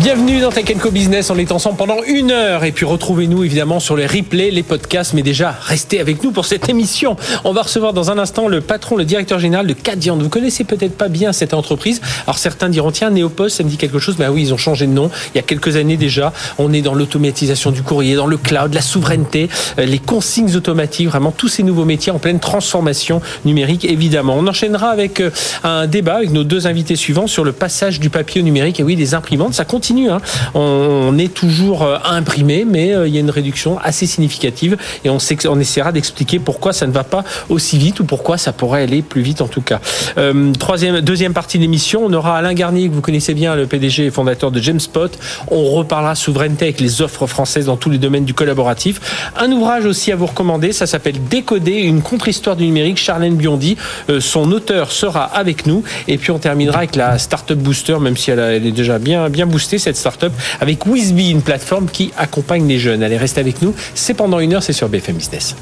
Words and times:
Bienvenue 0.00 0.40
dans 0.40 0.50
Tech 0.50 0.66
Co 0.78 0.90
Business. 0.90 1.30
On 1.30 1.38
est 1.38 1.50
ensemble 1.52 1.78
pendant 1.78 2.02
une 2.06 2.30
heure 2.30 2.64
et 2.64 2.72
puis 2.72 2.84
retrouvez-nous 2.84 3.44
évidemment 3.44 3.80
sur 3.80 3.96
les 3.96 4.06
replays, 4.06 4.50
les 4.50 4.62
podcasts. 4.62 5.14
Mais 5.14 5.22
déjà, 5.22 5.56
restez 5.62 6.00
avec 6.00 6.22
nous 6.22 6.32
pour 6.32 6.44
cette 6.44 6.68
émission. 6.68 7.16
On 7.44 7.54
va 7.54 7.62
recevoir 7.62 7.94
dans 7.94 8.10
un 8.10 8.18
instant 8.18 8.46
le 8.46 8.60
patron, 8.60 8.96
le 8.96 9.06
directeur 9.06 9.38
général 9.38 9.66
de 9.66 9.72
Cadian. 9.72 10.18
Vous 10.18 10.28
connaissez 10.28 10.64
peut-être 10.64 10.96
pas 10.98 11.08
bien 11.08 11.32
cette 11.32 11.54
entreprise. 11.54 12.02
Alors 12.26 12.36
certains 12.36 12.68
diront 12.68 12.90
tiens, 12.90 13.08
Neopost, 13.08 13.56
ça 13.56 13.64
me 13.64 13.70
dit 13.70 13.78
quelque 13.78 13.98
chose. 13.98 14.16
Ben 14.16 14.28
oui, 14.30 14.42
ils 14.42 14.52
ont 14.52 14.58
changé 14.58 14.86
de 14.86 14.92
nom 14.92 15.10
il 15.34 15.38
y 15.38 15.40
a 15.40 15.42
quelques 15.42 15.76
années 15.76 15.96
déjà. 15.96 16.34
On 16.58 16.74
est 16.74 16.82
dans 16.82 16.94
l'automatisation 16.94 17.70
du 17.70 17.82
courrier, 17.82 18.16
dans 18.16 18.26
le 18.26 18.36
cloud, 18.36 18.74
la 18.74 18.82
souveraineté, 18.82 19.48
euh, 19.78 19.86
les 19.86 19.98
consignes 19.98 20.54
automatiques, 20.56 21.08
vraiment 21.08 21.32
tous 21.32 21.48
ces 21.48 21.62
nouveaux 21.62 21.86
métiers 21.86 22.12
en 22.12 22.18
pleine 22.18 22.38
transformation 22.38 23.22
numérique 23.46 23.86
évidemment. 23.86 24.36
On 24.36 24.46
enchaînera 24.46 24.90
avec 24.90 25.20
euh, 25.20 25.30
un 25.64 25.86
débat 25.86 26.16
avec 26.16 26.32
nos 26.32 26.44
deux 26.44 26.66
invités 26.66 26.96
suivants 26.96 27.26
sur 27.26 27.44
le 27.44 27.52
passage 27.52 27.98
du 27.98 28.10
papier 28.10 28.42
au 28.42 28.44
numérique. 28.44 28.78
Et 28.78 28.82
oui, 28.82 28.94
les 28.94 29.14
imprimantes, 29.14 29.54
ça 29.54 29.64
continue 29.64 29.85
Hein. 29.92 30.20
On, 30.54 31.16
est 31.18 31.32
toujours 31.32 31.82
euh, 31.82 31.98
imprimé, 32.04 32.64
mais 32.68 32.92
euh, 32.92 33.08
il 33.08 33.14
y 33.14 33.16
a 33.16 33.20
une 33.20 33.30
réduction 33.30 33.78
assez 33.82 34.06
significative 34.06 34.76
et 35.04 35.10
on, 35.10 35.18
essaiera 35.60 35.92
d'expliquer 35.92 36.38
pourquoi 36.38 36.72
ça 36.72 36.86
ne 36.86 36.92
va 36.92 37.04
pas 37.04 37.24
aussi 37.48 37.78
vite 37.78 38.00
ou 38.00 38.04
pourquoi 38.04 38.36
ça 38.36 38.52
pourrait 38.52 38.82
aller 38.82 39.02
plus 39.02 39.22
vite 39.22 39.40
en 39.40 39.48
tout 39.48 39.60
cas. 39.60 39.80
Euh, 40.18 40.52
deuxième 41.00 41.32
partie 41.32 41.58
de 41.58 41.62
l'émission, 41.62 42.02
on 42.04 42.12
aura 42.12 42.36
Alain 42.36 42.54
Garnier 42.54 42.88
que 42.88 42.94
vous 42.94 43.00
connaissez 43.00 43.34
bien, 43.34 43.54
le 43.54 43.66
PDG 43.66 44.06
et 44.06 44.10
fondateur 44.10 44.50
de 44.50 44.60
Jamespot. 44.60 45.08
On 45.50 45.70
reparlera 45.70 46.14
souveraineté 46.14 46.66
avec 46.66 46.80
les 46.80 47.00
offres 47.02 47.26
françaises 47.26 47.66
dans 47.66 47.76
tous 47.76 47.90
les 47.90 47.98
domaines 47.98 48.24
du 48.24 48.34
collaboratif. 48.34 49.30
Un 49.36 49.50
ouvrage 49.52 49.86
aussi 49.86 50.12
à 50.12 50.16
vous 50.16 50.26
recommander, 50.26 50.72
ça 50.72 50.86
s'appelle 50.86 51.16
Décoder, 51.30 51.78
une 51.78 52.02
contre-histoire 52.02 52.56
du 52.56 52.64
numérique. 52.64 52.98
Charlène 52.98 53.36
Biondi, 53.36 53.76
son 54.20 54.50
auteur 54.52 54.92
sera 54.92 55.24
avec 55.24 55.66
nous. 55.66 55.82
Et 56.08 56.18
puis 56.18 56.30
on 56.30 56.38
terminera 56.38 56.78
avec 56.78 56.96
la 56.96 57.18
Startup 57.18 57.58
Booster, 57.58 57.98
même 58.00 58.16
si 58.16 58.30
elle, 58.30 58.66
est 58.66 58.72
déjà 58.72 58.98
bien 58.98 59.46
boostée 59.46 59.75
cette 59.78 59.96
startup 59.96 60.32
avec 60.60 60.86
Wizby, 60.86 61.30
une 61.30 61.42
plateforme 61.42 61.86
qui 61.86 62.12
accompagne 62.16 62.66
les 62.66 62.78
jeunes. 62.78 63.02
Allez, 63.02 63.16
restez 63.16 63.40
avec 63.40 63.62
nous. 63.62 63.74
C'est 63.94 64.14
pendant 64.14 64.40
une 64.40 64.54
heure, 64.54 64.62
c'est 64.62 64.72
sur 64.72 64.88
BFM 64.88 65.16
Business. 65.16 65.56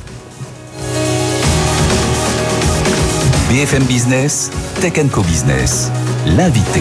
BFM 3.50 3.84
Business, 3.84 4.50
Tech 4.80 4.94
Co 5.12 5.22
Business, 5.22 5.90
l'invité. 6.26 6.80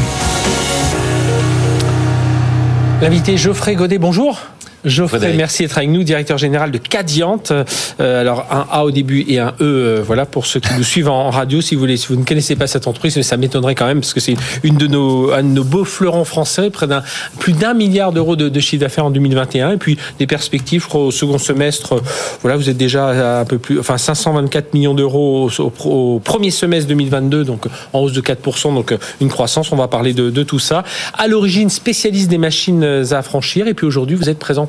L'invité 3.01 3.37
Geoffrey 3.37 3.75
Godet, 3.75 3.97
bonjour. 3.97 4.39
Geoffrey, 4.85 5.33
merci 5.33 5.63
d'être 5.63 5.77
avec 5.77 5.89
nous, 5.89 6.03
directeur 6.03 6.37
général 6.37 6.71
de 6.71 6.77
Cadiant. 6.77 7.41
Euh, 7.51 7.63
alors 7.99 8.45
un 8.51 8.65
A 8.69 8.83
au 8.83 8.91
début 8.91 9.25
et 9.27 9.39
un 9.39 9.53
E, 9.61 9.63
euh, 9.63 10.03
voilà 10.05 10.25
pour 10.25 10.45
ceux 10.45 10.59
qui 10.59 10.73
nous 10.77 10.83
suivent 10.83 11.09
en, 11.09 11.29
radio, 11.29 11.61
si 11.61 11.75
vous 11.75 11.79
voulez, 11.79 11.95
si 11.95 12.07
vous 12.07 12.15
ne 12.15 12.25
connaissez 12.25 12.55
pas 12.55 12.67
cette 12.67 12.85
entreprise, 12.87 13.15
mais 13.15 13.23
ça 13.23 13.37
m'étonnerait 13.37 13.75
quand 13.75 13.85
même 13.85 14.01
parce 14.01 14.13
que 14.13 14.19
c'est 14.19 14.35
une 14.63 14.75
de 14.75 14.87
nos, 14.87 15.31
un 15.31 15.43
de 15.43 15.47
nos 15.47 15.63
beaux 15.63 15.85
fleurons 15.85 16.25
français, 16.25 16.69
près 16.69 16.87
d'un 16.87 17.01
plus 17.39 17.53
d'un 17.53 17.73
milliard 17.73 18.11
d'euros 18.11 18.35
de, 18.35 18.59
chiffre 18.59 18.81
d'affaires 18.81 19.05
en 19.05 19.11
2021, 19.11 19.71
et 19.71 19.77
puis 19.77 19.97
des 20.19 20.27
perspectives 20.27 20.85
au 20.93 21.11
second 21.11 21.37
semestre. 21.37 22.01
Voilà, 22.41 22.57
vous 22.57 22.69
êtes 22.69 22.77
déjà 22.77 23.37
à 23.37 23.39
un 23.41 23.45
peu 23.45 23.59
plus, 23.59 23.79
enfin 23.79 23.97
524 23.97 24.73
millions 24.73 24.93
d'euros 24.93 25.49
au, 25.59 26.19
premier 26.19 26.51
semestre 26.51 26.89
2022, 26.89 27.45
donc 27.45 27.65
en 27.93 27.99
hausse 27.99 28.13
de 28.13 28.21
4%, 28.21 28.73
donc 28.73 28.93
une 29.21 29.29
croissance. 29.29 29.71
On 29.71 29.77
va 29.77 29.87
parler 29.87 30.13
de, 30.13 30.29
de 30.29 30.43
tout 30.43 30.59
ça. 30.59 30.83
À 31.17 31.27
l'origine, 31.27 31.69
spécialiste 31.69 32.29
des 32.29 32.37
machines 32.37 32.83
à 32.83 33.21
franchir, 33.21 33.67
et 33.67 33.73
puis 33.73 33.85
aujourd'hui, 33.85 34.15
vous 34.15 34.29
êtes 34.29 34.39
présent 34.39 34.65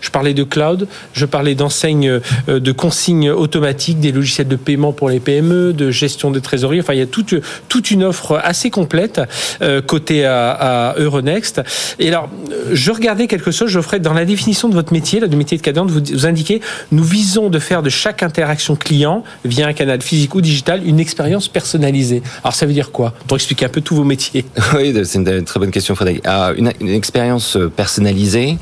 Je 0.00 0.10
parlais 0.10 0.34
de 0.34 0.44
cloud, 0.44 0.88
je 1.12 1.24
parlais 1.24 1.54
d'enseignes 1.54 2.20
euh, 2.48 2.60
de 2.60 2.72
consignes 2.72 3.30
automatiques, 3.30 4.00
des 4.00 4.12
logiciels 4.12 4.48
de 4.48 4.56
paiement 4.56 4.92
pour 4.92 5.08
les 5.08 5.20
PME, 5.20 5.72
de 5.72 5.90
gestion 5.90 6.30
des 6.30 6.40
trésoreries. 6.40 6.80
Enfin, 6.80 6.94
il 6.94 6.98
y 6.98 7.02
a 7.02 7.06
toute, 7.06 7.90
une 7.90 8.04
offre 8.04 8.40
assez 8.42 8.70
complète 8.70 9.20
euh, 9.62 9.80
côté 9.80 10.24
à, 10.24 10.94
Euronext. 10.98 11.62
Et 11.98 12.08
alors, 12.08 12.28
je 12.72 12.90
regardais 12.90 13.26
quelque 13.26 13.50
chose, 13.50 13.70
ferai 13.80 14.00
dans 14.00 14.12
la 14.12 14.24
définition 14.24 14.68
de 14.68 14.74
votre 14.74 14.92
métier, 14.92 15.20
là, 15.20 15.26
du 15.26 15.36
métier 15.36 15.56
de 15.56 15.62
cadence, 15.62 15.90
vous, 15.90 16.26
indiquez, 16.26 16.60
nous 16.92 17.04
visons 17.04 17.48
de 17.50 17.58
faire 17.58 17.82
de 17.82 17.90
chaque 17.90 18.22
interaction 18.22 18.76
client, 18.76 19.22
via 19.44 19.66
un 19.66 19.72
canal 19.72 20.02
physique 20.02 20.34
ou 20.34 20.40
digital, 20.40 20.86
une 20.86 21.00
expérience 21.00 21.48
personnalisée. 21.48 22.22
Alors, 22.42 22.54
ça 22.54 22.66
veut 22.66 22.72
dire 22.72 22.90
quoi? 22.90 23.14
Pour 23.26 23.36
expliquer 23.36 23.66
un 23.66 23.70
peu 23.70 23.80
tous 23.80 23.94
vos 23.94 24.04
métiers. 24.04 24.44
Oui, 24.74 24.92
c'est 25.04 25.18
une 25.18 25.44
très 25.44 25.60
bonne 25.60 25.70
question, 25.70 25.94
Frédéric. 25.94 26.22
Ah, 26.26 26.52
une 26.56 26.88
expérience 26.88 27.56
personnalisée, 27.76 28.58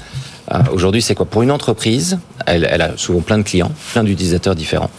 euh, 0.52 0.58
aujourd'hui, 0.72 1.02
c'est 1.02 1.14
quoi? 1.14 1.26
Pour 1.26 1.42
une 1.42 1.50
entreprise, 1.50 2.18
elle, 2.46 2.64
a 2.64 2.96
souvent 2.96 3.20
plein 3.20 3.38
de 3.38 3.42
clients, 3.42 3.72
plein 3.92 4.04
d'utilisateurs 4.04 4.54
différents. 4.54 4.90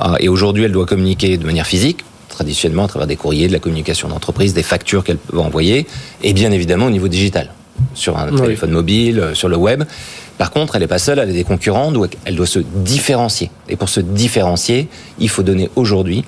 Euh, 0.00 0.16
et 0.20 0.28
aujourd'hui, 0.28 0.64
elle 0.64 0.72
doit 0.72 0.86
communiquer 0.86 1.36
de 1.38 1.46
manière 1.46 1.66
physique, 1.66 2.04
traditionnellement 2.28 2.84
à 2.84 2.88
travers 2.88 3.06
des 3.06 3.16
courriers, 3.16 3.48
de 3.48 3.52
la 3.52 3.58
communication 3.58 4.08
d'entreprise, 4.08 4.54
des 4.54 4.62
factures 4.62 5.04
qu'elle 5.04 5.16
peut 5.16 5.38
envoyer, 5.38 5.86
et 6.22 6.32
bien 6.32 6.52
évidemment 6.52 6.86
au 6.86 6.90
niveau 6.90 7.08
digital, 7.08 7.50
sur 7.94 8.18
un 8.18 8.34
téléphone 8.34 8.72
mobile, 8.72 9.20
euh, 9.20 9.34
sur 9.34 9.48
le 9.48 9.56
web. 9.56 9.84
Par 10.36 10.50
contre, 10.50 10.76
elle 10.76 10.82
n'est 10.82 10.88
pas 10.88 10.98
seule, 10.98 11.18
elle 11.18 11.30
a 11.30 11.32
des 11.32 11.44
concurrents, 11.44 11.92
elle 12.24 12.36
doit 12.36 12.46
se 12.46 12.60
différencier. 12.60 13.50
Et 13.68 13.76
pour 13.76 13.90
se 13.90 14.00
différencier, 14.00 14.88
il 15.18 15.28
faut 15.28 15.42
donner 15.42 15.68
aujourd'hui 15.76 16.24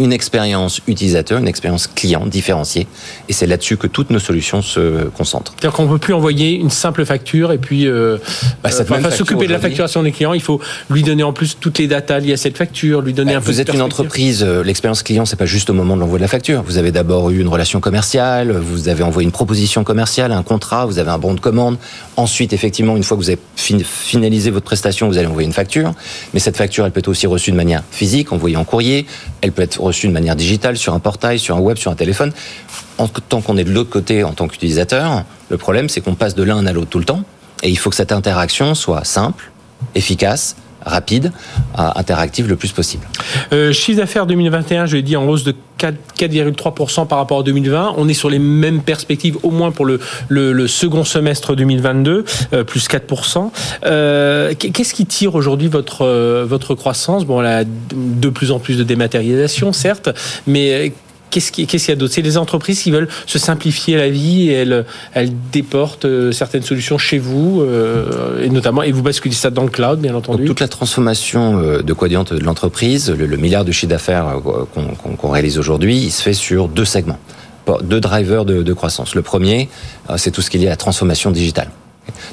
une 0.00 0.12
expérience 0.12 0.80
utilisateur, 0.88 1.38
une 1.38 1.46
expérience 1.46 1.86
client 1.86 2.26
différenciée. 2.26 2.86
Et 3.28 3.32
c'est 3.32 3.46
là-dessus 3.46 3.76
que 3.76 3.86
toutes 3.86 4.10
nos 4.10 4.18
solutions 4.18 4.62
se 4.62 5.04
concentrent. 5.08 5.52
C'est-à-dire 5.58 5.76
qu'on 5.76 5.84
ne 5.84 5.90
peut 5.90 5.98
plus 5.98 6.14
envoyer 6.14 6.54
une 6.54 6.70
simple 6.70 7.04
facture 7.04 7.52
et 7.52 7.58
puis 7.58 7.86
euh, 7.86 8.16
bah, 8.64 8.70
euh 8.72 9.10
s'occuper 9.10 9.46
de 9.46 9.52
la 9.52 9.58
facturation 9.58 10.02
des 10.02 10.10
clients. 10.10 10.32
Il 10.32 10.40
faut 10.40 10.60
lui 10.88 11.02
donner 11.02 11.22
en 11.22 11.34
plus 11.34 11.58
toutes 11.60 11.78
les 11.78 11.86
datas 11.86 12.18
liées 12.18 12.32
à 12.32 12.36
cette 12.38 12.56
facture, 12.56 13.02
lui 13.02 13.12
donner 13.12 13.32
bah, 13.32 13.38
un 13.38 13.40
peu 13.42 13.52
Vous 13.52 13.60
êtes 13.60 13.74
une 13.74 13.82
entreprise, 13.82 14.42
euh, 14.42 14.64
l'expérience 14.64 15.02
client, 15.02 15.26
c'est 15.26 15.36
pas 15.36 15.46
juste 15.46 15.68
au 15.68 15.74
moment 15.74 15.96
de 15.96 16.00
l'envoi 16.00 16.18
de 16.18 16.22
la 16.22 16.28
facture. 16.28 16.62
Vous 16.62 16.78
avez 16.78 16.92
d'abord 16.92 17.30
eu 17.30 17.40
une 17.40 17.48
relation 17.48 17.80
commerciale, 17.80 18.52
vous 18.52 18.88
avez 18.88 19.02
envoyé 19.02 19.26
une 19.26 19.32
proposition 19.32 19.84
commerciale, 19.84 20.32
un 20.32 20.42
contrat, 20.42 20.86
vous 20.86 20.98
avez 20.98 21.10
un 21.10 21.18
bon 21.18 21.34
de 21.34 21.40
commande. 21.40 21.76
Ensuite, 22.16 22.54
effectivement, 22.54 22.96
une 22.96 23.02
fois 23.02 23.18
que 23.18 23.22
vous 23.22 23.30
avez 23.30 23.38
finalisé 23.84 24.50
votre 24.50 24.64
prestation, 24.64 25.08
vous 25.08 25.18
allez 25.18 25.26
envoyer 25.26 25.46
une 25.46 25.52
facture. 25.52 25.92
Mais 26.32 26.40
cette 26.40 26.56
facture, 26.56 26.86
elle 26.86 26.92
peut 26.92 27.00
être 27.00 27.08
aussi 27.08 27.26
reçue 27.26 27.50
de 27.50 27.56
manière 27.56 27.82
physique, 27.90 28.32
envoyée 28.32 28.56
en 28.56 28.64
courrier. 28.64 29.06
Elle 29.42 29.52
peut 29.52 29.62
être 29.62 29.80
reçu 29.90 30.06
de 30.06 30.12
manière 30.12 30.36
digitale 30.36 30.76
sur 30.76 30.94
un 30.94 31.00
portail, 31.00 31.38
sur 31.38 31.56
un 31.56 31.60
web, 31.60 31.76
sur 31.76 31.90
un 31.90 31.96
téléphone. 31.96 32.32
En 32.98 33.08
tant 33.08 33.40
qu'on 33.40 33.56
est 33.56 33.64
de 33.64 33.72
l'autre 33.72 33.90
côté 33.90 34.24
en 34.24 34.32
tant 34.32 34.46
qu'utilisateur, 34.48 35.24
le 35.48 35.56
problème 35.58 35.88
c'est 35.88 36.00
qu'on 36.00 36.14
passe 36.14 36.34
de 36.34 36.42
l'un 36.42 36.64
à 36.66 36.72
l'autre 36.72 36.90
tout 36.90 36.98
le 36.98 37.04
temps. 37.04 37.22
Et 37.62 37.68
il 37.70 37.76
faut 37.76 37.90
que 37.90 37.96
cette 37.96 38.12
interaction 38.12 38.74
soit 38.74 39.04
simple, 39.04 39.50
efficace, 39.94 40.56
rapide, 40.84 41.32
euh, 41.78 41.82
interactive 41.94 42.48
le 42.48 42.56
plus 42.56 42.72
possible. 42.72 43.06
Euh, 43.52 43.72
chiffre 43.72 43.98
d'affaires 44.00 44.26
2021, 44.26 44.86
je 44.86 44.96
l'ai 44.96 45.02
dit, 45.02 45.16
en 45.16 45.26
hausse 45.26 45.44
de 45.44 45.54
4,3% 45.78 47.06
par 47.06 47.18
rapport 47.18 47.40
à 47.40 47.42
2020. 47.42 47.94
On 47.96 48.08
est 48.08 48.14
sur 48.14 48.28
les 48.28 48.38
mêmes 48.38 48.82
perspectives, 48.82 49.38
au 49.42 49.50
moins 49.50 49.70
pour 49.70 49.86
le, 49.86 49.98
second 50.66 51.04
semestre 51.04 51.54
2022, 51.56 52.24
euh, 52.52 52.64
plus 52.64 52.88
4%. 52.88 53.50
Euh, 53.84 54.54
Qu'est-ce 54.54 54.94
qui 54.94 55.06
tire 55.06 55.34
aujourd'hui 55.34 55.68
votre, 55.68 56.06
votre 56.44 56.74
croissance? 56.74 57.24
Bon, 57.24 57.40
a 57.40 57.64
de 57.64 58.28
plus 58.28 58.50
en 58.50 58.58
plus 58.58 58.76
de 58.76 58.84
dématérialisation, 58.84 59.72
certes, 59.72 60.10
mais 60.46 60.92
Qu'est-ce 61.30 61.52
qu'il 61.52 61.66
y 61.66 61.90
a 61.90 61.96
d'autre? 61.96 62.12
C'est 62.12 62.22
les 62.22 62.36
entreprises 62.36 62.82
qui 62.82 62.90
veulent 62.90 63.08
se 63.26 63.38
simplifier 63.38 63.96
la 63.96 64.08
vie 64.08 64.50
et 64.50 64.52
elles, 64.52 64.84
elles 65.14 65.30
déportent 65.52 66.04
euh, 66.04 66.32
certaines 66.32 66.62
solutions 66.62 66.98
chez 66.98 67.18
vous, 67.18 67.62
euh, 67.62 68.44
et 68.44 68.50
notamment, 68.50 68.82
et 68.82 68.92
vous 68.92 69.02
basculez 69.02 69.34
ça 69.34 69.50
dans 69.50 69.62
le 69.62 69.70
cloud, 69.70 70.00
bien 70.00 70.14
entendu. 70.14 70.44
toute 70.44 70.60
la 70.60 70.68
transformation 70.68 71.58
euh, 71.58 71.82
de 71.82 71.92
Quadient 71.92 72.24
de 72.24 72.38
l'entreprise, 72.38 73.10
le, 73.10 73.36
milliard 73.36 73.64
de 73.64 73.72
chiffre 73.72 73.90
d'affaires 73.90 74.36
qu'on 74.74 75.28
réalise 75.30 75.58
aujourd'hui, 75.58 75.96
il 75.96 76.10
se 76.10 76.22
fait 76.22 76.34
sur 76.34 76.68
deux 76.68 76.84
segments, 76.84 77.18
deux 77.82 78.00
drivers 78.00 78.44
de, 78.44 78.62
de 78.62 78.72
croissance. 78.72 79.14
Le 79.14 79.22
premier, 79.22 79.68
c'est 80.16 80.30
tout 80.30 80.42
ce 80.42 80.50
qui 80.50 80.56
est 80.56 80.60
lié 80.60 80.66
à 80.66 80.70
la 80.70 80.76
transformation 80.76 81.30
digitale. 81.30 81.70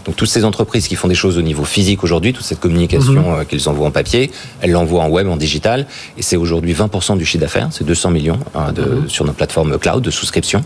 Donc 0.06 0.16
toutes 0.16 0.30
ces 0.30 0.46
entreprises 0.46 0.88
qui 0.88 0.96
font 0.96 1.08
des 1.08 1.16
choses 1.16 1.38
au 1.38 1.42
niveau 1.42 1.64
physique 1.64 2.04
aujourd'hui, 2.04 2.34
toute 2.34 2.46
cette 2.46 2.60
communication 2.60 3.38
euh, 3.38 3.44
qu'ils 3.44 3.68
envoient 3.70 3.88
en 3.88 3.92
papier, 3.92 4.32
elles 4.62 4.72
l'envoient 4.72 5.04
en 5.04 5.10
web, 5.10 5.28
en 5.28 5.38
digital, 5.38 5.86
et 6.18 6.22
c'est 6.22 6.36
aujourd'hui 6.36 6.74
20% 6.74 7.18
du 7.18 7.26
chiffre 7.26 7.42
d'affaires, 7.42 7.70
c'est 7.72 7.84
200 7.84 8.12
millions 8.12 8.40
euh, 8.56 8.72
de, 8.72 8.82
mhm. 8.84 9.10
sur 9.10 9.26
nos 9.26 9.34
plateformes 9.34 9.78
cloud 9.78 10.04
de 10.04 10.12
souscription. 10.12 10.64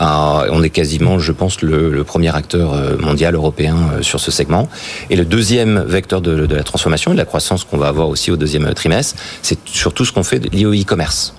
Euh, 0.00 0.48
on 0.50 0.62
est 0.62 0.70
quasiment, 0.70 1.18
je 1.18 1.32
pense, 1.32 1.62
le, 1.62 2.04
premier 2.04 2.34
acteur 2.34 2.74
mondial 3.00 3.34
européen 3.34 3.76
sur 4.00 4.18
ce 4.18 4.30
segment. 4.30 4.68
Et 5.10 5.16
le 5.16 5.24
deuxième 5.24 5.80
vecteur 5.80 6.22
de, 6.22 6.46
de 6.46 6.54
la 6.54 6.62
transformation 6.62 7.10
et 7.10 7.14
de 7.14 7.18
la 7.18 7.26
croissance 7.26 7.64
qu'on 7.64 7.76
va 7.76 7.88
avoir 7.88 8.08
aussi 8.08 8.30
au 8.30 8.36
deuxième 8.36 8.72
trimestre, 8.72 9.16
c'est 9.42 9.58
surtout 9.66 10.04
ce 10.04 10.12
qu'on 10.12 10.22
fait 10.22 10.38
lié 10.54 10.64
au 10.64 10.72
e-commerce. 10.72 11.34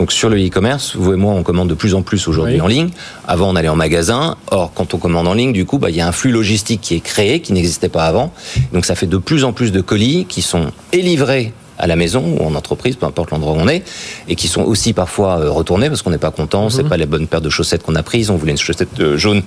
Donc 0.00 0.12
sur 0.12 0.30
le 0.30 0.38
e-commerce, 0.38 0.96
vous 0.96 1.12
et 1.12 1.16
moi, 1.16 1.34
on 1.34 1.42
commande 1.42 1.68
de 1.68 1.74
plus 1.74 1.94
en 1.94 2.00
plus 2.00 2.26
aujourd'hui 2.26 2.58
en 2.62 2.68
ligne. 2.68 2.88
Avant, 3.28 3.50
on 3.50 3.54
allait 3.54 3.68
en 3.68 3.76
magasin. 3.76 4.38
Or, 4.50 4.72
quand 4.72 4.94
on 4.94 4.96
commande 4.96 5.28
en 5.28 5.34
ligne, 5.34 5.52
du 5.52 5.66
coup, 5.66 5.76
bah, 5.76 5.90
il 5.90 5.96
y 5.96 6.00
a 6.00 6.08
un 6.08 6.12
flux 6.12 6.30
logistique 6.30 6.80
qui 6.80 6.94
est 6.94 7.00
créé, 7.00 7.40
qui 7.40 7.52
n'existait 7.52 7.90
pas 7.90 8.06
avant. 8.06 8.32
Donc 8.72 8.86
ça 8.86 8.94
fait 8.94 9.06
de 9.06 9.18
plus 9.18 9.44
en 9.44 9.52
plus 9.52 9.72
de 9.72 9.82
colis 9.82 10.24
qui 10.26 10.40
sont 10.40 10.72
livrés 10.94 11.52
à 11.76 11.86
la 11.86 11.96
maison 11.96 12.38
ou 12.38 12.46
en 12.46 12.54
entreprise, 12.54 12.96
peu 12.96 13.04
importe 13.04 13.30
l'endroit 13.30 13.52
où 13.52 13.58
on 13.58 13.68
est, 13.68 13.82
et 14.26 14.36
qui 14.36 14.48
sont 14.48 14.62
aussi 14.62 14.94
parfois 14.94 15.38
euh, 15.38 15.50
retournés 15.50 15.90
parce 15.90 16.00
qu'on 16.00 16.10
n'est 16.10 16.16
pas 16.16 16.30
content, 16.30 16.70
c'est 16.70 16.82
mhm. 16.82 16.88
pas 16.88 16.96
les 16.96 17.06
bonnes 17.06 17.26
paires 17.26 17.42
de 17.42 17.50
chaussettes 17.50 17.82
qu'on 17.82 17.94
a 17.94 18.02
prises, 18.02 18.30
on 18.30 18.36
voulait 18.36 18.52
une 18.52 18.58
chaussette 18.58 18.88
euh, 19.00 19.18
jaune 19.18 19.42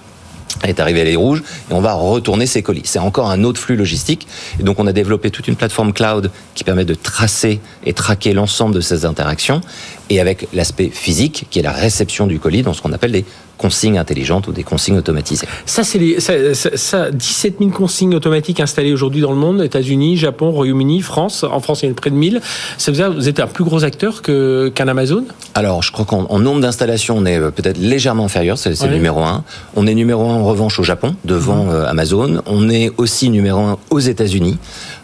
est 0.64 0.80
arrivé 0.80 1.02
à 1.02 1.04
les 1.04 1.16
rouges 1.16 1.44
et 1.70 1.74
on 1.74 1.82
va 1.82 1.94
retourner 1.94 2.46
ces 2.46 2.62
colis. 2.62 2.84
C'est 2.86 3.00
encore 3.00 3.30
un 3.30 3.44
autre 3.44 3.60
flux 3.60 3.76
logistique. 3.76 4.28
Et 4.60 4.64
donc, 4.64 4.80
on 4.80 4.88
a 4.88 4.94
développé 4.94 5.32
toute 5.32 5.48
une 5.48 5.56
plateforme 5.56 5.94
cloud 5.94 6.32
qui 6.56 6.64
permet 6.64 6.86
de 6.86 6.94
tracer 6.94 7.60
et 7.86 7.94
traquer 7.94 8.34
l'ensemble 8.34 8.76
de 8.76 8.82
ces 8.82 9.06
interactions 9.06 9.62
et 10.10 10.20
avec 10.20 10.48
l'aspect 10.54 10.90
physique 10.90 11.48
qui 11.50 11.60
est 11.60 11.64
la 11.64 11.72
réception 11.72 12.28
du 12.28 12.40
colis 12.40 12.62
dans 12.62 12.74
ce 12.74 12.82
qu'on 12.82 12.94
appelle 12.94 13.12
des 13.12 13.26
consignes 13.64 13.98
intelligentes 13.98 14.50
ou 14.50 14.52
des 14.52 14.64
consignes 14.64 14.98
automatisées. 14.98 15.48
Ça, 15.66 15.86
c'est 15.86 15.98
les 15.98 16.20
ça, 16.20 16.34
ça, 16.54 17.12
17 17.12 17.60
000 17.60 17.72
consignes 17.72 18.14
automatiques 18.14 18.60
installées 18.60 18.92
aujourd'hui 18.92 19.22
dans 19.22 19.32
le 19.32 19.38
monde, 19.38 19.62
États-Unis, 19.62 20.18
Japon, 20.18 20.52
Royaume-Uni, 20.52 21.00
France. 21.00 21.46
En 21.50 21.62
France, 21.62 21.82
il 21.82 21.86
y 21.86 21.90
en 21.90 21.94
a 21.94 21.96
près 21.96 22.10
de 22.10 22.16
1000. 22.16 22.42
Ça 22.78 22.92
veut 22.92 22.98
dire 22.98 23.14
vous 23.14 23.30
êtes 23.30 23.40
un 23.40 23.48
plus 23.48 23.64
gros 23.64 23.86
acteur 23.86 24.22
que, 24.22 24.70
qu'un 24.76 24.90
Amazon? 24.90 25.24
Alors, 25.54 25.82
je 25.82 25.94
crois 25.94 26.04
qu'en 26.04 26.40
nombre 26.40 26.60
d'installations, 26.60 27.16
on 27.18 27.26
est 27.26 27.40
euh, 27.40 27.52
peut-être 27.52 27.78
légèrement 27.78 28.26
inférieur, 28.26 28.58
c'est, 28.58 28.70
le 28.82 28.94
numéro 28.94 29.22
un. 29.22 29.46
On 29.78 29.88
est 29.88 29.96
numéro 29.96 30.30
un 30.30 30.36
en 30.36 30.44
revanche 30.44 30.78
au 30.80 30.84
Japon, 30.84 31.16
devant 31.24 31.64
mmh. 31.64 31.86
Amazon. 31.88 32.42
On 32.46 32.70
est 32.70 32.92
aussi 32.98 33.30
numéro 33.30 33.62
un 33.62 33.78
aux 33.92 34.00
États-Unis. 34.00 34.58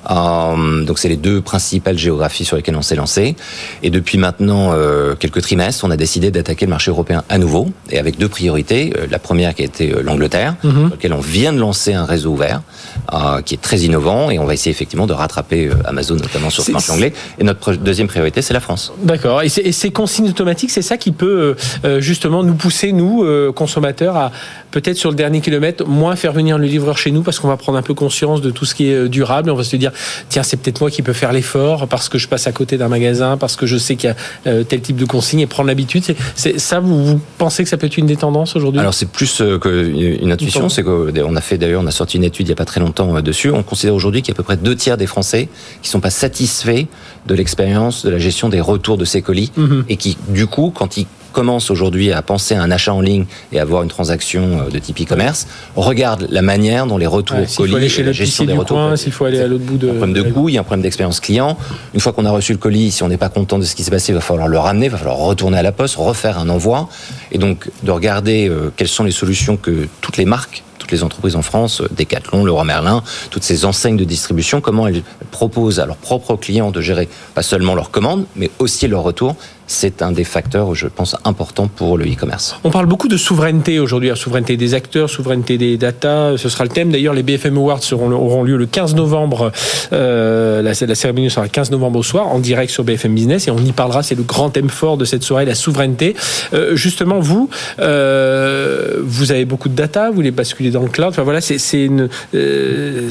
Euh, 0.09 0.83
donc 0.85 0.99
c'est 0.99 1.09
les 1.09 1.17
deux 1.17 1.41
principales 1.41 1.97
géographies 1.97 2.45
sur 2.45 2.55
lesquelles 2.55 2.75
on 2.75 2.81
s'est 2.81 2.95
lancé. 2.95 3.35
Et 3.83 3.89
depuis 3.89 4.17
maintenant 4.17 4.71
euh, 4.73 5.15
quelques 5.15 5.41
trimestres, 5.41 5.83
on 5.85 5.91
a 5.91 5.97
décidé 5.97 6.31
d'attaquer 6.31 6.65
le 6.65 6.69
marché 6.69 6.91
européen 6.91 7.23
à 7.29 7.37
nouveau, 7.37 7.69
et 7.89 7.99
avec 7.99 8.17
deux 8.17 8.29
priorités. 8.29 8.93
Euh, 8.97 9.07
la 9.09 9.19
première 9.19 9.53
qui 9.55 9.63
a 9.63 9.65
été 9.65 9.93
l'Angleterre, 10.03 10.55
mm 10.63 10.69
-hmm. 10.69 10.89
laquelle 10.91 11.13
on 11.13 11.21
vient 11.21 11.53
de 11.53 11.59
lancer 11.59 11.93
un 11.93 12.05
réseau 12.05 12.31
ouvert, 12.31 12.61
qui 13.45 13.53
est 13.55 13.61
très 13.69 13.79
innovant, 13.79 14.29
et 14.31 14.37
on 14.39 14.45
va 14.45 14.53
essayer 14.53 14.71
effectivement 14.71 15.07
de 15.07 15.13
rattraper 15.13 15.69
Amazon 15.85 16.15
notamment 16.15 16.49
sur 16.49 16.63
ce 16.63 16.71
marché 16.71 16.91
anglais. 16.91 17.13
Et 17.39 17.43
notre 17.43 17.73
deuxième 17.73 18.07
priorité, 18.07 18.41
c'est 18.41 18.53
la 18.53 18.59
France. 18.59 18.83
D'accord. 19.03 19.41
Et, 19.41 19.49
et, 19.69 19.71
ces 19.71 19.91
consignes 19.91 20.29
automatiques, 20.29 20.71
c'est 20.77 20.87
ça 20.91 20.97
qui 20.97 21.11
peut 21.11 21.55
justement 22.09 22.43
nous 22.43 22.57
pousser, 22.63 22.91
nous, 22.91 23.15
consommateurs, 23.53 24.15
à 24.25 24.31
peut-être 24.71 24.97
sur 24.97 25.09
le 25.09 25.15
dernier 25.15 25.41
kilomètre, 25.41 25.85
moins 25.87 26.15
faire 26.15 26.33
venir 26.33 26.57
le 26.57 26.65
livreur 26.65 26.97
chez 26.97 27.11
nous, 27.11 27.23
parce 27.23 27.39
qu'on 27.39 27.47
va 27.47 27.57
prendre 27.57 27.77
un 27.77 27.81
peu 27.81 27.93
conscience 27.93 28.41
de 28.41 28.51
tout 28.51 28.65
ce 28.65 28.75
qui 28.75 28.87
est 28.87 29.09
durable. 29.09 29.49
On 29.49 29.55
va 29.55 29.63
se 29.63 29.75
dire, 29.75 29.91
tiens, 30.29 30.43
c'est 30.43 30.57
peut-être 30.57 30.81
moi 30.81 30.91
qui 30.91 31.01
peux 31.01 31.13
faire 31.13 31.31
l'effort 31.31 31.87
parce 31.87 32.09
que 32.09 32.17
je 32.17 32.27
passe 32.27 32.47
à 32.47 32.51
côté 32.51 32.77
d'un 32.77 32.87
magasin, 32.87 33.37
parce 33.37 33.55
que 33.55 33.65
je 33.65 33.77
sais 33.77 33.95
qu'il 33.95 34.09
y 34.09 34.13
a 34.13 34.15
euh, 34.47 34.63
tel 34.63 34.81
type 34.81 34.97
de 34.97 35.05
consigne 35.05 35.39
et 35.39 35.47
prendre 35.47 35.67
l'habitude. 35.67 36.03
C'est 36.35 36.59
ça, 36.59 36.79
vous, 36.79 37.19
pensez 37.37 37.63
que 37.63 37.69
ça 37.69 37.77
peut 37.77 37.87
être 37.87 37.97
une 37.97 38.05
des 38.05 38.15
tendances 38.15 38.55
aujourd'hui? 38.55 38.79
Alors 38.79 38.93
c'est 38.93 39.09
plus 39.09 39.41
euh, 39.41 39.57
qu'une 39.57 40.31
intuition, 40.31 40.69
c'est 40.69 40.83
qu'on 40.83 41.35
a 41.35 41.41
fait 41.41 41.57
d'ailleurs, 41.57 41.81
on 41.81 41.87
a 41.87 41.91
sorti 41.91 42.17
une 42.17 42.23
étude 42.23 42.47
il 42.47 42.49
n'y 42.49 42.53
a 42.53 42.55
pas 42.55 42.65
très 42.65 42.79
longtemps 42.79 43.15
euh, 43.15 43.21
dessus. 43.21 43.49
On 43.51 43.63
considère 43.63 43.95
aujourd'hui 43.95 44.21
qu'il 44.21 44.33
y 44.33 44.35
a 44.35 44.35
à 44.35 44.37
peu 44.37 44.43
près 44.43 44.57
deux 44.57 44.75
tiers 44.75 44.97
des 44.97 45.07
Français 45.07 45.49
qui 45.81 45.89
sont 45.89 45.99
pas 45.99 46.09
satisfaits 46.09 46.85
de 47.27 47.35
l'expérience 47.35 48.05
de 48.05 48.09
la 48.09 48.17
gestion 48.17 48.49
des 48.49 48.61
retours 48.61 48.97
de 48.97 49.05
ces 49.05 49.21
colis 49.21 49.51
mhm. 49.57 49.85
et 49.89 49.97
qui, 49.97 50.17
du 50.29 50.47
coup, 50.47 50.71
quand 50.73 50.97
ils 50.97 51.05
commence 51.31 51.71
aujourd'hui 51.71 52.11
à 52.11 52.21
penser 52.21 52.55
à 52.55 52.61
un 52.61 52.71
achat 52.71 52.93
en 52.93 53.01
ligne 53.01 53.25
et 53.51 53.59
à 53.59 53.61
avoir 53.61 53.83
une 53.83 53.89
transaction 53.89 54.61
euh, 54.61 54.69
de 54.69 54.79
type 54.79 55.01
e-commerce, 55.01 55.47
regarde 55.75 56.27
la 56.29 56.41
manière 56.41 56.85
dont 56.85 56.97
les 56.97 57.07
retours 57.07 57.37
ouais, 57.37 57.47
colis, 57.55 57.75
aller 57.75 57.89
chez 57.89 58.03
la 58.03 58.11
gestion 58.11 58.45
des 58.45 58.53
retours, 58.53 58.97
s'il 58.97 59.11
faut 59.11 59.25
aller 59.25 59.39
à 59.39 59.47
l'autre 59.47 59.65
bout 59.65 59.77
de, 59.77 59.89
un 59.89 59.93
problème 59.93 60.13
de 60.13 60.31
coût, 60.31 60.49
il 60.49 60.55
y 60.55 60.57
a 60.57 60.61
un 60.61 60.63
problème 60.63 60.83
d'expérience 60.83 61.19
client. 61.19 61.57
Une 61.93 61.99
fois 61.99 62.13
qu'on 62.13 62.25
a 62.25 62.31
reçu 62.31 62.51
le 62.51 62.57
colis, 62.57 62.91
si 62.91 63.03
on 63.03 63.07
n'est 63.07 63.17
pas 63.17 63.29
content 63.29 63.59
de 63.59 63.65
ce 63.65 63.75
qui 63.75 63.83
s'est 63.83 63.91
passé, 63.91 64.11
il 64.11 64.15
va 64.15 64.21
falloir 64.21 64.47
le 64.47 64.57
ramener, 64.57 64.87
il 64.87 64.91
va 64.91 64.97
falloir 64.97 65.17
retourner 65.17 65.57
à 65.57 65.63
la 65.63 65.71
poste, 65.71 65.95
refaire 65.95 66.39
un 66.39 66.49
envoi, 66.49 66.89
et 67.31 67.37
donc 67.37 67.69
de 67.83 67.91
regarder 67.91 68.47
euh, 68.49 68.71
quelles 68.75 68.87
sont 68.87 69.03
les 69.03 69.11
solutions 69.11 69.57
que 69.57 69.87
toutes 70.01 70.17
les 70.17 70.25
marques 70.25 70.63
toutes 70.89 70.97
les 70.97 71.03
entreprises 71.03 71.35
en 71.35 71.43
France, 71.43 71.81
euh, 71.81 71.89
Decathlon, 71.95 72.43
Leroy 72.43 72.63
Merlin, 72.63 73.03
toutes 73.29 73.43
ces 73.43 73.65
enseignes 73.65 73.97
de 73.97 74.05
distribution, 74.05 74.59
comment 74.59 74.87
elles 74.87 75.03
proposent 75.29 75.79
à 75.79 75.85
leurs 75.85 75.97
propres 75.97 76.35
clients 76.35 76.71
de 76.71 76.81
gérer 76.81 77.07
pas 77.35 77.43
seulement 77.43 77.75
leurs 77.75 77.91
commandes, 77.91 78.25
mais 78.35 78.49
aussi 78.57 78.87
leurs 78.87 79.03
retours 79.03 79.35
c'est 79.69 80.01
un 80.01 80.11
des 80.11 80.23
facteurs, 80.23 80.73
je 80.73 80.87
pense, 80.87 81.15
importants 81.25 81.67
pour 81.67 81.97
le 81.97 82.05
e-commerce. 82.05 82.59
On 82.63 82.71
parle 82.71 82.87
beaucoup 82.87 83.07
de 83.07 83.17
souveraineté 83.17 83.79
aujourd'hui, 83.79 84.11
souveraineté 84.15 84.57
des 84.57 84.73
acteurs, 84.73 85.09
souveraineté 85.09 85.59
des 85.59 85.77
data. 85.77 86.33
Ce 86.37 86.49
sera 86.49 86.63
le 86.63 86.71
thème. 86.71 86.91
D'ailleurs, 86.91 87.13
les 87.13 87.21
BFM 87.21 87.55
Awards 87.55 87.81
auront 87.93 88.43
lieu 88.43 88.57
le 88.57 88.65
15 88.65 88.95
novembre. 88.95 89.51
Euh, 89.93 90.63
la, 90.63 90.73
cérémonie 90.73 91.29
sera 91.29 91.43
le 91.43 91.49
15 91.49 91.69
novembre 91.69 91.99
au 91.99 92.03
soir, 92.03 92.27
en 92.27 92.39
direct 92.39 92.71
sur 92.71 92.83
BFM 92.83 93.13
Business, 93.13 93.47
et 93.47 93.51
on 93.51 93.59
y 93.59 93.71
parlera. 93.71 94.01
C'est 94.01 94.15
le 94.15 94.23
grand 94.23 94.49
thème 94.49 94.69
fort 94.69 94.97
de 94.97 95.05
cette 95.05 95.23
soirée, 95.23 95.45
la 95.45 95.55
souveraineté. 95.55 96.15
Euh, 96.53 96.75
justement, 96.75 97.19
vous, 97.19 97.47
euh, 97.79 99.01
vous 99.03 99.31
avez 99.31 99.45
beaucoup 99.45 99.69
de 99.69 99.75
data, 99.75 100.09
vous 100.09 100.21
les 100.21 100.31
basculez 100.31 100.71
dans 100.71 100.81
le 100.81 100.89
cloud. 100.89 101.09
Enfin 101.09 101.23
voilà, 101.23 101.41
c'est 101.41 101.89
euh, 102.33 103.09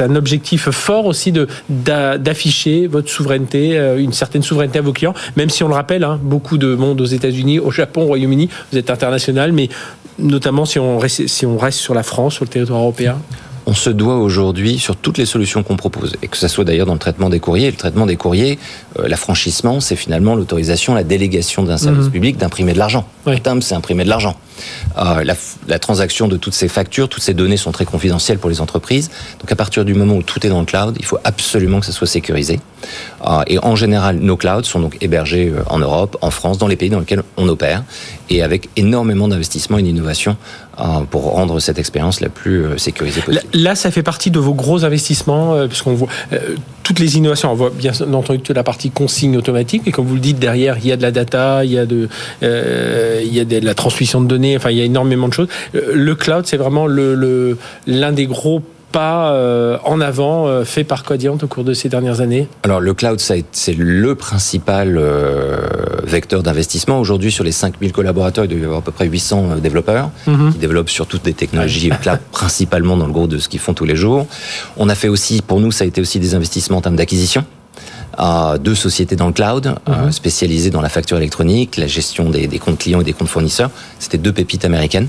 un 0.00 0.16
objectif 0.16 0.70
fort 0.70 1.06
aussi 1.06 1.32
d'afficher 1.68 2.86
votre 2.86 3.10
souveraineté, 3.10 3.78
euh, 3.78 3.98
une 3.98 4.12
certaine 4.12 4.42
souveraineté 4.42 4.78
à 4.78 4.82
vos 4.82 4.92
clients, 4.92 5.14
même 5.36 5.50
si 5.50 5.62
on 5.62 5.68
le 5.68 5.74
rappelle, 5.82 6.04
hein, 6.04 6.20
beaucoup 6.22 6.58
de 6.58 6.74
monde 6.74 7.00
aux 7.00 7.06
États-Unis, 7.06 7.58
au 7.58 7.72
Japon, 7.72 8.02
au 8.02 8.06
Royaume-Uni. 8.06 8.48
Vous 8.70 8.78
êtes 8.78 8.88
international, 8.88 9.52
mais 9.52 9.68
notamment 10.18 10.64
si 10.64 10.78
on, 10.78 10.98
reste, 10.98 11.26
si 11.26 11.44
on 11.44 11.58
reste 11.58 11.78
sur 11.78 11.92
la 11.92 12.04
France, 12.04 12.34
sur 12.34 12.44
le 12.44 12.50
territoire 12.50 12.80
européen 12.80 13.18
on 13.66 13.74
se 13.74 13.90
doit 13.90 14.16
aujourd'hui 14.16 14.78
sur 14.78 14.96
toutes 14.96 15.18
les 15.18 15.26
solutions 15.26 15.62
qu'on 15.62 15.76
propose, 15.76 16.16
et 16.22 16.28
que 16.28 16.36
ce 16.36 16.48
soit 16.48 16.64
d'ailleurs 16.64 16.86
dans 16.86 16.92
le 16.94 16.98
traitement 16.98 17.30
des 17.30 17.40
courriers. 17.40 17.70
Le 17.70 17.76
traitement 17.76 18.06
des 18.06 18.16
courriers, 18.16 18.58
euh, 18.98 19.08
l'affranchissement, 19.08 19.80
c'est 19.80 19.96
finalement 19.96 20.34
l'autorisation, 20.34 20.94
la 20.94 21.04
délégation 21.04 21.62
d'un 21.62 21.76
service 21.76 22.06
mhm. 22.06 22.10
public 22.10 22.36
d'imprimer 22.36 22.72
de 22.72 22.78
l'argent. 22.78 23.06
Le 23.26 23.38
timbre, 23.38 23.62
c'est 23.62 23.74
imprimer 23.74 24.04
de 24.04 24.08
l'argent. 24.08 24.36
Euh, 24.98 25.24
la, 25.24 25.34
la, 25.68 25.78
transaction 25.78 26.28
de 26.28 26.36
toutes 26.36 26.54
ces 26.54 26.68
factures, 26.68 27.08
toutes 27.08 27.22
ces 27.22 27.34
données 27.34 27.56
sont 27.56 27.72
très 27.72 27.84
confidentielles 27.84 28.38
pour 28.38 28.50
les 28.50 28.60
entreprises. 28.60 29.10
Donc 29.40 29.50
à 29.50 29.56
partir 29.56 29.84
du 29.84 29.94
moment 29.94 30.14
où 30.14 30.22
tout 30.22 30.44
est 30.46 30.50
dans 30.50 30.60
le 30.60 30.66
cloud, 30.66 30.96
il 30.98 31.04
faut 31.04 31.18
absolument 31.24 31.80
que 31.80 31.86
ça 31.86 31.92
soit 31.92 32.06
sécurisé. 32.06 32.60
Euh, 33.26 33.42
et 33.46 33.58
en 33.58 33.76
général, 33.76 34.16
nos 34.16 34.36
clouds 34.36 34.64
sont 34.64 34.80
donc 34.80 34.98
hébergés 35.00 35.52
en 35.66 35.78
Europe, 35.78 36.16
en 36.20 36.30
France, 36.30 36.58
dans 36.58 36.68
les 36.68 36.76
pays 36.76 36.90
dans 36.90 37.00
lesquels 37.00 37.22
on 37.36 37.48
opère, 37.48 37.84
et 38.28 38.42
avec 38.42 38.68
énormément 38.76 39.28
d'investissements 39.28 39.78
et 39.78 39.82
d'innovation 39.82 40.36
pour 41.10 41.32
rendre 41.32 41.60
cette 41.60 41.78
expérience 41.78 42.20
la 42.20 42.28
plus 42.28 42.64
euh, 42.64 42.78
sécurisée 42.78 43.20
possible. 43.20 43.44
Là, 43.52 43.74
ça 43.74 43.90
fait 43.90 44.02
partie 44.02 44.30
de 44.30 44.38
vos 44.38 44.54
gros 44.54 44.84
investissements, 44.84 45.54
euh, 45.54 45.66
puisqu'on 45.66 45.94
voit 45.94 46.08
toutes 46.82 46.98
les 46.98 47.16
innovations. 47.16 47.50
On 47.52 47.54
voit 47.54 47.70
bien 47.70 47.92
entendu 48.12 48.40
toute 48.40 48.56
la 48.56 48.64
partie 48.64 48.90
consigne 48.90 49.36
automatique, 49.36 49.82
mais 49.86 49.92
comme 49.92 50.06
vous 50.06 50.14
le 50.14 50.20
dites, 50.20 50.38
derrière, 50.38 50.78
il 50.78 50.86
y 50.86 50.92
a 50.92 50.96
de 50.96 51.02
la 51.02 51.10
data, 51.10 51.64
il 51.64 51.72
y 51.72 51.78
a 51.78 51.86
de, 51.86 52.08
il 52.42 53.34
y 53.34 53.40
a 53.40 53.44
de 53.44 53.64
la 53.64 53.74
transmission 53.74 54.20
de 54.20 54.26
données, 54.26 54.56
enfin, 54.56 54.70
il 54.70 54.78
y 54.78 54.80
a 54.80 54.84
énormément 54.84 55.28
de 55.28 55.34
choses. 55.34 55.48
Le 55.72 56.14
cloud, 56.14 56.46
c'est 56.46 56.56
vraiment 56.56 56.86
l'un 56.86 57.14
le, 57.14 57.58
l'un 57.86 58.12
des 58.12 58.26
gros 58.26 58.62
pas 58.92 59.32
euh, 59.32 59.78
en 59.84 60.00
avant 60.00 60.46
euh, 60.46 60.64
fait 60.64 60.84
par 60.84 61.02
Quadient 61.02 61.38
au 61.42 61.46
cours 61.46 61.64
de 61.64 61.74
ces 61.74 61.88
dernières 61.88 62.20
années 62.20 62.46
Alors 62.62 62.80
le 62.80 62.94
cloud, 62.94 63.18
c'est 63.18 63.74
le 63.76 64.14
principal 64.14 64.96
euh, 64.98 65.56
vecteur 66.04 66.42
d'investissement. 66.42 67.00
Aujourd'hui, 67.00 67.32
sur 67.32 67.42
les 67.42 67.52
5000 67.52 67.92
collaborateurs, 67.92 68.44
il 68.44 68.48
doit 68.48 68.58
y 68.58 68.64
avoir 68.64 68.80
à 68.80 68.82
peu 68.82 68.92
près 68.92 69.06
800 69.06 69.56
développeurs 69.62 70.10
mhm. 70.26 70.52
qui 70.52 70.58
développent 70.58 70.90
sur 70.90 71.06
toutes 71.06 71.24
des 71.24 71.32
technologies 71.32 71.90
cloud, 72.00 72.20
principalement 72.30 72.96
dans 72.96 73.06
le 73.06 73.12
gros 73.12 73.26
de 73.26 73.38
ce 73.38 73.48
qu'ils 73.48 73.60
font 73.60 73.74
tous 73.74 73.86
les 73.86 73.96
jours. 73.96 74.26
On 74.76 74.88
a 74.88 74.94
fait 74.94 75.08
aussi, 75.08 75.42
pour 75.42 75.58
nous, 75.58 75.72
ça 75.72 75.84
a 75.84 75.86
été 75.86 76.00
aussi 76.00 76.20
des 76.20 76.34
investissements 76.34 76.78
en 76.78 76.82
termes 76.82 76.96
d'acquisition 76.96 77.44
à 78.16 78.56
deux 78.58 78.74
sociétés 78.74 79.16
dans 79.16 79.26
le 79.26 79.32
cloud 79.32 79.74
mhm. 79.88 80.12
spécialisées 80.12 80.70
dans 80.70 80.80
la 80.80 80.88
facture 80.88 81.16
électronique, 81.16 81.76
la 81.76 81.86
gestion 81.86 82.30
des, 82.30 82.46
des, 82.46 82.58
comptes 82.58 82.78
clients 82.78 83.00
et 83.00 83.04
des 83.04 83.12
comptes 83.12 83.28
fournisseurs. 83.28 83.70
C'était 83.98 84.18
deux 84.18 84.32
pépites 84.32 84.64
américaines 84.64 85.08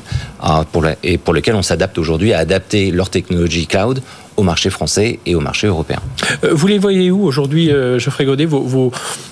pour 0.72 0.82
la, 0.82 0.96
et 1.04 1.18
pour 1.18 1.34
lesquelles 1.34 1.56
on 1.56 1.62
s'adapte 1.62 1.98
aujourd'hui 1.98 2.34
à 2.34 2.40
adapter 2.40 2.92
leur 2.92 3.10
technologie 3.10 3.68
cloud 3.68 4.02
au 4.38 4.44
marché 4.44 4.70
français 4.70 5.20
et 5.26 5.36
au 5.36 5.40
marché 5.40 5.68
européen. 5.68 6.00
Euh, 6.44 6.50
vous 6.54 6.68
les 6.68 6.80
voyez 6.80 7.12
où 7.12 7.24
aujourd'hui, 7.24 7.72
euh, 7.72 8.00
Geoffrey 8.00 8.26
Godet, 8.26 8.46
vos, 8.46 8.62
vos, 8.62 8.92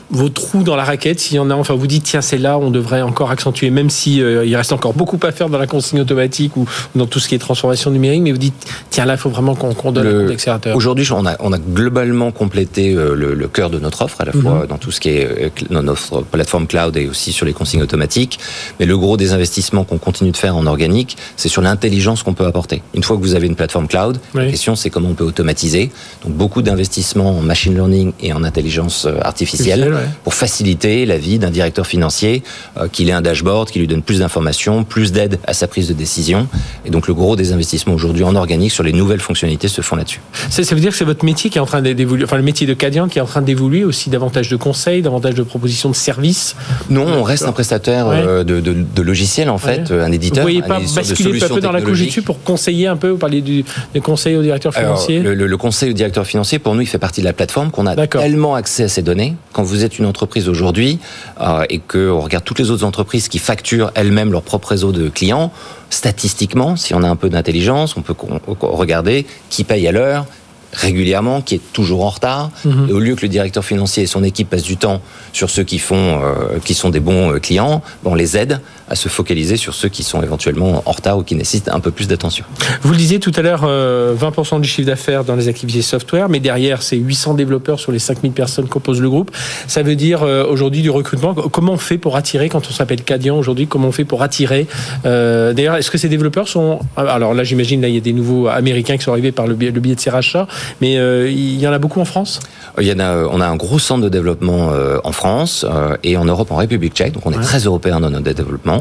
vos, 0.10 0.30
trous 0.30 0.64
dans 0.64 0.76
la 0.76 0.84
raquette, 0.84 1.20
s'il 1.20 1.38
y 1.38 1.40
en 1.40 1.50
a, 1.50 1.56
enfin 1.56 1.74
vous 1.74 1.88
dites, 1.88 2.04
tiens, 2.04 2.22
c'est 2.22 2.38
là, 2.38 2.58
on 2.58 2.70
devrait 2.70 3.02
encore 3.02 3.32
accentuer, 3.32 3.70
même 3.70 3.90
si 3.90 4.22
euh, 4.22 4.46
il 4.46 4.56
reste 4.56 4.74
encore 4.74 4.94
beaucoup 4.94 5.20
à 5.24 5.32
faire 5.32 5.50
dans 5.50 5.58
la 5.58 5.68
consigne 5.68 6.02
automatique 6.02 6.56
ou, 6.58 6.68
dans 6.96 7.06
tout 7.06 7.20
ce 7.20 7.28
qui 7.28 7.36
est 7.36 7.40
transformation 7.40 7.92
numérique, 7.92 8.22
mais 8.22 8.32
vous 8.32 8.38
dites, 8.38 8.54
tiens, 8.90 9.06
là, 9.06 9.14
il 9.14 9.20
faut 9.20 9.30
vraiment 9.30 9.56
qu'on 9.56 9.92
donne 9.92 10.28
l'accélérateur. 10.28 10.76
Aujourd'hui, 10.76 11.08
on 11.12 11.26
a, 11.26 11.36
on 11.40 11.52
a 11.54 11.60
globalement 11.60 12.32
complété 12.32 12.94
le, 12.94 13.16
le, 13.16 13.48
cœur 13.48 13.70
de 13.70 13.80
notre 13.80 14.04
offre, 14.04 14.22
à 14.22 14.26
la 14.26 14.32
fois 14.32 14.62
mhm. 14.62 14.68
dans 14.68 14.78
tout 14.78 14.92
ce 14.92 15.00
qui 15.00 15.10
est 15.10 15.52
dans 15.70 15.84
notre 15.84 16.22
plateforme 16.22 16.68
cloud 16.68 16.96
et 16.96 17.08
aussi 17.08 17.32
sur 17.32 17.46
les 17.46 17.54
consignes 17.54 17.82
automatiques, 17.82 18.40
mais 18.80 18.86
le 18.86 18.98
gros 18.98 19.18
des 19.18 19.34
investissements 19.34 19.84
qu'on 19.84 19.98
continue 19.98 20.32
de 20.32 20.38
faire 20.38 20.56
en 20.56 20.66
organique, 20.68 21.18
c'est 21.36 21.50
sur 21.50 21.62
l'intelligence 21.62 22.24
qu'on 22.24 22.34
peut 22.34 22.46
apporter. 22.46 22.82
Une 22.94 23.04
fois 23.04 23.18
que 23.18 23.22
vous 23.22 23.36
avez 23.36 23.48
une 23.48 23.56
plateforme 23.56 23.88
cloud, 23.88 24.20
la 24.34 24.46
question 24.46 24.76
c'est 24.76 24.91
comment 24.92 25.10
on 25.10 25.14
peut 25.14 25.24
automatiser. 25.24 25.92
Donc 26.24 26.34
beaucoup 26.34 26.62
d'investissements 26.62 27.38
en 27.38 27.42
machine 27.42 27.74
learning 27.74 28.14
et 28.22 28.34
en 28.34 28.44
intelligence 28.44 29.06
euh, 29.06 29.18
artificielle 29.22 29.96
pour 30.24 30.34
faciliter 30.34 31.06
la 31.06 31.18
vie 31.18 31.40
d'un 31.40 31.50
directeur 31.50 31.88
financier, 31.88 32.44
euh, 32.78 32.88
qu'il 32.88 33.10
ait 33.10 33.14
un 33.14 33.22
dashboard, 33.22 33.70
qui 33.70 33.80
lui 33.80 33.88
donne 33.88 34.02
plus 34.02 34.20
d'informations, 34.20 34.84
plus 34.84 35.12
d'aide 35.12 35.40
à 35.48 35.54
sa 35.54 35.68
prise 35.68 35.88
de 35.88 35.94
décision. 35.94 36.48
Et 36.86 36.90
donc 36.90 37.08
le 37.08 37.14
gros 37.14 37.36
des 37.36 37.54
investissements 37.54 37.94
aujourd'hui 37.94 38.24
en 38.24 38.36
organique 38.36 38.72
sur 38.72 38.84
les 38.84 38.94
nouvelles 38.94 39.20
fonctionnalités 39.20 39.68
se 39.68 39.82
font 39.82 39.96
là-dessus. 39.96 40.22
Ça, 40.50 40.62
veut 40.64 40.82
dire 40.82 40.92
que 40.92 40.98
c'est 40.98 41.06
votre 41.06 41.26
métier 41.26 41.50
qui 41.50 41.58
est 41.58 41.62
en 41.62 41.66
train 41.66 41.82
d'évoluer, 41.82 42.24
enfin 42.24 42.38
le 42.38 42.44
métier 42.44 42.68
de 42.68 42.74
Cadian 42.74 43.08
qui 43.08 43.20
est 43.20 43.22
en 43.22 43.26
train 43.26 43.42
d'évoluer 43.42 43.84
aussi 43.84 44.10
davantage 44.10 44.50
de 44.50 44.56
conseils, 44.56 45.02
davantage 45.02 45.36
de 45.36 45.44
propositions 45.44 45.90
de 45.90 45.96
services? 45.96 46.56
Non, 46.90 47.06
on 47.08 47.24
reste 47.24 47.44
un 47.44 47.52
prestataire 47.52 48.08
euh, 48.08 48.44
de, 48.44 48.60
de, 48.60 49.02
logiciels 49.02 49.50
en 49.50 49.58
fait, 49.58 49.92
un 49.92 50.12
éditeur. 50.12 50.44
Vous 50.44 50.52
voyez 50.52 50.62
pas 50.62 50.80
basculer 50.80 51.44
un 51.44 51.48
peu 51.48 51.62
dans 51.62 51.72
la 51.72 51.82
dessus 51.82 52.22
pour 52.22 52.42
conseiller 52.44 52.88
un 52.88 52.96
peu, 52.96 53.10
vous 53.10 53.18
parler 53.18 53.42
du, 53.42 53.64
des 53.94 54.00
conseils 54.00 54.36
aux 54.36 54.42
directeurs 54.42 54.74
le, 55.10 55.58
conseil 55.58 55.92
au 55.92 55.94
directeur 55.94 56.26
financier, 56.26 56.60
pour 56.60 56.76
nous, 56.76 56.82
il 56.82 56.88
fait 56.88 56.98
partie 56.98 57.22
de 57.22 57.26
la 57.26 57.34
plateforme 57.34 57.72
qu'on 57.72 57.88
a 57.88 58.08
tellement 58.08 58.56
accès 58.56 58.84
à 58.84 58.88
ces 58.88 59.02
données. 59.02 59.36
Quand 59.54 59.64
vous 59.64 59.84
êtes 59.84 60.00
une 60.00 60.06
entreprise 60.06 60.50
aujourd'hui 60.50 61.00
euh, 61.40 61.64
et 61.70 61.80
qu'on 61.80 62.20
regarde 62.20 62.44
toutes 62.44 62.60
les 62.60 62.72
autres 62.72 62.84
entreprises 62.84 63.28
qui 63.28 63.40
facturent 63.40 63.92
elles-mêmes 63.96 64.32
leur 64.32 64.42
propre 64.42 64.70
réseau 64.70 64.92
de 64.92 65.10
clients, 65.10 65.52
statistiquement, 65.90 66.76
si 66.76 66.94
on 66.94 67.04
a 67.04 67.08
un 67.08 67.16
peu 67.16 67.30
d'intelligence, 67.30 67.96
on 67.98 68.02
peut 68.02 68.16
regarder 68.62 69.26
qui 69.50 69.64
paye 69.64 69.88
à 69.88 69.92
l'heure, 69.92 70.26
régulièrement, 70.74 71.42
qui 71.42 71.56
est 71.56 71.74
toujours 71.74 72.06
en 72.06 72.10
retard. 72.10 72.52
Mhm. 72.66 72.88
Et 72.90 72.94
au 72.94 73.00
lieu 73.00 73.16
que 73.16 73.22
le 73.22 73.28
directeur 73.28 73.64
financier 73.64 74.04
et 74.04 74.08
son 74.08 74.24
équipe 74.24 74.50
passent 74.50 74.64
du 74.64 74.78
temps 74.78 75.02
sur 75.34 75.50
ceux 75.50 75.64
qui 75.64 75.80
font, 75.80 76.22
euh, 76.24 76.60
qui 76.64 76.74
sont 76.74 76.90
des 76.90 77.00
bons 77.00 77.34
euh, 77.34 77.40
clients, 77.40 77.82
on 78.06 78.16
les 78.16 78.38
aide 78.38 78.60
à 78.92 78.96
se 78.96 79.10
focaliser 79.10 79.58
sur 79.58 79.74
ceux 79.74 79.90
qui 79.90 80.04
sont 80.04 80.22
éventuellement 80.22 80.84
en 80.86 80.92
retard 80.92 81.18
ou 81.18 81.24
qui 81.24 81.36
nécessitent 81.36 81.70
un 81.70 81.80
peu 81.80 81.92
plus 81.92 82.08
d'attention. 82.08 82.46
Vous 82.82 82.92
le 82.92 82.98
disiez 82.98 83.20
tout 83.20 83.32
à 83.36 83.42
l'heure, 83.42 83.64
20% 83.64 83.66
euh, 83.66 84.60
du 84.60 84.68
chiffre 84.68 84.88
d'affaires 84.88 85.24
dans 85.24 85.36
les 85.36 85.48
activités 85.48 85.82
software, 85.82 86.30
mais 86.30 86.40
derrière, 86.40 86.82
c'est 86.82 86.98
800 86.98 87.36
développeurs 87.36 87.80
sur 87.80 87.92
les 87.92 88.00
5000 88.00 88.32
personnes 88.32 88.66
qui 88.66 88.72
composent 88.72 89.02
le 89.02 89.10
groupe. 89.10 89.32
Ça 89.68 89.82
veut 89.82 89.96
dire 89.96 90.22
aujourd'hui 90.22 90.82
du 90.82 90.90
recrutement. 90.90 91.34
Comment 91.34 91.74
on 91.74 91.78
fait 91.78 91.98
pour 91.98 92.16
attirer, 92.16 92.50
quand 92.50 92.68
on 92.70 92.72
s'appelle 92.72 93.04
Cadian 93.04 93.38
aujourd'hui, 93.38 93.68
comment 93.68 93.88
on 93.88 93.92
fait 93.92 94.06
pour 94.06 94.22
attirer 94.22 94.68
D'ailleurs, 95.04 95.78
est-ce 95.78 95.90
que 95.90 95.98
ces 95.98 96.10
développeurs 96.10 96.48
sont... 96.48 96.80
Alors 96.96 97.34
là, 97.34 97.44
j'imagine, 97.44 97.82
là, 97.82 97.88
il 97.88 97.96
y 97.96 97.98
a 97.98 98.02
des 98.02 98.14
nouveaux 98.14 98.48
Américains 98.48 98.98
qui 98.98 99.04
sont 99.04 99.12
arrivés 99.12 99.32
par 99.32 99.48
le 99.48 99.56
biais, 99.56 99.72
le 99.72 99.80
biais 99.80 99.96
de 99.96 100.00
ces 100.00 100.10
rachats. 100.10 100.48
Mais 100.82 100.98
euh, 100.98 101.30
il 101.30 101.60
y 101.60 101.68
en 101.68 101.74
a 101.74 101.80
beaucoup 101.80 102.00
en 102.00 102.06
France? 102.06 102.40
Il 102.80 102.88
y 102.88 102.94
en 102.94 103.00
a, 103.00 103.16
on 103.26 103.42
a 103.42 103.48
un 103.48 103.56
gros 103.56 103.80
centre 103.80 104.04
de 104.04 104.10
développement 104.10 104.72
euh, 104.72 105.00
en 105.04 105.12
France 105.12 105.66
euh, 105.70 105.98
et 106.04 106.18
en 106.18 106.26
Europe, 106.26 106.52
en 106.52 106.58
République 106.58 106.94
tchèque. 106.94 107.14
Donc 107.14 107.26
on 107.26 107.32
est 107.32 107.42
très 107.42 107.60
européen 107.60 108.00
dans 108.00 108.10
notre 108.10 108.32
développement. 108.32 108.81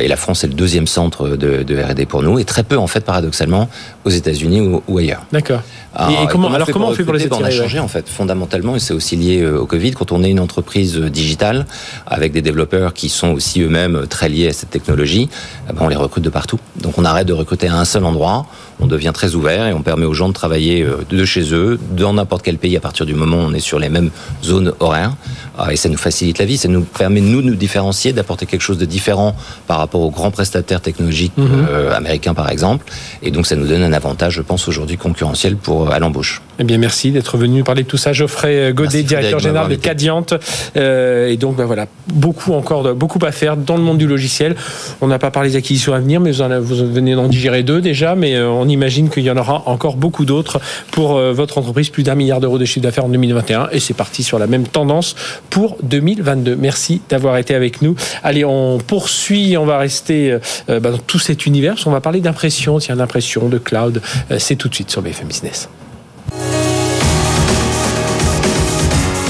Et 0.00 0.08
la 0.08 0.16
France 0.16 0.44
est 0.44 0.48
le 0.48 0.54
deuxième 0.54 0.86
centre 0.86 1.28
de, 1.30 1.62
de 1.62 1.82
R&D 1.82 2.06
pour 2.06 2.22
nous 2.22 2.38
et 2.38 2.44
très 2.44 2.62
peu 2.62 2.76
en 2.76 2.86
fait 2.86 3.04
paradoxalement 3.04 3.68
aux 4.04 4.10
États-unis 4.10 4.80
ou, 4.86 4.98
ailleurs. 4.98 5.24
D'accord. 5.32 5.60
et, 5.98 6.26
comment, 6.30 6.52
alors 6.52 6.68
comment 6.70 6.88
on 6.88 6.94
fait 6.94 7.04
pour 7.04 7.14
les 7.14 7.24
attirer 7.24 7.42
On 7.42 7.44
a 7.44 7.50
changé 7.50 7.78
en 7.78 7.88
fait 7.88 8.08
fondamentalement 8.08 8.76
et 8.76 8.78
c'est 8.78 8.94
aussi 8.94 9.16
lié 9.16 9.46
au 9.46 9.66
Covid. 9.66 9.92
Quand 9.92 10.12
on 10.12 10.22
est 10.22 10.30
une 10.30 10.40
entreprise 10.40 10.96
digitale 10.96 11.66
avec 12.06 12.32
des 12.32 12.42
développeurs 12.42 12.94
qui 12.94 13.08
sont 13.08 13.32
aussi 13.32 13.62
eux-mêmes 13.62 14.06
très 14.08 14.28
liés 14.28 14.48
à 14.48 14.52
cette 14.52 14.70
technologie, 14.70 15.28
eh 15.68 15.72
ben, 15.72 15.80
on 15.82 15.88
les 15.88 15.96
recrute 15.96 16.24
de 16.24 16.30
partout. 16.30 16.58
Donc 16.76 16.98
on 16.98 17.04
arrête 17.04 17.26
de 17.26 17.32
recruter 17.32 17.68
à 17.68 17.76
un 17.76 17.84
seul 17.84 18.04
endroit 18.04 18.46
on 18.84 18.86
devient 18.86 19.12
très 19.14 19.34
ouvert 19.34 19.66
et 19.66 19.72
on 19.72 19.82
permet 19.82 20.04
aux 20.04 20.12
gens 20.12 20.28
de 20.28 20.34
travailler 20.34 20.82
euh, 20.82 20.98
de 21.08 21.24
chez 21.24 21.54
eux, 21.54 21.78
dans 21.96 22.12
n'importe 22.12 22.42
quel 22.42 22.58
pays 22.58 22.76
à 22.76 22.80
partir 22.80 23.06
du 23.06 23.14
moment 23.14 23.38
où 23.38 23.46
on 23.48 23.54
est 23.54 23.60
sur 23.60 23.78
les 23.78 23.88
mêmes 23.88 24.10
zones 24.42 24.72
horaires. 24.80 25.16
Ah, 25.56 25.72
et 25.72 25.76
ça 25.76 25.88
nous 25.88 25.96
facilite 25.96 26.38
la 26.38 26.44
vie, 26.44 26.56
ça 26.56 26.68
nous 26.68 26.82
permet 26.82 27.20
nous 27.20 27.40
de 27.40 27.46
nous 27.46 27.54
différencier, 27.54 28.12
d'apporter 28.12 28.44
quelque 28.44 28.60
chose 28.60 28.76
de 28.76 28.84
différent 28.84 29.36
par 29.66 29.78
rapport 29.78 30.00
aux 30.00 30.10
grands 30.10 30.30
prestataires 30.30 30.80
technologiques 30.80 31.32
mhm. 31.36 31.66
euh, 31.68 31.94
américains 31.94 32.34
par 32.34 32.50
exemple. 32.50 32.84
Et 33.22 33.30
donc 33.30 33.46
ça 33.46 33.56
nous 33.56 33.66
donne 33.66 33.82
un 33.82 33.92
avantage, 33.92 34.34
je 34.34 34.42
pense, 34.42 34.68
aujourd'hui 34.68 34.96
concurrentiel 34.96 35.56
pour 35.56 35.90
à 35.90 35.98
l'embauche. 35.98 36.42
Eh 36.58 36.64
bien 36.64 36.78
merci 36.78 37.10
d'être 37.10 37.36
venu 37.36 37.64
parler 37.64 37.84
de 37.84 37.88
tout 37.88 37.96
ça. 37.96 38.12
Geoffrey 38.12 38.72
Godet, 38.74 39.02
directeur 39.02 39.38
général 39.38 39.70
de 39.70 39.76
Cadiante. 39.76 40.34
Euh, 40.76 41.28
et 41.28 41.36
donc 41.36 41.56
ben 41.56 41.64
voilà, 41.64 41.86
beaucoup 42.12 42.52
encore, 42.52 42.94
beaucoup 42.94 43.18
à 43.24 43.32
faire 43.32 43.56
dans 43.56 43.76
le 43.76 43.82
monde 43.82 43.98
du 43.98 44.06
logiciel. 44.06 44.56
On 45.00 45.06
n'a 45.06 45.18
pas 45.18 45.30
parlé 45.30 45.50
des 45.50 45.56
acquisitions 45.56 45.94
à 45.94 46.00
venir, 46.00 46.20
mais 46.20 46.32
vous, 46.32 46.92
venez 46.92 47.14
d'en 47.14 47.28
digérer 47.28 47.62
deux 47.62 47.80
déjà, 47.80 48.14
mais 48.14 48.40
on 48.40 48.68
imagine 48.74 49.08
qu'il 49.08 49.22
y 49.22 49.30
en 49.30 49.36
aura 49.36 49.62
encore 49.66 49.96
beaucoup 49.96 50.24
d'autres 50.24 50.60
pour 50.90 51.16
euh, 51.16 51.32
votre 51.32 51.58
entreprise, 51.58 51.88
plus 51.88 52.02
d'un 52.02 52.14
milliard 52.14 52.40
d'euros 52.40 52.58
de 52.58 52.64
chiffre 52.64 52.82
d'affaires 52.82 53.06
en 53.06 53.08
2021. 53.08 53.68
Et 53.72 53.80
c'est 53.80 53.94
parti 53.94 54.22
sur 54.22 54.38
la 54.38 54.46
même 54.46 54.66
tendance 54.66 55.16
pour 55.50 55.76
2022. 55.82 56.56
Merci 56.56 57.00
d'avoir 57.08 57.38
été 57.38 57.54
avec 57.54 57.82
nous. 57.82 57.94
Allez, 58.22 58.44
on 58.44 58.78
poursuit, 58.78 59.56
on 59.56 59.64
va 59.64 59.78
rester 59.78 60.38
euh, 60.68 60.80
bah, 60.80 60.90
dans 60.90 60.98
tout 60.98 61.18
cet 61.18 61.46
univers. 61.46 61.76
On 61.86 61.90
va 61.90 62.00
parler 62.00 62.20
d'impression, 62.20 62.78
tiens, 62.78 62.96
d'impression, 62.96 63.48
de 63.48 63.58
cloud. 63.58 64.02
Euh, 64.30 64.36
c'est 64.38 64.56
tout 64.56 64.68
de 64.68 64.74
suite 64.74 64.90
sur 64.90 65.02
BFM 65.02 65.28
Business. 65.28 65.68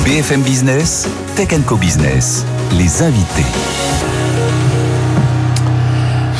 BFM 0.04 0.42
Business, 0.42 1.08
Tech 1.34 1.48
Co 1.66 1.76
Business, 1.76 2.44
les 2.78 3.02
invités. 3.02 4.13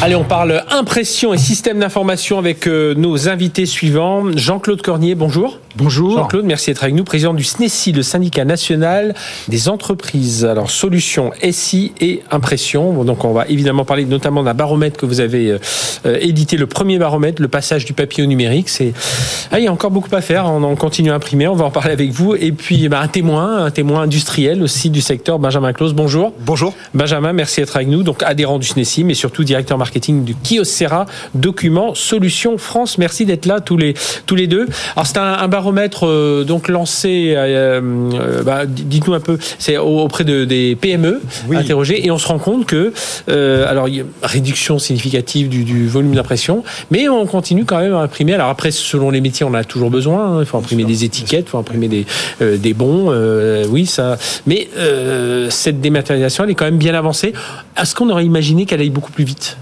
Allez, 0.04 0.16
on 0.16 0.25
parle 0.25 0.62
impression 0.68 1.32
et 1.32 1.38
système 1.38 1.78
d'information 1.78 2.38
avec 2.38 2.68
euh, 2.68 2.92
nos 2.94 3.30
invités 3.30 3.64
suivants. 3.64 4.25
Jean-Claude 4.37 4.82
Cornier, 4.82 5.14
bonjour. 5.14 5.61
Bonjour. 5.76 6.18
Jean-Claude, 6.18 6.44
merci 6.44 6.70
d'être 6.70 6.82
avec 6.82 6.94
nous, 6.94 7.04
président 7.04 7.32
du 7.32 7.42
SNESI, 7.42 7.92
le 7.92 8.02
syndicat 8.02 8.44
national 8.44 9.14
des 9.49 9.70
entreprises. 9.70 10.44
Alors, 10.44 10.70
solutions 10.70 11.32
SI 11.50 11.92
et 12.02 12.23
impression. 12.30 13.02
donc, 13.02 13.25
on 13.25 13.32
va 13.32 13.46
évidemment 13.49 13.87
parler 13.87 14.04
notamment 14.04 14.42
d'un 14.42 14.52
baromètre 14.52 14.99
que 14.99 15.06
vous 15.06 15.20
avez 15.20 15.52
euh, 15.52 15.58
euh, 16.04 16.18
édité, 16.20 16.58
le 16.58 16.66
premier 16.66 16.99
baromètre, 16.99 17.40
le 17.40 17.49
passage 17.49 17.87
du 17.87 17.94
papier 17.94 18.23
au 18.23 18.26
numérique. 18.26 18.68
C'est, 18.68 18.92
ah, 19.52 19.58
il 19.58 19.64
y 19.64 19.68
a 19.68 19.73
encore 19.73 19.90
beaucoup 19.90 20.14
à 20.14 20.20
faire. 20.20 20.44
On 20.50 20.76
continue 20.76 21.12
à 21.12 21.14
imprimer. 21.14 21.49
On 21.49 21.54
va 21.54 21.64
en 21.64 21.70
parler 21.70 21.92
avec 21.92 22.11
vous. 22.11 22.34
Et 22.34 22.52
puis, 22.52 22.88
bah, 22.88 23.00
un 23.00 23.08
témoin, 23.08 23.64
un 23.64 23.70
témoin 23.70 24.02
industriel 24.02 24.62
aussi 24.62 24.90
du 24.90 25.00
secteur, 25.00 25.38
Benjamin 25.38 25.73
Claus. 25.73 25.94
Bonjour. 25.94 26.34
Bonjour. 26.40 26.75
Benjamin, 26.92 27.32
merci 27.32 27.62
d'être 27.62 27.75
avec 27.75 27.88
nous. 27.88 28.02
Donc, 28.02 28.23
adhérent 28.23 28.58
du 28.58 28.66
SNESI, 28.66 29.02
mais 29.02 29.14
surtout 29.14 29.44
directeur 29.44 29.78
marketing 29.78 29.93
du 30.00 30.34
Kiosera 30.34 31.06
Documents 31.34 31.94
Solutions 31.94 32.58
France. 32.58 32.98
Merci 32.98 33.26
d'être 33.26 33.46
là 33.46 33.60
tous 33.60 33.76
les, 33.76 33.94
tous 34.26 34.34
les 34.34 34.46
deux. 34.46 34.66
Alors, 34.96 35.06
c'est 35.06 35.18
un, 35.18 35.34
un 35.44 35.48
baromètre 35.48 36.06
euh, 36.06 36.44
donc 36.44 36.68
lancé, 36.68 37.34
euh, 37.36 37.80
euh, 38.14 38.42
bah, 38.42 38.66
dites-nous 38.66 39.14
un 39.14 39.20
peu, 39.20 39.38
c'est 39.58 39.76
auprès 39.76 40.24
de, 40.24 40.44
des 40.44 40.76
PME 40.76 41.20
interrogés, 41.52 42.04
et 42.04 42.10
on 42.10 42.18
se 42.18 42.26
rend 42.26 42.38
compte 42.38 42.66
que, 42.66 42.92
alors 43.28 43.88
il 43.88 43.96
y 43.96 44.00
a 44.00 44.04
réduction 44.22 44.78
significative 44.78 45.48
du, 45.48 45.86
volume 45.86 46.14
d'impression, 46.14 46.64
mais 46.90 47.08
on 47.08 47.26
continue 47.26 47.64
quand 47.64 47.78
même 47.78 47.94
à 47.94 48.00
imprimer. 48.00 48.34
Alors 48.34 48.48
après, 48.48 48.70
selon 48.70 49.10
les 49.10 49.20
métiers, 49.20 49.46
on 49.46 49.54
a 49.54 49.64
toujours 49.64 49.90
besoin. 49.90 50.38
Hein. 50.38 50.40
il 50.40 50.46
faut 50.46 50.58
imprimer 50.58 50.84
des 50.84 51.04
étiquettes, 51.04 51.46
il 51.48 51.50
faut 51.50 51.58
imprimer 51.58 51.88
des, 51.88 52.06
des 52.40 52.74
bons, 52.74 53.12
oui 53.68 53.86
ça. 53.86 54.16
Mais 54.46 54.68
cette 55.50 55.80
dématérialisation, 55.80 56.44
elle 56.44 56.50
est 56.50 56.54
quand 56.54 56.64
même 56.64 56.78
bien 56.78 56.94
avancée. 56.94 57.32
Est-ce 57.80 57.94
qu'on 57.94 58.08
aurait 58.10 58.24
imaginé 58.24 58.66
qu'elle 58.66 58.80
aille 58.80 58.90
beaucoup 58.90 59.12
plus 59.12 59.24
vite? 59.24 59.56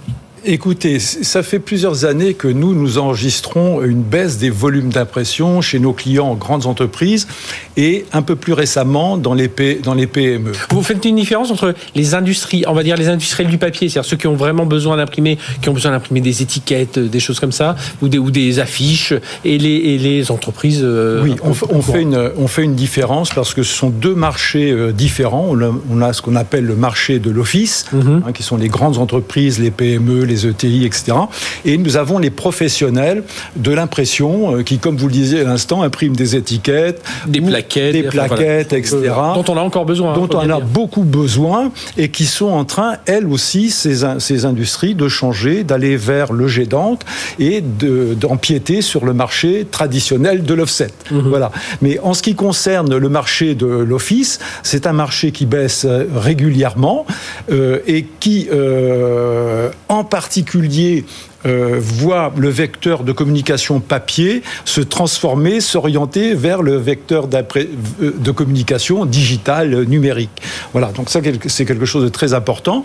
Écoutez, 0.44 0.99
ça 0.99 1.44
fait 1.44 1.61
plusieurs 1.61 2.04
années 2.04 2.34
que 2.34 2.49
nous, 2.49 2.75
nous 2.75 2.99
enregistrons 2.99 3.80
une 3.82 4.02
baisse 4.02 4.38
des 4.38 4.50
volumes 4.50 4.88
d'impression 4.88 5.61
chez 5.61 5.78
nos 5.78 5.92
clients 5.92 6.26
en 6.26 6.34
grandes 6.34 6.66
entreprises 6.66 7.28
et 7.76 8.06
un 8.12 8.22
peu 8.22 8.34
plus 8.34 8.52
récemment 8.52 9.16
dans 9.16 9.34
les, 9.34 9.50
dans 9.84 9.94
les 9.94 10.08
PME. 10.08 10.52
Vous 10.70 10.82
faites 10.82 11.04
une 11.04 11.14
différence 11.14 11.52
entre 11.52 11.75
les 11.94 12.14
industries, 12.14 12.64
on 12.66 12.72
va 12.72 12.82
dire 12.82 12.96
les 12.96 13.08
industriels 13.08 13.50
du 13.50 13.58
papier, 13.58 13.88
c'est-à-dire 13.88 14.08
ceux 14.08 14.16
qui 14.16 14.26
ont 14.26 14.34
vraiment 14.34 14.66
besoin 14.66 14.96
d'imprimer, 14.96 15.38
qui 15.61 15.68
ont 15.68 15.75
besoin 15.75 15.92
d'imprimer 15.92 16.20
des 16.20 16.42
étiquettes, 16.42 16.99
des 16.99 17.20
choses 17.20 17.38
comme 17.38 17.52
ça, 17.52 17.76
ou 18.00 18.08
des, 18.08 18.18
ou 18.18 18.32
des 18.32 18.58
affiches, 18.58 19.14
et 19.44 19.58
les, 19.58 19.76
et 19.76 19.99
les 19.99 20.32
entreprises. 20.32 20.80
Euh, 20.82 21.22
oui, 21.22 21.37
on, 21.42 21.82
fait 21.82 22.02
une, 22.02 22.30
on 22.37 22.49
fait 22.49 22.64
une 22.64 22.75
différence 22.75 23.30
parce 23.30 23.54
que 23.54 23.62
ce 23.62 23.75
sont 23.75 23.90
deux 23.90 24.14
marchés 24.14 24.72
euh, 24.72 24.92
différents. 24.92 25.54
On 25.90 26.02
a, 26.02 26.12
ce 26.12 26.20
qu'on 26.20 26.37
appelle 26.37 26.64
le 26.64 26.76
marché 26.76 27.20
de 27.20 27.30
l'office, 27.30 27.87
mhm. 27.92 28.22
hein, 28.26 28.32
qui 28.32 28.42
sont 28.42 28.56
les 28.56 28.68
grandes 28.68 28.99
entreprises, 28.99 29.61
les 29.61 29.70
PME, 29.70 30.25
les 30.25 30.31
ETI, 30.34 30.84
etc. 30.84 31.12
Et 31.64 31.78
nous 31.78 31.96
avons 31.96 32.18
les 32.18 32.30
professionnels 32.30 33.22
de 33.56 33.72
l'impression 33.72 34.56
euh, 34.56 34.62
qui, 34.62 34.78
comme 34.78 34.96
vous 34.96 35.06
le 35.06 35.12
disiez 35.12 35.40
à 35.40 35.44
l'instant, 35.44 35.82
impriment 35.82 36.16
des 36.16 36.36
étiquettes, 36.36 37.02
des 37.26 37.40
plaquettes, 37.40 37.92
des 37.92 38.02
plaquettes, 38.02 38.72
etc. 38.72 38.96
Euh, 39.04 39.34
dont 39.34 39.44
on 39.48 39.56
a 39.56 39.60
encore 39.60 39.84
besoin. 39.84 40.12
Hein, 40.12 40.14
dont 40.14 40.28
on 40.36 40.50
a 40.50 40.60
beaucoup 40.60 41.02
besoin 41.02 41.70
et 41.96 42.08
qui 42.08 42.26
sont 42.26 42.46
en 42.46 42.64
train, 42.64 42.96
elles 43.06 43.26
aussi, 43.26 43.70
ces, 43.70 44.04
ces 44.18 44.44
industries, 44.44 44.94
de 44.94 45.08
changer, 45.08 45.64
d'aller 45.64 45.96
vers 45.96 46.32
le 46.32 46.48
jet 46.48 46.66
d'encre 46.66 47.06
et 47.38 47.62
d'empiéter 47.62 48.82
sur 48.82 49.04
le 49.04 49.12
marché 49.12 49.66
traditionnel 49.70 50.42
de 50.42 50.54
l'offset. 50.54 50.90
Mhm. 51.10 51.28
Voilà. 51.28 51.50
Mais 51.80 51.98
en 52.00 52.14
ce 52.14 52.22
qui 52.22 52.34
concerne 52.34 52.96
le 52.96 53.08
marché 53.08 53.54
de 53.54 53.66
l'office, 53.66 54.38
c'est 54.62 54.86
un 54.86 54.92
marché 54.92 55.32
qui 55.32 55.46
baisse 55.46 55.84
euh, 55.84 56.04
régulièrement 56.14 57.06
et 57.86 58.06
qui, 58.20 58.48
en 59.88 60.04
partie 60.04 60.21
particulier 60.22 61.04
euh, 61.44 61.80
voit 61.80 62.32
le 62.37 62.49
vecteur 62.49 63.02
de 63.02 63.11
communication 63.11 63.80
papier 63.80 64.42
se 64.64 64.80
transformer, 64.80 65.61
s'orienter 65.61 66.34
vers 66.34 66.62
le 66.62 66.76
vecteur 66.76 67.28
euh, 67.34 67.64
de 68.00 68.30
communication 68.30 69.06
digital 69.06 69.82
numérique. 69.84 70.30
Voilà, 70.72 70.92
donc 70.92 71.11
ça 71.11 71.20
c'est 71.49 71.64
quelque 71.64 71.84
chose 71.84 72.04
de 72.04 72.08
très 72.08 72.32
important. 72.32 72.84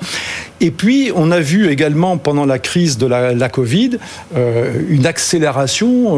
Et 0.59 0.71
puis 0.71 1.11
on 1.15 1.29
a 1.29 1.39
vu 1.39 1.69
également 1.69 2.17
pendant 2.17 2.45
la 2.45 2.57
crise 2.57 2.97
de 2.97 3.05
la, 3.05 3.49
Covid 3.49 3.99
euh, 4.35 4.81
une 4.89 5.05
accélération 5.05 6.17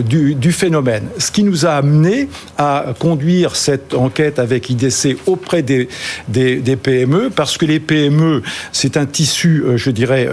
du, 0.00 0.52
phénomène, 0.52 1.08
ce 1.18 1.30
qui 1.30 1.44
nous 1.44 1.66
a 1.66 1.72
amené 1.72 2.28
à 2.56 2.94
conduire 2.98 3.56
cette 3.56 3.92
enquête 3.92 4.38
avec 4.38 4.70
IDC 4.70 5.18
auprès 5.26 5.62
des 5.62 5.88
PME, 6.82 7.30
parce 7.30 7.58
que 7.58 7.66
les 7.66 7.80
PME 7.80 8.42
c'est 8.72 8.96
un 8.96 9.06
tissu, 9.06 9.64
je 9.76 9.90
dirais, 9.90 10.28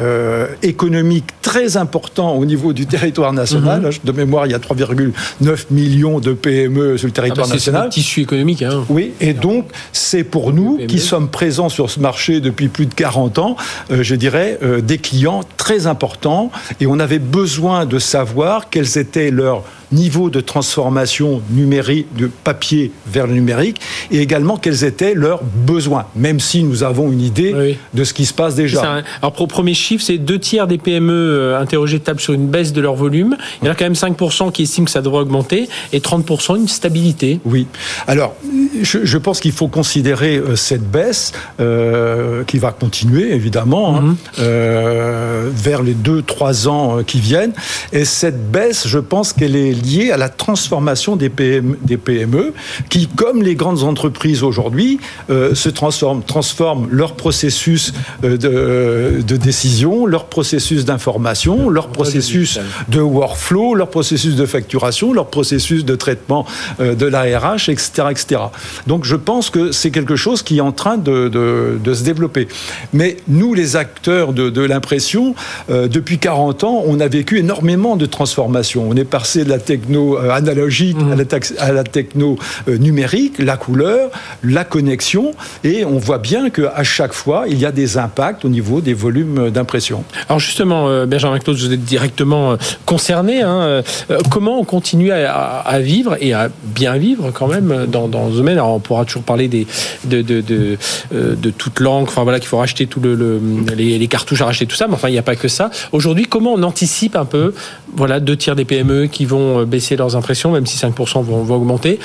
économique 0.63 1.25
très 1.41 1.77
important 1.77 2.35
au 2.35 2.45
niveau 2.45 2.73
du 2.73 2.85
territoire 2.85 3.33
national. 3.33 3.81
Mhm. 3.81 3.91
De 4.03 4.11
mémoire, 4.11 4.45
il 4.45 4.51
y 4.51 4.55
a 4.55 4.59
3,9 4.59 5.65
millions 5.71 6.19
de 6.19 6.33
PME 6.33 6.97
sur 6.97 7.07
le 7.07 7.13
territoire 7.13 7.47
ah 7.47 7.49
bah 7.49 7.55
national. 7.55 7.83
C'est 7.85 8.01
tissu 8.01 8.21
économique. 8.21 8.61
Hein. 8.61 8.83
Oui, 8.89 9.13
et 9.19 9.33
donc 9.33 9.67
c'est 9.91 10.23
pour 10.23 10.53
nous 10.53 10.79
qui 10.87 10.99
sommes 10.99 11.29
présents 11.29 11.69
sur 11.69 11.89
ce 11.89 11.99
marché 11.99 12.39
depuis 12.39 12.67
plus 12.67 12.85
de 12.85 12.93
40 12.93 13.39
ans, 13.39 13.55
euh, 13.91 14.03
je 14.03 14.15
dirais, 14.15 14.59
euh, 14.63 14.81
des 14.81 14.97
clients 14.97 15.41
très 15.57 15.87
importants. 15.87 16.51
Et 16.79 16.87
on 16.87 16.99
avait 16.99 17.19
besoin 17.19 17.85
de 17.85 17.99
savoir 17.99 18.69
quels 18.69 18.97
étaient 18.97 19.31
leurs 19.31 19.63
niveau 19.91 20.29
de 20.29 20.39
transformation 20.39 21.41
numérique, 21.49 22.07
de 22.15 22.27
papier 22.27 22.91
vers 23.07 23.27
le 23.27 23.33
numérique, 23.33 23.79
et 24.11 24.19
également 24.19 24.57
quels 24.57 24.83
étaient 24.83 25.13
leurs 25.13 25.43
besoins, 25.43 26.05
même 26.15 26.39
si 26.39 26.63
nous 26.63 26.83
avons 26.83 27.11
une 27.11 27.21
idée 27.21 27.77
de 27.93 28.03
ce 28.03 28.13
qui 28.13 28.25
se 28.25 28.33
passe 28.33 28.55
déjà. 28.55 29.03
alors, 29.21 29.33
pour 29.33 29.47
premier 29.47 29.73
chiffre, 29.73 30.03
c'est 30.03 30.17
deux 30.17 30.39
tiers 30.39 30.67
des 30.67 30.77
PME 30.77 31.11
euh, 31.13 31.59
interrogées 31.59 31.99
tablent 31.99 32.19
sur 32.19 32.33
une 32.33 32.47
baisse 32.47 32.73
de 32.73 32.81
leur 32.81 32.95
volume. 32.95 33.35
Il 33.61 33.65
y 33.65 33.69
en 33.69 33.73
a 33.73 33.75
quand 33.75 33.85
même 33.85 33.93
5% 33.93 34.51
qui 34.51 34.63
estiment 34.63 34.85
que 34.85 34.91
ça 34.91 35.01
devrait 35.01 35.21
augmenter, 35.21 35.67
et 35.93 35.99
30% 35.99 36.57
une 36.57 36.67
stabilité. 36.67 37.39
Oui. 37.45 37.67
Alors, 38.07 38.35
je, 38.81 39.17
pense 39.17 39.39
qu'il 39.39 39.51
faut 39.51 39.67
considérer 39.67 40.37
euh, 40.37 40.55
cette 40.55 40.89
baisse, 40.89 41.33
euh, 41.59 42.43
qui 42.45 42.57
va 42.57 42.71
continuer, 42.71 43.33
évidemment, 43.33 43.97
hein, 43.97 44.15
mhm. 44.37 45.51
vers 45.53 45.83
les 45.83 45.93
2-3 45.93 46.67
ans 46.67 47.03
qui 47.05 47.19
viennent. 47.19 47.53
Et 47.91 48.05
cette 48.05 48.51
baisse, 48.51 48.87
je 48.87 48.99
pense 48.99 49.33
qu'elle 49.33 49.55
est 49.55 49.80
liée 49.81 50.11
à 50.11 50.17
la 50.17 50.29
transformation 50.29 51.15
des 51.15 51.29
PME, 51.29 51.77
des 51.83 51.97
PME 51.97 52.53
qui, 52.89 53.07
comme 53.07 53.41
les 53.43 53.55
grandes 53.55 53.83
entreprises 53.83 54.43
aujourd'hui, 54.43 54.99
euh, 55.29 55.55
se 55.55 55.69
transforment, 55.69 56.23
transforment 56.23 56.87
leur 56.91 57.15
processus 57.15 57.93
euh, 58.23 58.37
de, 58.37 58.49
euh, 58.51 59.21
de, 59.21 59.37
décision, 59.37 60.05
leur 60.05 60.25
processus 60.25 60.85
d'information, 60.85 61.69
leur 61.69 61.87
processus 61.89 62.59
de 62.89 63.01
workflow, 63.01 63.75
leur 63.75 63.89
processus 63.89 64.35
de 64.35 64.45
facturation, 64.45 65.13
leur 65.13 65.27
processus 65.27 65.85
de 65.85 65.95
traitement 65.95 66.45
de 66.79 67.05
l'ARH, 67.05 67.69
etc., 67.69 68.07
etc. 68.11 68.41
Donc 68.87 69.05
je 69.05 69.15
pense 69.15 69.49
que 69.49 69.71
c'est 69.71 69.91
quelque 69.91 70.15
chose 70.15 70.43
qui 70.43 70.57
est 70.57 70.61
en 70.61 70.71
train 70.71 70.97
de, 70.97 71.27
de, 71.27 71.79
de 71.83 71.93
se 71.93 72.03
développer. 72.03 72.47
Mais 72.93 73.17
nous, 73.27 73.53
les 73.53 73.75
acteurs 73.75 74.33
de, 74.33 74.49
de 74.49 74.61
l'impression, 74.61 75.35
depuis 75.69 76.17
40 76.17 76.63
ans, 76.63 76.83
on 76.85 76.99
a 76.99 77.07
vécu 77.07 77.39
énormément 77.39 77.95
de 77.95 78.05
transformations. 78.05 78.87
On 78.89 78.95
est 78.95 79.05
passé 79.05 79.43
de 79.43 79.49
la 79.49 79.59
techno 79.71 80.17
analogique 80.17 80.97
à, 81.11 81.15
la, 81.15 81.67
à 81.67 81.71
la 81.71 81.83
techno 81.83 82.29
numérique, 82.67 83.35
la 83.39 83.57
couleur, 83.65 84.03
la 84.43 84.63
connexion, 84.75 85.25
et 85.63 85.77
on 85.85 85.97
voit 86.07 86.21
bien 86.31 86.43
qu'à 86.55 86.83
chaque 86.97 87.15
fois, 87.21 87.39
il 87.47 87.57
y 87.63 87.65
a 87.65 87.73
des 87.81 87.89
impacts 87.97 88.43
au 88.47 88.49
niveau 88.49 88.77
des 88.81 88.93
volumes 88.93 89.49
d'impression. 89.49 90.03
Alors 90.27 90.39
justement, 90.39 90.87
euh, 90.87 91.05
Benjamin 91.05 91.39
Claude, 91.39 91.57
vous 91.57 91.73
êtes 91.73 91.85
directement 91.95 92.43
euh, 92.51 92.55
concerné. 92.85 93.41
Hein, 93.41 93.59
euh, 93.61 93.81
comment 94.29 94.59
on 94.59 94.63
continue 94.63 95.11
à, 95.11 95.79
vivre 95.79 96.17
et 96.19 96.33
à 96.33 96.49
bien 96.63 96.97
vivre 96.97 97.31
quand 97.31 97.47
même 97.47 97.85
dans, 97.87 98.07
dans 98.07 98.31
ce 98.31 98.37
domaine? 98.37 98.57
Alors 98.57 98.75
on 98.75 98.79
pourra 98.79 99.05
toujours 99.05 99.23
parler 99.23 99.47
des, 99.47 99.65
de, 100.05 100.21
de, 100.21 100.41
de, 100.41 100.77
de 101.11 101.49
toute 101.49 101.79
l'encre, 101.79 102.11
enfin 102.11 102.23
voilà, 102.23 102.39
qu'il 102.39 102.47
faut 102.47 102.57
racheter 102.57 102.87
tout 102.87 102.99
le, 102.99 103.41
les, 103.75 104.07
cartouches 104.07 104.41
à 104.41 104.45
racheter 104.45 104.65
tout 104.65 104.75
ça, 104.75 104.87
mais 104.87 104.95
enfin 104.95 105.09
il 105.09 105.13
n'y 105.13 105.17
a 105.17 105.23
pas 105.23 105.35
que 105.35 105.47
ça. 105.47 105.69
Aujourd'hui, 105.91 106.25
comment 106.25 106.53
on 106.53 106.63
anticipe 106.63 107.15
un 107.15 107.25
peu, 107.25 107.53
voilà, 107.95 108.19
deux 108.19 108.37
tiers 108.37 108.55
des 108.55 108.65
PME 108.65 109.07
qui 109.07 109.25
vont 109.25 109.63
baisser 109.63 109.95
leurs 109.95 110.15
impressions, 110.15 110.51
même 110.51 110.65
si 110.65 110.77
5% 110.77 111.21
vont, 111.23 111.43
vont 111.43 111.55
augmenter, 111.55 111.99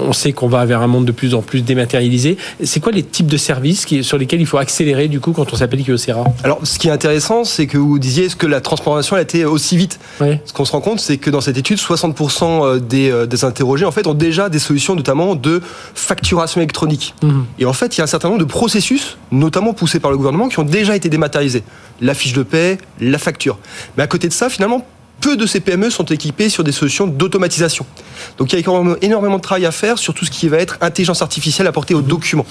on 0.00 0.12
sait 0.12 0.32
qu'on 0.32 0.48
va 0.48 0.64
vers 0.64 0.82
un 0.82 0.86
monde 0.86 1.04
de 1.04 1.12
plus 1.12 1.34
en 1.34 1.42
plus 1.42 1.62
dématérialisé. 1.62 2.36
C'est 2.62 2.80
quoi 2.80 2.92
les 2.92 3.02
types 3.02 3.26
de 3.26 3.36
services 3.36 3.86
sur 4.02 4.18
lesquels 4.18 4.40
il 4.40 4.46
faut 4.46 4.58
accélérer 4.58 5.08
du 5.08 5.20
coup 5.20 5.32
quand 5.32 5.52
on 5.52 5.56
s'appelle 5.56 5.82
Kyocera 5.82 6.24
Alors, 6.44 6.60
ce 6.62 6.78
qui 6.78 6.88
est 6.88 6.90
intéressant, 6.90 7.44
c'est 7.44 7.66
que 7.66 7.78
vous 7.78 7.98
disiez 7.98 8.26
est-ce 8.26 8.36
que 8.36 8.46
la 8.46 8.60
transformation 8.60 9.16
a 9.16 9.20
été 9.20 9.44
aussi 9.44 9.76
vite? 9.76 9.98
Ce 10.20 10.52
qu'on 10.52 10.64
se 10.64 10.72
rend 10.72 10.80
compte, 10.80 11.00
c'est 11.00 11.18
que 11.18 11.30
dans 11.30 11.40
cette 11.40 11.58
étude, 11.58 11.78
60% 11.78 12.64
euh, 12.64 12.80
euh, 12.92 13.26
des, 13.26 13.44
interrogés 13.44 13.84
en 13.84 13.90
fait 13.90 14.06
ont 14.06 14.14
déjà 14.14 14.48
des 14.48 14.58
solutions, 14.58 14.94
notamment 14.94 15.34
de 15.34 15.62
facturation 15.94 16.60
électronique. 16.60 17.14
Mhm. 17.22 17.44
Et 17.58 17.66
en 17.66 17.72
fait, 17.72 17.96
il 17.96 17.98
y 17.98 18.00
a 18.00 18.04
un 18.04 18.08
certain 18.08 18.28
nombre 18.28 18.40
de 18.40 18.44
processus, 18.48 19.18
notamment 19.30 19.72
poussés 19.72 20.00
par 20.00 20.10
le 20.10 20.16
gouvernement, 20.16 20.48
qui 20.48 20.58
ont 20.58 20.64
déjà 20.64 20.96
été 20.96 21.08
dématérialisés. 21.08 21.62
La 22.00 22.14
fiche 22.14 22.32
de 22.32 22.42
paie, 22.42 22.78
la 23.00 23.18
facture. 23.18 23.58
Mais 23.96 24.02
à 24.02 24.06
côté 24.06 24.28
de 24.28 24.32
ça, 24.32 24.48
finalement, 24.48 24.86
peu 25.26 25.36
de 25.36 25.44
ces 25.44 25.58
PME 25.58 25.90
sont 25.90 26.04
équipées 26.04 26.48
sur 26.48 26.62
des 26.62 26.70
solutions 26.70 27.08
d'automatisation. 27.08 27.84
Donc 28.38 28.52
il 28.52 28.60
y 28.60 28.64
a 28.64 28.96
énormément 29.02 29.38
de 29.38 29.42
travail 29.42 29.66
à 29.66 29.72
faire 29.72 29.98
sur 29.98 30.14
tout 30.14 30.24
ce 30.24 30.30
qui 30.30 30.46
va 30.46 30.58
être 30.58 30.78
intelligence 30.80 31.20
artificielle 31.20 31.66
apportée 31.66 31.94
aux 31.94 32.00
documents. 32.00 32.46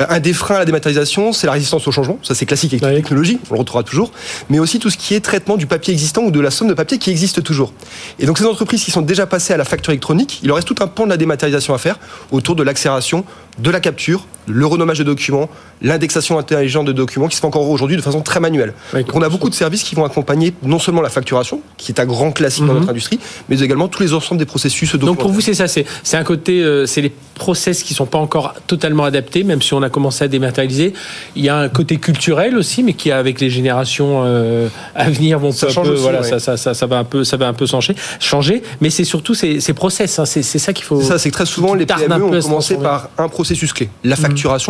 Euh, 0.00 0.06
un 0.08 0.18
des 0.18 0.32
freins 0.32 0.56
à 0.56 0.58
la 0.58 0.64
dématérialisation, 0.64 1.32
c'est 1.32 1.46
la 1.46 1.52
résistance 1.52 1.86
au 1.86 1.92
changement. 1.92 2.18
Ça, 2.24 2.34
c'est 2.34 2.44
classique 2.44 2.72
avec 2.72 2.82
la 2.82 2.92
technologie, 2.92 3.38
on 3.50 3.54
le 3.54 3.60
retrouvera 3.60 3.84
toujours. 3.84 4.10
Mais 4.50 4.58
aussi 4.58 4.80
tout 4.80 4.90
ce 4.90 4.96
qui 4.96 5.14
est 5.14 5.20
traitement 5.20 5.56
du 5.56 5.68
papier 5.68 5.92
existant 5.92 6.22
ou 6.22 6.32
de 6.32 6.40
la 6.40 6.50
somme 6.50 6.66
de 6.66 6.74
papier 6.74 6.98
qui 6.98 7.10
existe 7.10 7.40
toujours. 7.44 7.72
Et 8.18 8.26
donc 8.26 8.38
ces 8.38 8.46
entreprises 8.46 8.82
qui 8.82 8.90
sont 8.90 9.02
déjà 9.02 9.28
passées 9.28 9.52
à 9.52 9.56
la 9.56 9.64
facture 9.64 9.92
électronique, 9.92 10.40
il 10.42 10.48
leur 10.48 10.56
reste 10.56 10.66
tout 10.66 10.82
un 10.82 10.88
pan 10.88 11.04
de 11.04 11.10
la 11.10 11.18
dématérialisation 11.18 11.72
à 11.72 11.78
faire 11.78 12.00
autour 12.32 12.56
de 12.56 12.64
l'accélération 12.64 13.24
de 13.60 13.70
la 13.70 13.78
capture, 13.78 14.26
le 14.48 14.66
renommage 14.66 14.98
de 14.98 15.04
documents, 15.04 15.48
l'indexation 15.82 16.38
intelligente 16.38 16.86
de 16.86 16.92
documents 16.92 17.28
qui 17.28 17.36
se 17.36 17.40
fait 17.40 17.46
encore 17.46 17.68
aujourd'hui 17.68 17.96
de 17.96 18.02
façon 18.02 18.20
très 18.20 18.40
manuelle. 18.40 18.74
Donc 18.92 19.14
on 19.14 19.22
a 19.22 19.28
beaucoup 19.28 19.50
de 19.50 19.54
services 19.54 19.82
qui 19.82 19.94
vont 19.94 20.04
accompagner 20.04 20.52
non 20.62 20.78
seulement 20.78 21.02
la 21.02 21.08
facturation, 21.08 21.60
qui 21.76 21.92
est 21.92 22.00
un 22.00 22.06
grand 22.06 22.32
classique 22.32 22.64
dans 22.64 22.72
mhm. 22.72 22.80
notre 22.80 22.90
industrie, 22.90 23.18
mais 23.48 23.60
également 23.60 23.88
tous 23.88 24.02
les 24.02 24.14
ensembles 24.14 24.38
des 24.38 24.46
processus 24.46 24.96
Donc 24.96 25.18
pour 25.18 25.30
vous, 25.30 25.40
c'est 25.40 25.54
ça, 25.54 25.66
c'est 25.68 26.16
un 26.16 26.24
côté, 26.24 26.62
euh, 26.62 26.86
c'est 26.86 27.00
les 27.00 27.12
process 27.34 27.82
qui 27.82 27.94
sont 27.94 28.06
pas 28.06 28.18
encore 28.18 28.54
totalement 28.66 29.04
adaptés, 29.04 29.44
même 29.44 29.62
si 29.62 29.74
on 29.74 29.82
a 29.82 29.90
commencé 29.90 30.24
à 30.24 30.28
dématérialiser. 30.28 30.92
Il 31.36 31.44
y 31.44 31.48
a 31.48 31.56
un 31.56 31.68
côté 31.68 31.96
culturel 31.98 32.56
aussi, 32.56 32.82
mais 32.82 32.94
qui 32.94 33.10
avec 33.10 33.40
les 33.40 33.50
générations 33.50 34.22
euh, 34.24 34.68
à 34.94 35.08
venir 35.08 35.38
vont 35.38 35.52
ça 35.52 35.68
peu, 35.68 35.94
voilà, 35.94 36.22
ça, 36.22 36.38
ça, 36.40 36.56
ça, 36.56 36.74
ça, 36.74 36.86
va 36.86 36.98
un 36.98 37.04
peu, 37.04 37.24
ça 37.24 37.36
va 37.36 37.48
un 37.48 37.52
peu 37.52 37.66
changer. 37.66 37.94
changer 38.20 38.62
mais 38.80 38.90
c'est 38.90 39.04
surtout 39.04 39.34
ces, 39.34 39.60
ces 39.60 39.72
process, 39.72 40.18
hein, 40.18 40.24
c'est 40.24 40.42
ça 40.42 40.72
qu'il 40.72 40.84
faut. 40.84 41.00
Ça, 41.00 41.18
c'est 41.18 41.30
que 41.30 41.34
très 41.34 41.46
souvent 41.46 41.74
les 41.74 41.86
PME 41.86 42.24
ont 42.24 42.40
commencé 42.40 42.76
par 42.76 43.10
un 43.18 43.28
processus 43.28 43.72
clé, 43.72 43.88
la 44.04 44.16
mhm. 44.16 44.22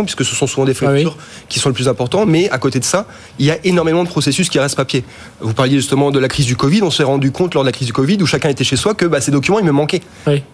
Puisque 0.05 0.25
ce 0.25 0.35
sont 0.35 0.47
souvent 0.47 0.67
des 0.67 0.75
factures 0.75 1.17
qui 1.49 1.59
sont 1.59 1.69
le 1.69 1.75
plus 1.75 1.89
important. 1.89 2.27
Mais 2.27 2.51
à 2.51 2.59
côté 2.59 2.79
de 2.79 2.85
ça, 2.85 3.07
il 3.39 3.47
y 3.47 3.51
a 3.51 3.59
énormément 3.65 4.05
de 4.05 4.09
processus 4.09 4.49
qui 4.49 4.59
restent 4.59 4.77
papier. 4.77 5.05
Vous 5.41 5.55
parliez 5.55 5.77
justement 5.77 6.11
de 6.11 6.19
la 6.19 6.29
crise 6.29 6.47
du 6.47 6.57
Covid. 6.57 6.83
On 6.83 6.91
s'est 6.91 7.05
rendu 7.05 7.31
compte 7.31 7.55
lors 7.55 7.65
de 7.65 7.69
la 7.69 7.73
crise 7.73 7.87
du 7.87 7.93
Covid 7.93 8.19
où 8.23 8.27
chacun 8.27 8.49
était 8.49 8.65
chez 8.65 8.77
soi 8.77 8.95
que 8.95 9.07
bah, 9.07 9.21
ces 9.21 9.31
documents, 9.31 9.59
ils 9.59 9.65
me 9.65 9.73
manquaient. 9.73 10.03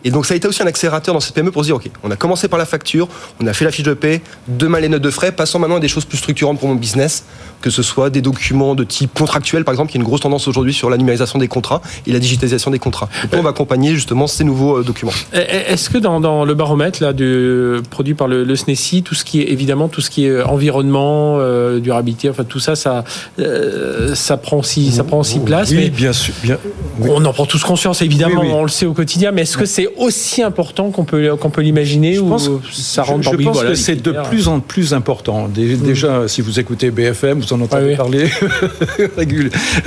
Et 0.05 0.11
donc 0.11 0.27
ça 0.27 0.35
a 0.35 0.37
été 0.37 0.48
aussi 0.48 0.62
un 0.62 0.66
accélérateur 0.66 1.14
dans 1.14 1.20
cette 1.20 1.35
PME 1.35 1.50
pour 1.50 1.62
se 1.62 1.68
dire, 1.68 1.77
OK, 1.77 1.90
on 2.03 2.11
a 2.11 2.16
commencé 2.16 2.48
par 2.48 2.59
la 2.59 2.66
facture, 2.66 3.09
on 3.40 3.46
a 3.46 3.53
fait 3.53 3.64
la 3.64 3.70
fiche 3.70 3.85
de 3.85 3.94
paie, 3.94 4.22
demain 4.48 4.81
les 4.81 4.88
notes 4.88 5.03
de 5.03 5.11
frais, 5.11 5.33
passons 5.33 5.59
maintenant 5.59 5.77
à 5.77 5.81
des 5.81 5.88
choses 5.88 6.05
plus 6.05 6.18
structurantes 6.18 6.59
pour 6.59 6.68
mon 6.68 6.74
business, 6.74 7.24
que 7.61 7.70
ce 7.70 7.83
soit 7.83 8.11
des 8.11 8.20
documents 8.20 8.74
de 8.74 8.85
type 8.85 9.14
contractuel, 9.14 9.64
par 9.64 9.72
exemple, 9.72 9.90
qui 9.90 9.96
est 9.96 10.00
une 10.00 10.07
grosse 10.07 10.20
tendance 10.20 10.48
aujourd'hui 10.48 10.74
sur 10.74 10.90
la 10.90 10.96
numérisation 10.96 11.38
des 11.38 11.48
contrats 11.48 11.81
et 12.07 12.12
la 12.12 12.18
digitalisation 12.18 12.70
des 12.70 12.79
contrats. 12.79 13.09
on 13.33 13.42
va 13.42 13.50
accompagner 13.50 13.94
justement 13.94 14.27
ces 14.27 14.44
nouveaux 14.44 14.79
euh, 14.79 14.83
documents. 14.83 15.12
Est-ce 15.33 15.90
que 15.90 15.98
dans, 15.98 16.44
le 16.44 16.55
baromètre 16.55 17.03
là, 17.03 17.12
de, 17.12 17.83
produit 17.90 18.14
par 18.14 18.29
le, 18.29 18.44
le, 18.44 18.57
SNESI, 18.57 19.03
tout 19.04 19.14
ce 19.14 19.24
qui 19.24 19.40
est 19.40 19.50
évidemment 19.50 19.88
tout 19.88 20.00
ce 20.00 20.10
qui 20.10 20.26
est 20.26 20.42
environnement, 20.42 21.36
euh, 21.38 21.78
durabilité, 21.78 22.28
enfin 22.30 22.44
tout 22.44 22.58
ça, 22.58 22.74
ça, 22.74 23.04
euh, 23.38 24.14
ça 24.14 24.36
prend 24.36 24.58
aussi, 24.58 24.90
ça 24.90 25.04
prend 25.04 25.22
place. 25.44 25.70
Oui, 25.70 25.90
bien 25.90 26.12
sûr. 26.12 26.34
Bien, 26.42 26.58
On 27.02 27.24
en 27.24 27.32
prend 27.32 27.46
tous 27.46 27.62
conscience, 27.62 28.02
évidemment, 28.02 28.42
on 28.42 28.62
le 28.62 28.68
sait 28.68 28.86
au 28.86 28.92
quotidien, 28.92 29.30
mais 29.30 29.42
est-ce 29.42 29.56
que 29.56 29.66
c'est 29.66 29.88
aussi 29.96 30.42
important 30.42 30.90
qu'on 30.90 31.04
peut, 31.04 31.36
qu'on 31.36 31.50
peut 31.50 31.62
l'imaginer 31.62 32.18
ou 32.18 32.36
ça 32.72 33.02
rentre 33.02 33.22
Je, 33.22 33.38
je 33.38 33.44
pense 33.44 33.62
que 33.62 33.74
c'est 33.74 34.02
de 34.02 34.14
plus 34.28 34.48
en 34.48 34.60
plus 34.60 34.94
important. 34.94 35.48
Déjà, 35.48 36.28
si 36.28 36.40
vous 36.40 36.58
écoutez 36.60 36.90
BFM, 36.90 37.40
vous 37.40 37.52
en 37.52 37.60
entendez 37.60 37.96
parler 37.96 38.30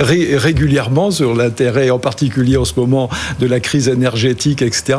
régulièrement 0.00 1.10
sur 1.10 1.34
l'intérêt, 1.34 1.90
en 1.90 1.98
particulier 1.98 2.56
en 2.56 2.64
ce 2.64 2.74
moment, 2.76 3.08
de 3.40 3.46
la 3.46 3.60
crise 3.60 3.88
énergétique, 3.88 4.62
etc. 4.62 4.98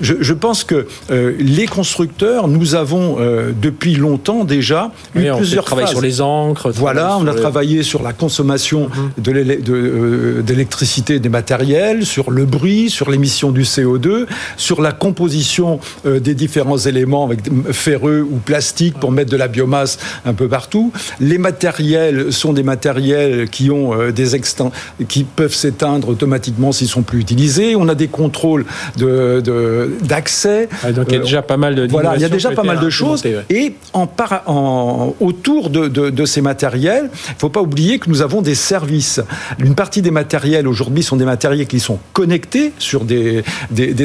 Je, 0.00 0.32
pense 0.32 0.64
que 0.64 0.86
euh, 1.10 1.34
les 1.38 1.66
constructeurs, 1.66 2.48
nous 2.48 2.74
avons 2.74 3.16
euh, 3.18 3.45
depuis 3.60 3.94
longtemps 3.94 4.44
déjà 4.44 4.92
eu 5.14 5.30
plusieurs 5.36 5.64
travaillé 5.64 5.88
sur 5.88 6.00
les 6.00 6.20
encres. 6.20 6.70
Voilà, 6.74 7.16
on 7.18 7.26
a 7.26 7.34
travaillé 7.34 7.82
sur 7.82 8.02
la 8.02 8.12
consommation 8.12 8.88
mhm. 8.88 9.34
euh, 9.68 10.42
d'électricité 10.42 11.18
des 11.18 11.28
matériels, 11.28 12.06
sur 12.06 12.30
le 12.30 12.44
bruit, 12.44 12.90
sur 12.90 13.10
l'émission 13.10 13.50
du 13.50 13.62
CO2, 13.62 14.26
sur 14.56 14.80
la 14.80 14.92
composition 14.92 15.80
des 16.04 16.34
différents 16.34 16.78
éléments 16.78 17.24
avec 17.24 17.40
ferreux 17.72 18.26
ou 18.28 18.36
plastique 18.36 18.98
pour 18.98 19.12
mettre 19.12 19.30
de 19.30 19.36
la 19.36 19.48
biomasse 19.48 19.98
un 20.24 20.34
peu 20.34 20.48
partout. 20.48 20.92
Les 21.20 21.38
matériels 21.38 22.32
sont 22.32 22.52
des 22.52 22.62
matériels 22.62 23.48
qui 23.48 23.70
ont 23.70 23.94
euh, 23.94 24.12
des 24.12 24.36
qui 25.08 25.24
peuvent 25.24 25.54
s'éteindre 25.54 26.08
automatiquement 26.08 26.72
s'ils 26.72 26.88
sont 26.88 27.02
plus 27.02 27.20
utilisés. 27.20 27.76
On 27.76 27.88
a 27.88 27.94
des 27.94 28.08
contrôles 28.08 28.64
de 28.96 29.90
d'accès. 30.02 30.68
Ah, 30.82 30.92
donc 30.92 31.06
il 31.08 31.14
y 31.14 31.16
a 31.16 31.20
déjà 31.20 31.42
pas 31.42 31.56
mal 31.56 31.74
de 31.74 31.86
voilà, 31.88 32.16
il 32.16 32.22
y 32.22 32.24
a 32.24 32.28
déjà 32.28 32.50
pas 32.50 32.62
mal 32.62 32.80
de 32.80 32.90
choses. 32.90 33.22
Et 33.50 33.74
autour 35.20 35.70
de, 35.70 36.24
ces 36.24 36.40
matériels, 36.40 37.10
il 37.12 37.34
ne 37.34 37.38
faut 37.38 37.48
pas 37.48 37.62
oublier 37.62 37.98
que 37.98 38.08
nous 38.08 38.22
avons 38.22 38.42
des 38.42 38.54
services. 38.54 39.20
Une 39.58 39.74
partie 39.74 40.02
des 40.02 40.10
matériels 40.10 40.68
aujourd'hui 40.68 41.02
sont 41.02 41.16
des 41.16 41.24
matériels 41.24 41.66
qui 41.66 41.80
sont 41.80 41.98
connectés 42.12 42.72
sur 42.78 43.04
des, 43.04 43.44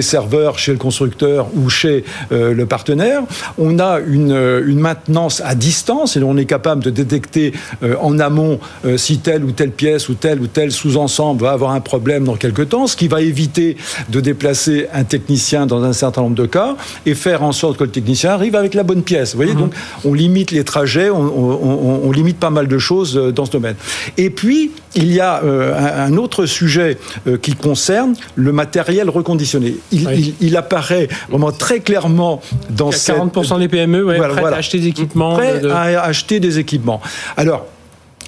serveurs 0.01 0.57
chez 0.57 0.71
le 0.71 0.77
constructeur 0.77 1.47
ou 1.55 1.69
chez 1.69 2.03
euh, 2.31 2.53
le 2.53 2.65
partenaire. 2.65 3.23
On 3.57 3.79
a 3.79 3.99
une, 3.99 4.31
une 4.65 4.79
maintenance 4.79 5.41
à 5.45 5.55
distance 5.55 6.17
et 6.17 6.23
on 6.23 6.37
est 6.37 6.45
capable 6.45 6.83
de 6.83 6.89
détecter 6.89 7.53
euh, 7.83 7.95
en 8.01 8.19
amont 8.19 8.59
euh, 8.85 8.97
si 8.97 9.19
telle 9.19 9.43
ou 9.43 9.51
telle 9.51 9.71
pièce 9.71 10.09
ou 10.09 10.15
tel 10.15 10.39
ou 10.41 10.47
tel 10.47 10.71
sous-ensemble 10.71 11.41
va 11.41 11.51
avoir 11.51 11.71
un 11.71 11.79
problème 11.79 12.25
dans 12.25 12.35
quelques 12.35 12.69
temps, 12.69 12.87
ce 12.87 12.95
qui 12.95 13.07
va 13.07 13.21
éviter 13.21 13.77
de 14.09 14.19
déplacer 14.19 14.87
un 14.93 15.03
technicien 15.03 15.65
dans 15.65 15.83
un 15.83 15.93
certain 15.93 16.21
nombre 16.21 16.35
de 16.35 16.45
cas 16.45 16.75
et 17.05 17.15
faire 17.15 17.43
en 17.43 17.51
sorte 17.51 17.77
que 17.77 17.83
le 17.83 17.91
technicien 17.91 18.31
arrive 18.31 18.55
avec 18.55 18.73
la 18.73 18.83
bonne 18.83 19.03
pièce. 19.03 19.20
GPS. 19.21 19.31
Vous 19.31 19.37
voyez, 19.37 19.53
donc 19.53 19.73
on 20.05 20.13
limite 20.13 20.51
les 20.51 20.63
trajets, 20.63 21.09
on, 21.09 22.11
limite 22.11 22.37
pas 22.37 22.49
mal 22.49 22.67
de 22.67 22.77
choses 22.77 23.15
dans 23.15 23.45
ce 23.45 23.51
domaine. 23.51 23.75
Et 24.17 24.29
puis, 24.29 24.71
il 24.95 25.11
y 25.11 25.19
a 25.19 25.41
un 25.41 26.17
autre 26.17 26.45
sujet 26.45 26.97
qui 27.41 27.53
concerne 27.53 28.15
le 28.35 28.51
matériel 28.51 29.09
reconditionné. 29.09 29.75
Il, 29.91 30.57
apparaît 30.57 31.07
vraiment 31.29 31.51
très 31.51 31.79
clairement 31.79 32.41
dans 32.69 32.89
40% 32.89 33.59
des 33.59 33.67
PME 33.67 34.03
ouais, 34.03 34.17
prêts 34.17 34.45
à 34.45 34.55
acheter 34.55 34.79
des 34.79 34.87
équipements. 34.87 35.35
Prêts 35.35 35.65
à 35.69 36.03
acheter 36.03 36.39
des 36.39 36.59
équipements. 36.59 37.01
Alors, 37.37 37.65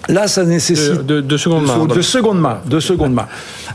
Là, 0.09 0.27
ça 0.27 0.43
nécessite 0.43 1.05
de, 1.05 1.21
de, 1.21 1.37
seconde 1.37 1.65
main. 1.65 1.85
De, 1.85 2.01
seconde 2.01 2.39
main, 2.39 2.59
de 2.65 2.79
seconde 2.79 3.13
main. 3.13 3.27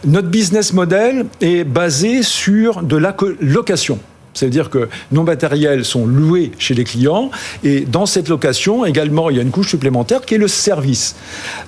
Notre 0.04 0.28
business 0.28 0.72
model 0.74 1.24
est 1.40 1.64
basé 1.64 2.22
sur 2.22 2.82
de 2.82 2.96
la 2.96 3.16
location. 3.40 3.98
C'est-à-dire 4.34 4.70
que 4.70 4.88
nos 5.12 5.22
matériels 5.22 5.84
sont 5.84 6.06
loués 6.06 6.52
chez 6.58 6.74
les 6.74 6.84
clients 6.84 7.30
et 7.64 7.80
dans 7.80 8.06
cette 8.06 8.28
location 8.28 8.84
également, 8.84 9.30
il 9.30 9.36
y 9.36 9.38
a 9.40 9.42
une 9.42 9.50
couche 9.50 9.70
supplémentaire 9.70 10.22
qui 10.22 10.34
est 10.34 10.38
le 10.38 10.48
service. 10.48 11.16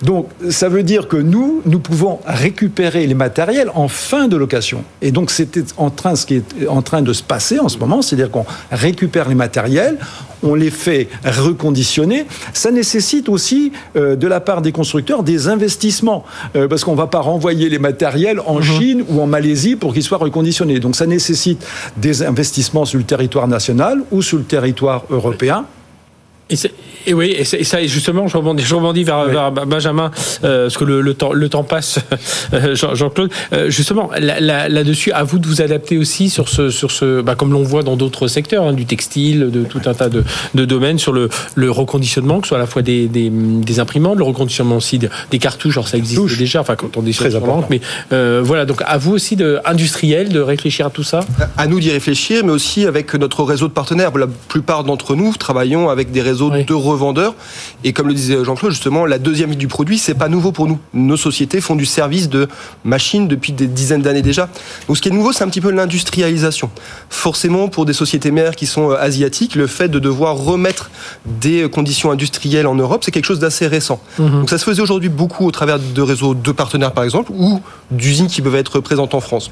Donc 0.02 0.28
ça 0.50 0.68
veut 0.68 0.82
dire 0.82 1.08
que 1.08 1.16
nous, 1.16 1.62
nous 1.66 1.80
pouvons 1.80 2.20
récupérer 2.26 3.06
les 3.06 3.14
matériels 3.14 3.70
en 3.74 3.88
fin 3.88 4.28
de 4.28 4.36
location. 4.36 4.84
Et 5.02 5.12
donc 5.12 5.30
c'était 5.30 5.64
en 5.76 5.90
train, 5.90 6.16
ce 6.16 6.26
qui 6.26 6.36
est 6.36 6.68
en 6.68 6.82
train 6.82 7.02
de 7.02 7.12
se 7.12 7.22
passer 7.22 7.58
en 7.58 7.68
ce 7.68 7.78
moment, 7.78 8.02
c'est-à-dire 8.02 8.30
qu'on 8.30 8.46
récupère 8.70 9.28
les 9.28 9.34
matériels, 9.34 9.98
on 10.42 10.54
les 10.54 10.70
fait 10.70 11.08
reconditionner. 11.24 12.26
Ça 12.52 12.70
nécessite 12.70 13.28
aussi 13.28 13.72
euh, 13.96 14.16
de 14.16 14.26
la 14.26 14.40
part 14.40 14.62
des 14.62 14.72
constructeurs 14.72 15.22
des 15.22 15.48
investissements 15.48 16.24
euh, 16.56 16.68
parce 16.68 16.84
qu'on 16.84 16.92
ne 16.92 16.96
va 16.96 17.06
pas 17.06 17.20
renvoyer 17.20 17.68
les 17.68 17.78
matériels 17.78 18.40
en 18.46 18.56
mhm. 18.56 18.62
Chine 18.62 19.04
ou 19.08 19.20
en 19.20 19.26
Malaisie 19.26 19.76
pour 19.76 19.92
qu'ils 19.92 20.02
soient 20.02 20.18
reconditionnés. 20.18 20.80
Donc 20.80 20.96
ça 20.96 21.06
nécessite 21.06 21.66
des 21.96 22.22
investissements 22.22 22.84
sur 22.84 22.98
le 22.98 23.04
territoire 23.04 23.48
national 23.48 24.02
ou 24.10 24.22
sur 24.22 24.38
le 24.38 24.44
territoire 24.44 25.04
européen. 25.10 25.66
Et, 27.06 27.14
oui, 27.14 27.34
et, 27.36 27.44
ça, 27.44 27.82
justement, 27.86 28.28
je 28.28 28.36
rebondis, 28.36 28.62
je 28.62 28.74
rebondis 28.74 29.04
vers, 29.04 29.50
Benjamin, 29.52 30.10
euh, 30.44 30.64
parce 30.64 30.76
que 30.76 30.84
le, 30.84 31.14
temps, 31.14 31.32
le 31.32 31.48
temps 31.48 31.64
passe, 31.64 31.98
euh, 32.52 32.74
Jean-Claude. 32.74 33.30
Euh, 33.52 33.70
justement, 33.70 34.10
là-dessus, 34.18 35.12
à 35.12 35.24
vous 35.24 35.38
de 35.38 35.46
vous 35.46 35.62
adapter 35.62 35.96
aussi 35.96 36.28
sur 36.28 36.48
ce, 36.48 36.70
sur 36.70 36.90
ce 36.90 37.22
bah, 37.22 37.34
comme 37.34 37.52
l'on 37.52 37.62
voit 37.62 37.82
dans 37.82 37.96
d'autres 37.96 38.28
secteurs, 38.28 38.64
hein, 38.64 38.72
du 38.72 38.84
textile, 38.84 39.50
de 39.50 39.64
tout 39.64 39.80
un 39.86 39.94
tas 39.94 40.08
de, 40.08 40.24
domaines, 40.64 40.98
sur 40.98 41.12
le, 41.12 41.28
le, 41.54 41.70
reconditionnement, 41.70 42.40
que 42.40 42.46
ce 42.46 42.50
soit 42.50 42.58
à 42.58 42.60
la 42.60 42.66
fois 42.66 42.82
des, 42.82 43.08
des, 43.08 43.80
imprimantes, 43.80 44.18
le 44.18 44.24
reconditionnement 44.24 44.76
aussi 44.76 44.98
des, 44.98 45.38
cartouches, 45.38 45.74
genre 45.74 45.88
ça 45.88 45.96
existe 45.96 46.38
déjà, 46.38 46.60
enfin 46.60 46.76
quand 46.76 46.96
on 46.96 47.06
est 47.06 47.12
sur 47.12 47.24
mais 47.70 47.80
voilà, 48.42 48.66
donc 48.66 48.82
à 48.84 48.98
vous 48.98 49.12
aussi, 49.12 49.36
de, 49.36 49.58
industriel, 49.64 50.28
de 50.28 50.40
réfléchir 50.40 50.86
à 50.86 50.90
tout 50.90 51.02
ça? 51.02 51.20
À 51.56 51.66
nous 51.66 51.80
d'y 51.80 51.90
réfléchir, 51.90 52.44
mais 52.44 52.52
aussi 52.52 52.86
avec 52.86 53.14
notre 53.14 53.42
réseau 53.42 53.68
de 53.68 53.72
partenaires. 53.72 54.10
La 54.16 54.26
plupart 54.26 54.84
d'entre 54.84 55.14
nous 55.14 55.34
travaillons 55.34 55.88
avec 55.88 56.10
des 56.10 56.20
réseaux 56.20 56.39
de 56.48 56.74
revendeurs. 56.74 57.34
Et 57.84 57.92
comme 57.92 58.08
le 58.08 58.14
disait 58.14 58.42
Jean-Claude, 58.44 58.72
justement, 58.72 59.06
la 59.06 59.18
deuxième 59.18 59.50
vie 59.50 59.56
du 59.56 59.68
produit, 59.68 59.98
c'est 59.98 60.14
pas 60.14 60.28
nouveau 60.28 60.52
pour 60.52 60.66
nous. 60.66 60.78
Nos 60.94 61.16
sociétés 61.16 61.60
font 61.60 61.76
du 61.76 61.86
service 61.86 62.28
de 62.28 62.48
machines 62.84 63.28
depuis 63.28 63.52
des 63.52 63.66
dizaines 63.66 64.02
d'années 64.02 64.22
déjà. 64.22 64.48
Donc 64.86 64.96
ce 64.96 65.02
qui 65.02 65.08
est 65.08 65.12
nouveau, 65.12 65.32
c'est 65.32 65.44
un 65.44 65.48
petit 65.48 65.60
peu 65.60 65.70
l'industrialisation. 65.70 66.70
Forcément, 67.10 67.68
pour 67.68 67.84
des 67.84 67.92
sociétés 67.92 68.30
mères 68.30 68.56
qui 68.56 68.66
sont 68.66 68.90
euh, 68.90 68.96
asiatiques, 68.98 69.54
le 69.54 69.66
fait 69.66 69.88
de 69.88 69.98
devoir 69.98 70.36
remettre 70.36 70.90
des 71.26 71.68
conditions 71.68 72.10
industrielles 72.10 72.66
en 72.66 72.74
Europe, 72.74 73.04
c'est 73.04 73.10
quelque 73.10 73.26
chose 73.26 73.40
d'assez 73.40 73.66
récent. 73.66 74.00
Mhm. 74.18 74.40
Donc 74.40 74.50
ça 74.50 74.58
se 74.58 74.64
faisait 74.64 74.82
aujourd'hui 74.82 75.08
beaucoup 75.08 75.46
au 75.46 75.50
travers 75.50 75.78
de 75.78 76.02
réseaux 76.02 76.34
de 76.34 76.52
partenaires, 76.52 76.92
par 76.92 77.04
exemple, 77.04 77.32
ou 77.34 77.60
d'usines 77.90 78.28
qui 78.28 78.42
peuvent 78.42 78.54
être 78.54 78.80
présentes 78.80 79.14
en 79.14 79.20
France. 79.20 79.50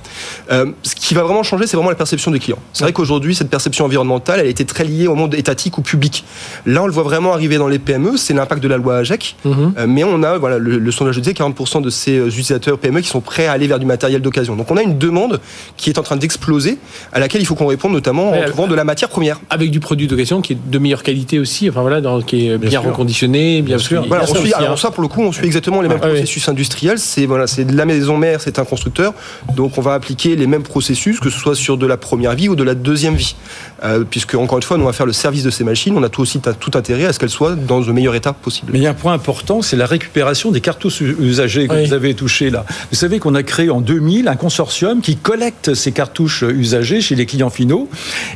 Euh, 0.50 0.72
ce 0.82 0.94
qui 0.94 1.14
va 1.14 1.22
vraiment 1.22 1.42
changer, 1.42 1.66
c'est 1.66 1.76
vraiment 1.76 1.90
la 1.90 1.96
perception 1.96 2.30
des 2.30 2.38
clients. 2.38 2.58
C'est 2.72 2.84
vrai 2.84 2.92
qu'aujourd'hui, 2.92 3.34
cette 3.34 3.50
perception 3.50 3.84
environnementale, 3.84 4.40
elle 4.40 4.46
été 4.48 4.64
très 4.64 4.84
liée 4.84 5.06
au 5.06 5.14
monde 5.14 5.34
étatique 5.34 5.78
ou 5.78 5.82
public. 5.82 6.24
Là, 6.66 6.77
on 6.82 6.86
le 6.86 6.92
voit 6.92 7.02
vraiment 7.02 7.32
arriver 7.32 7.56
dans 7.56 7.68
les 7.68 7.78
PME, 7.78 8.16
c'est 8.16 8.34
l'impact 8.34 8.62
de 8.62 8.68
la 8.68 8.76
loi 8.76 8.98
AGEC. 8.98 9.36
Mhm. 9.44 9.74
Euh, 9.78 9.86
mais 9.88 10.04
on 10.04 10.22
a, 10.22 10.38
voilà, 10.38 10.58
le, 10.58 10.92
sondage 10.92 11.18
disait 11.18 11.32
40% 11.32 11.82
de 11.82 11.90
ces 11.90 12.18
euh, 12.18 12.26
utilisateurs 12.26 12.78
PME 12.78 13.00
qui 13.00 13.08
sont 13.08 13.20
prêts 13.20 13.46
à 13.46 13.52
aller 13.52 13.66
vers 13.66 13.78
du 13.78 13.86
matériel 13.86 14.20
d'occasion. 14.20 14.56
Donc 14.56 14.70
on 14.70 14.76
a 14.76 14.82
une 14.82 14.98
demande 14.98 15.40
qui 15.76 15.90
est 15.90 15.98
en 15.98 16.02
train 16.02 16.16
d'exploser, 16.16 16.78
à 17.12 17.20
laquelle 17.20 17.40
il 17.40 17.44
faut 17.44 17.54
qu'on 17.54 17.66
réponde 17.66 17.92
notamment 17.92 18.32
en 18.32 18.44
trouvant 18.44 18.66
de 18.66 18.74
la 18.74 18.84
matière 18.84 19.08
première. 19.08 19.40
Avec 19.50 19.70
du 19.70 19.80
produit 19.80 20.06
d'occasion 20.06 20.40
qui 20.40 20.54
est 20.54 20.58
de 20.70 20.78
meilleure 20.78 21.02
qualité 21.02 21.38
aussi, 21.38 21.68
enfin 21.68 21.82
voilà, 21.82 22.00
qui 22.26 22.48
est 22.48 22.58
bien, 22.58 22.80
reconditionné, 22.80 23.62
bien, 23.62 23.78
sûr. 23.78 24.04
Voilà, 24.06 24.24
on 24.28 24.34
suit, 24.34 24.52
alors 24.54 24.72
hein. 24.72 24.76
ça, 24.76 24.90
pour 24.90 25.02
le 25.02 25.08
coup, 25.08 25.22
on 25.22 25.32
suit 25.32 25.46
exactement 25.46 25.80
les 25.80 25.88
mêmes 25.88 26.00
processus 26.00 26.48
industriels. 26.48 26.98
C'est 26.98 27.26
voilà, 27.26 27.46
c'est 27.46 27.64
de 27.64 27.76
la 27.76 27.84
maison 27.84 28.16
mère, 28.16 28.40
c'est 28.40 28.58
un 28.58 28.64
constructeur, 28.64 29.14
donc 29.54 29.78
on 29.78 29.80
va 29.80 29.94
appliquer 29.94 30.36
les 30.36 30.46
mêmes 30.46 30.62
processus, 30.62 31.20
que 31.20 31.30
ce 31.30 31.38
soit 31.38 31.54
sur 31.54 31.76
de 31.76 31.86
la 31.86 31.96
première 31.96 32.34
vie 32.34 32.48
ou 32.48 32.56
de 32.56 32.64
la 32.64 32.74
deuxième 32.74 33.14
vie, 33.14 33.36
euh, 33.84 34.04
puisque 34.08 34.34
encore 34.34 34.58
une 34.58 34.62
fois, 34.62 34.76
nous 34.76 34.84
on 34.84 34.86
va 34.86 34.92
faire 34.92 35.06
le 35.06 35.12
service 35.12 35.42
de 35.42 35.50
ces 35.50 35.64
machines. 35.64 35.96
On 35.96 36.02
a 36.02 36.08
tout 36.08 36.22
aussi 36.22 36.40
tout 36.58 36.72
intérêt 36.74 37.06
à 37.06 37.12
ce 37.12 37.18
qu'elles 37.18 37.30
soient 37.30 37.54
dans 37.54 37.80
le 37.80 37.92
meilleur 37.92 38.14
état 38.14 38.32
possible. 38.32 38.72
Mais 38.72 38.78
il 38.78 38.82
y 38.82 38.86
a 38.86 38.90
un 38.90 38.94
point 38.94 39.12
important, 39.12 39.62
c'est 39.62 39.76
la 39.76 39.86
récupération 39.86 40.50
des 40.50 40.60
cartouches 40.60 41.00
usagées 41.00 41.68
que 41.68 41.86
vous 41.86 41.92
avez 41.92 42.14
touchées 42.14 42.50
là. 42.50 42.64
Vous 42.90 42.96
savez 42.96 43.18
qu'on 43.18 43.34
a 43.34 43.42
créé 43.42 43.70
en 43.70 43.80
2000 43.80 44.28
un 44.28 44.36
consortium 44.36 45.00
qui 45.00 45.16
collecte 45.16 45.74
ces 45.74 45.92
cartouches 45.92 46.42
usagées 46.42 47.00
chez 47.00 47.14
les 47.14 47.26
clients 47.26 47.50
finaux. 47.50 47.88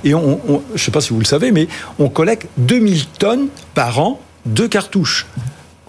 Et 0.04 0.14
on, 0.14 0.40
je 0.68 0.72
ne 0.74 0.78
sais 0.78 0.90
pas 0.90 1.00
si 1.00 1.10
vous 1.10 1.18
le 1.18 1.24
savez, 1.24 1.52
mais 1.52 1.68
on 1.98 2.08
collecte 2.08 2.48
2000 2.58 3.06
tonnes 3.18 3.48
par 3.74 4.00
an 4.00 4.20
de 4.46 4.66
cartouches 4.66 5.26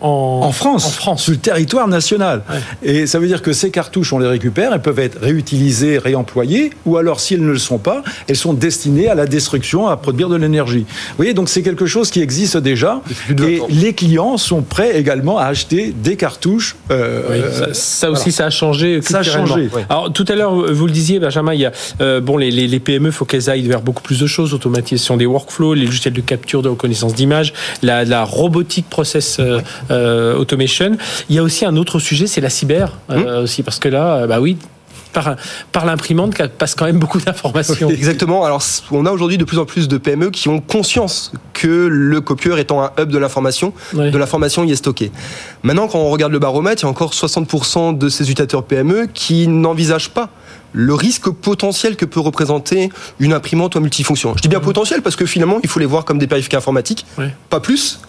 en, 0.04 0.52
France, 0.52 0.86
en 0.86 0.90
France, 0.90 1.24
sur 1.24 1.32
le 1.32 1.38
territoire 1.38 1.88
national. 1.88 2.44
Et 2.84 3.08
ça 3.08 3.20
veut 3.20 3.28
dire 3.28 3.42
que 3.42 3.54
ces 3.54 3.72
cartouches, 3.72 4.12
on 4.12 4.20
les 4.20 4.28
récupère, 4.28 4.74
elles 4.74 4.82
peuvent 4.82 5.00
être 5.00 5.20
réutilisées, 5.22 5.98
réemployées, 5.98 6.72
ou 6.86 6.98
alors 6.98 7.20
si 7.20 7.36
elles 7.36 7.42
ne 7.42 7.52
le 7.52 7.58
sont 7.58 7.78
pas, 7.78 8.04
elles 8.28 8.36
sont 8.36 8.54
destinées 8.54 9.08
à 9.08 9.16
la 9.16 9.26
destruction, 9.26 9.88
à 9.88 9.96
produire 9.96 10.30
de 10.30 10.36
l'énergie. 10.36 10.86
Vous 11.10 11.16
voyez, 11.18 11.34
donc 11.34 11.50
c'est 11.50 11.62
quelque 11.62 11.86
chose 11.86 12.12
qui 12.12 12.22
existe 12.22 12.58
déjà. 12.58 13.02
Et 13.30 13.62
les 13.70 13.94
clients 13.94 14.38
sont 14.38 14.62
prêts 14.62 14.98
également 14.98 15.38
à 15.38 15.46
acheter 15.46 15.94
des 15.96 16.18
cartouches. 16.18 16.76
Euh, 16.92 17.74
ça, 17.74 18.12
aussi, 18.12 18.32
ça 18.32 18.48
a 18.48 18.50
changé. 18.50 19.02
Ça 19.02 19.20
a 19.20 19.24
changé. 19.24 19.70
Alors 19.90 20.12
tout 20.12 20.26
à 20.28 20.36
l'heure, 20.36 20.54
vous 20.54 20.86
le 20.86 20.92
disiez, 20.92 21.20
Benjamin, 21.20 21.54
il 21.54 21.62
y 21.62 21.66
a 21.66 21.72
euh, 22.02 22.20
bon 22.20 22.38
les, 22.38 22.52
les, 22.52 22.80
PME, 22.80 23.10
il 23.10 23.12
faut 23.12 23.26
qu'elles 23.26 23.50
aillent 23.50 23.68
vers 23.68 23.82
beaucoup 23.82 24.02
plus 24.02 24.20
de 24.20 24.28
choses, 24.28 24.54
automatisation 24.54 25.16
des 25.16 25.26
workflows, 25.26 25.76
les 25.76 25.86
logiciels 25.86 26.14
de 26.14 26.22
capture 26.22 26.62
de 26.62 26.70
reconnaissance 26.70 27.14
d'image, 27.14 27.54
la, 27.82 28.04
la, 28.04 28.24
robotique 28.24 28.90
process. 28.90 29.38
Euh, 29.40 29.62
euh, 29.94 30.36
automation. 30.36 30.98
Il 31.30 31.36
y 31.36 31.40
a 31.40 31.44
aussi 31.44 31.66
un 31.66 31.76
autre 31.76 32.00
sujet, 32.00 32.28
c'est 32.28 32.42
la 32.42 32.50
cyber 32.50 32.98
euh, 33.10 33.42
hmm. 33.42 33.44
aussi, 33.44 33.64
parce 33.64 33.80
que 33.80 33.90
là, 33.90 34.16
euh, 34.16 34.28
bah 34.28 34.40
oui, 34.40 34.58
par, 35.14 35.36
par 35.72 35.86
l'imprimante 35.86 36.36
passe 36.58 36.76
quand 36.76 36.86
même 36.86 36.98
beaucoup 36.98 37.20
d'informations. 37.20 37.90
Exactement. 37.92 38.44
Alors, 38.44 38.64
on 38.92 39.06
a 39.06 39.12
aujourd'hui 39.12 39.38
de 39.38 39.44
plus 39.44 39.60
en 39.60 39.66
plus 39.66 39.88
de 39.88 39.98
PME 39.98 40.32
qui 40.32 40.50
ont 40.50 40.60
conscience 40.60 41.32
que 41.54 41.88
le 41.88 42.20
copieur 42.22 42.58
étant 42.58 42.84
un 42.84 42.92
hub 43.00 43.10
de 43.10 43.18
l'information, 43.18 43.74
de 43.94 44.18
l'information 44.18 44.64
y 44.64 44.72
est 44.72 44.76
stockée. 44.76 45.12
Maintenant, 45.62 45.88
quand 45.88 46.00
on 46.00 46.10
regarde 46.10 46.32
le 46.32 46.40
baromètre, 46.40 46.82
il 46.82 46.86
y 46.86 46.88
a 46.88 46.90
encore 46.90 47.14
60% 47.14 47.98
de 47.98 48.10
ces 48.10 48.24
utilisateurs 48.24 48.64
PME 48.64 49.08
qui 49.14 49.48
n'envisagent 49.48 50.10
pas 50.10 50.30
le 50.74 50.96
risque 50.96 51.30
potentiel 51.30 51.96
que 51.96 52.06
peut 52.06 52.20
représenter 52.20 52.90
une 53.20 53.34
imprimante 53.34 53.76
ou 53.76 53.78
un 53.78 53.82
multifonction. 53.82 54.34
Je 54.36 54.42
dis 54.42 54.48
bien 54.48 54.58
mmh. 54.58 54.64
potentiel 54.64 55.02
parce 55.04 55.16
que 55.16 55.28
finalement, 55.28 55.60
il 55.62 55.70
faut 55.70 55.80
les 55.80 55.86
voir 55.86 56.04
comme 56.04 56.18
des 56.18 56.26
périphériques 56.26 56.56
informatiques, 56.56 57.06
pas 57.50 57.60
plus, 57.60 58.00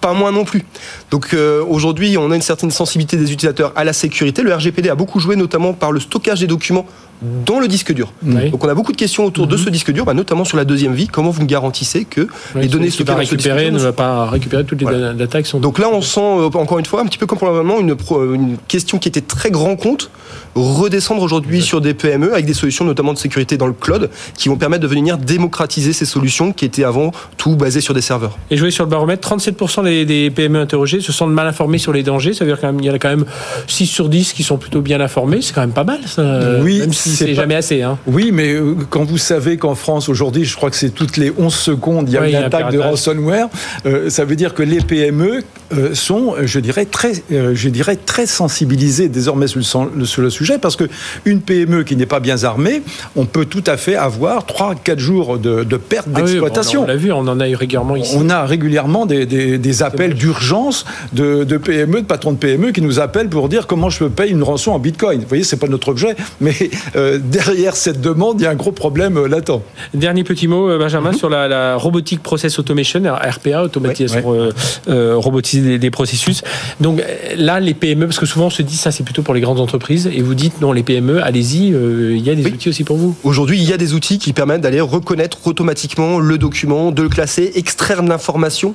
pas 0.00 0.12
moins 0.12 0.32
non 0.32 0.44
plus. 0.44 0.64
Donc 1.10 1.34
euh, 1.34 1.64
aujourd'hui, 1.64 2.16
on 2.18 2.30
a 2.30 2.36
une 2.36 2.42
certaine 2.42 2.70
sensibilité 2.70 3.16
des 3.16 3.32
utilisateurs 3.32 3.72
à 3.76 3.84
la 3.84 3.92
sécurité. 3.92 4.42
Le 4.42 4.54
RGPD 4.54 4.88
a 4.88 4.94
beaucoup 4.94 5.20
joué, 5.20 5.36
notamment 5.36 5.72
par 5.72 5.92
le 5.92 6.00
stockage 6.00 6.40
des 6.40 6.46
documents 6.46 6.86
dans 7.22 7.60
le 7.60 7.68
disque 7.68 7.92
dur. 7.92 8.12
Donc 8.22 8.64
on 8.64 8.68
a 8.68 8.74
beaucoup 8.74 8.92
de 8.92 8.96
questions 8.96 9.24
autour 9.24 9.46
de 9.46 9.56
mhm. 9.56 9.64
ce 9.64 9.70
disque 9.70 9.92
dur, 9.92 10.04
bah, 10.04 10.14
notamment 10.14 10.44
sur 10.44 10.56
la 10.56 10.64
deuxième 10.64 10.94
vie. 10.94 11.08
Comment 11.08 11.30
vous 11.30 11.42
me 11.42 11.46
garantissez 11.46 12.04
que 12.04 12.28
les 12.54 12.68
données 12.68 12.90
stockées 12.90 13.12
dans 13.12 13.24
ce 13.24 13.34
disque 13.34 13.48
dur 13.48 13.72
ne 13.72 13.78
va 13.78 13.92
pas 13.92 14.26
récupérer 14.26 14.64
toutes 14.64 14.80
les 14.80 14.86
voilà. 14.86 15.12
data 15.12 15.42
qui 15.42 15.48
sont. 15.48 15.60
Donc 15.60 15.78
là, 15.78 15.88
on 15.92 16.02
sent 16.02 16.20
euh, 16.20 16.50
encore 16.54 16.78
une 16.78 16.86
fois 16.86 17.00
un 17.00 17.06
petit 17.06 17.18
peu 17.18 17.26
comme 17.26 17.38
probablement 17.38 17.80
une, 17.80 17.96
une 18.34 18.56
question 18.68 18.98
qui 18.98 19.08
était 19.08 19.20
très 19.20 19.50
grand 19.50 19.76
compte 19.76 20.10
redescendre 20.54 21.22
aujourd'hui 21.22 21.60
sur 21.60 21.80
des 21.80 21.94
PME 21.94 22.32
avec 22.32 22.46
des 22.46 22.54
solutions 22.54 22.84
notamment 22.84 23.12
de 23.12 23.18
sécurité 23.18 23.56
dans 23.56 23.66
le 23.66 23.72
cloud 23.72 24.10
qui 24.36 24.48
vont 24.48 24.56
permettre 24.56 24.82
de 24.82 24.88
venir 24.88 25.18
démocratiser 25.18 25.92
ces 25.92 26.06
solutions 26.06 26.52
qui 26.52 26.64
étaient 26.64 26.84
avant 26.84 27.12
tout 27.36 27.56
basées 27.56 27.80
sur 27.80 27.94
des 27.94 28.00
serveurs. 28.00 28.38
Et 28.50 28.56
je 28.56 28.66
sur 28.70 28.84
le 28.84 28.90
baromètre, 28.90 29.28
37% 29.28 30.04
des, 30.04 30.30
PME 30.30 30.58
interrogées 30.58 31.00
se 31.00 31.12
sentent 31.12 31.30
mal 31.30 31.46
informées 31.46 31.78
sur 31.78 31.92
les 31.92 32.02
dangers. 32.02 32.32
Ça 32.32 32.44
veut 32.44 32.50
dire 32.50 32.60
qu'il 32.60 32.84
y 32.84 32.90
en 32.90 32.94
a 32.94 32.98
quand 32.98 33.08
même 33.08 33.24
6 33.68 33.86
sur 33.86 34.08
10 34.08 34.32
qui 34.32 34.42
sont 34.42 34.58
plutôt 34.58 34.80
bien 34.80 35.00
informés. 35.00 35.40
C'est 35.40 35.54
quand 35.54 35.60
même 35.60 35.72
pas 35.72 35.84
mal, 35.84 36.00
ça. 36.06 36.60
Oui, 36.62 36.80
même 36.80 36.92
si 36.92 37.05
c'est 37.14 37.34
jamais 37.34 37.54
assez. 37.54 37.82
Hein. 37.82 37.98
Oui, 38.06 38.30
mais 38.32 38.54
euh, 38.54 38.74
quand 38.90 39.04
vous 39.04 39.18
savez 39.18 39.56
qu'en 39.56 39.74
France 39.74 40.08
aujourd'hui, 40.08 40.44
je 40.44 40.56
crois 40.56 40.70
que 40.70 40.76
c'est 40.76 40.90
toutes 40.90 41.16
les 41.16 41.32
11 41.36 41.54
secondes, 41.54 42.08
il 42.08 42.14
y 42.14 42.18
a 42.18 42.28
une 42.28 42.34
attaque 42.36 42.72
de 42.72 42.78
ransomware, 42.78 43.48
euh, 43.86 44.10
ça 44.10 44.24
veut 44.24 44.36
dire 44.36 44.54
que 44.54 44.62
les 44.62 44.80
PME 44.80 45.42
euh, 45.74 45.94
sont, 45.94 46.34
je 46.42 46.60
dirais, 46.60 46.84
très, 46.84 47.12
je 47.30 47.68
dirais, 47.68 47.96
très 47.96 48.26
sensibilisées 48.26 49.08
désormais 49.08 49.46
sur 49.46 49.90
le, 49.94 50.04
sur 50.04 50.22
le 50.22 50.30
sujet 50.30 50.58
parce 50.58 50.76
que 50.76 50.84
une 51.24 51.40
PME 51.40 51.82
qui 51.84 51.96
n'est 51.96 52.06
pas 52.06 52.20
bien 52.20 52.44
armée, 52.44 52.82
on 53.16 53.26
peut 53.26 53.44
tout 53.44 53.64
à 53.66 53.76
fait 53.76 53.96
avoir 53.96 54.46
3-4 54.46 54.98
jours 54.98 55.38
de, 55.38 55.64
perte 55.76 56.08
ah 56.14 56.20
d'exploitation. 56.20 56.82
on 56.82 56.86
l'a 56.86 56.96
vu, 56.96 57.12
on 57.12 57.18
en 57.18 57.40
a 57.40 57.48
eu 57.48 57.54
régulièrement 57.54 57.96
ici. 57.96 58.14
On 58.18 58.30
a 58.30 58.44
régulièrement 58.44 59.06
des, 59.06 59.82
appels 59.82 60.14
d'urgence 60.14 60.84
de, 61.12 61.44
PME, 61.56 62.02
de 62.02 62.06
patrons 62.06 62.32
de 62.32 62.38
PME 62.38 62.72
qui 62.72 62.82
nous 62.82 63.00
appellent 63.00 63.28
pour 63.28 63.48
dire 63.48 63.66
comment 63.66 63.90
je 63.90 63.98
peux 63.98 64.10
payer 64.10 64.32
une 64.32 64.42
rançon 64.42 64.72
en 64.72 64.78
bitcoin. 64.78 65.20
Vous 65.20 65.28
voyez, 65.28 65.44
c'est 65.44 65.56
pas 65.56 65.68
notre 65.68 65.88
objet, 65.88 66.16
mais 66.40 66.54
derrière 66.96 67.76
cette 67.76 68.00
demande, 68.00 68.40
il 68.40 68.44
y 68.44 68.46
a 68.46 68.50
un 68.50 68.54
gros 68.54 68.72
problème 68.72 69.24
latent. 69.26 69.62
Dernier 69.94 70.24
petit 70.24 70.48
mot, 70.48 70.78
Benjamin, 70.78 71.12
mhm. 71.12 71.18
sur 71.18 71.28
la, 71.28 71.76
robotique 71.76 72.22
process 72.22 72.58
automation, 72.58 73.02
RPA, 73.04 73.62
automatisation, 73.62 74.50
robotiser 74.86 75.78
des, 75.78 75.90
processus. 75.90 76.42
Donc 76.80 77.02
là, 77.36 77.60
les 77.60 77.74
PME, 77.74 78.06
parce 78.06 78.18
que 78.18 78.26
souvent 78.26 78.46
on 78.46 78.50
se 78.50 78.62
dit 78.62 78.76
ça, 78.76 78.90
c'est 78.90 79.04
plutôt 79.04 79.22
pour 79.22 79.34
les 79.34 79.40
grandes 79.40 79.60
entreprises, 79.60 80.10
et 80.12 80.22
vous 80.22 80.34
dites 80.34 80.60
non, 80.60 80.72
les 80.72 80.82
PME, 80.82 81.22
allez-y, 81.22 81.68
il 81.68 82.20
y 82.20 82.30
a 82.30 82.34
des 82.34 82.46
outils 82.46 82.68
aussi 82.68 82.84
pour 82.84 82.96
vous. 82.96 83.16
Aujourd'hui, 83.24 83.58
il 83.58 83.68
y 83.68 83.72
a 83.72 83.76
des 83.76 83.94
outils 83.94 84.18
qui 84.18 84.32
permettent 84.32 84.62
d'aller 84.62 84.80
reconnaître 84.80 85.38
automatiquement 85.46 86.18
le 86.18 86.38
document, 86.38 86.92
de 86.92 87.02
le 87.02 87.08
classer, 87.08 87.52
extraire 87.54 88.02
de 88.02 88.08
l'information 88.08 88.74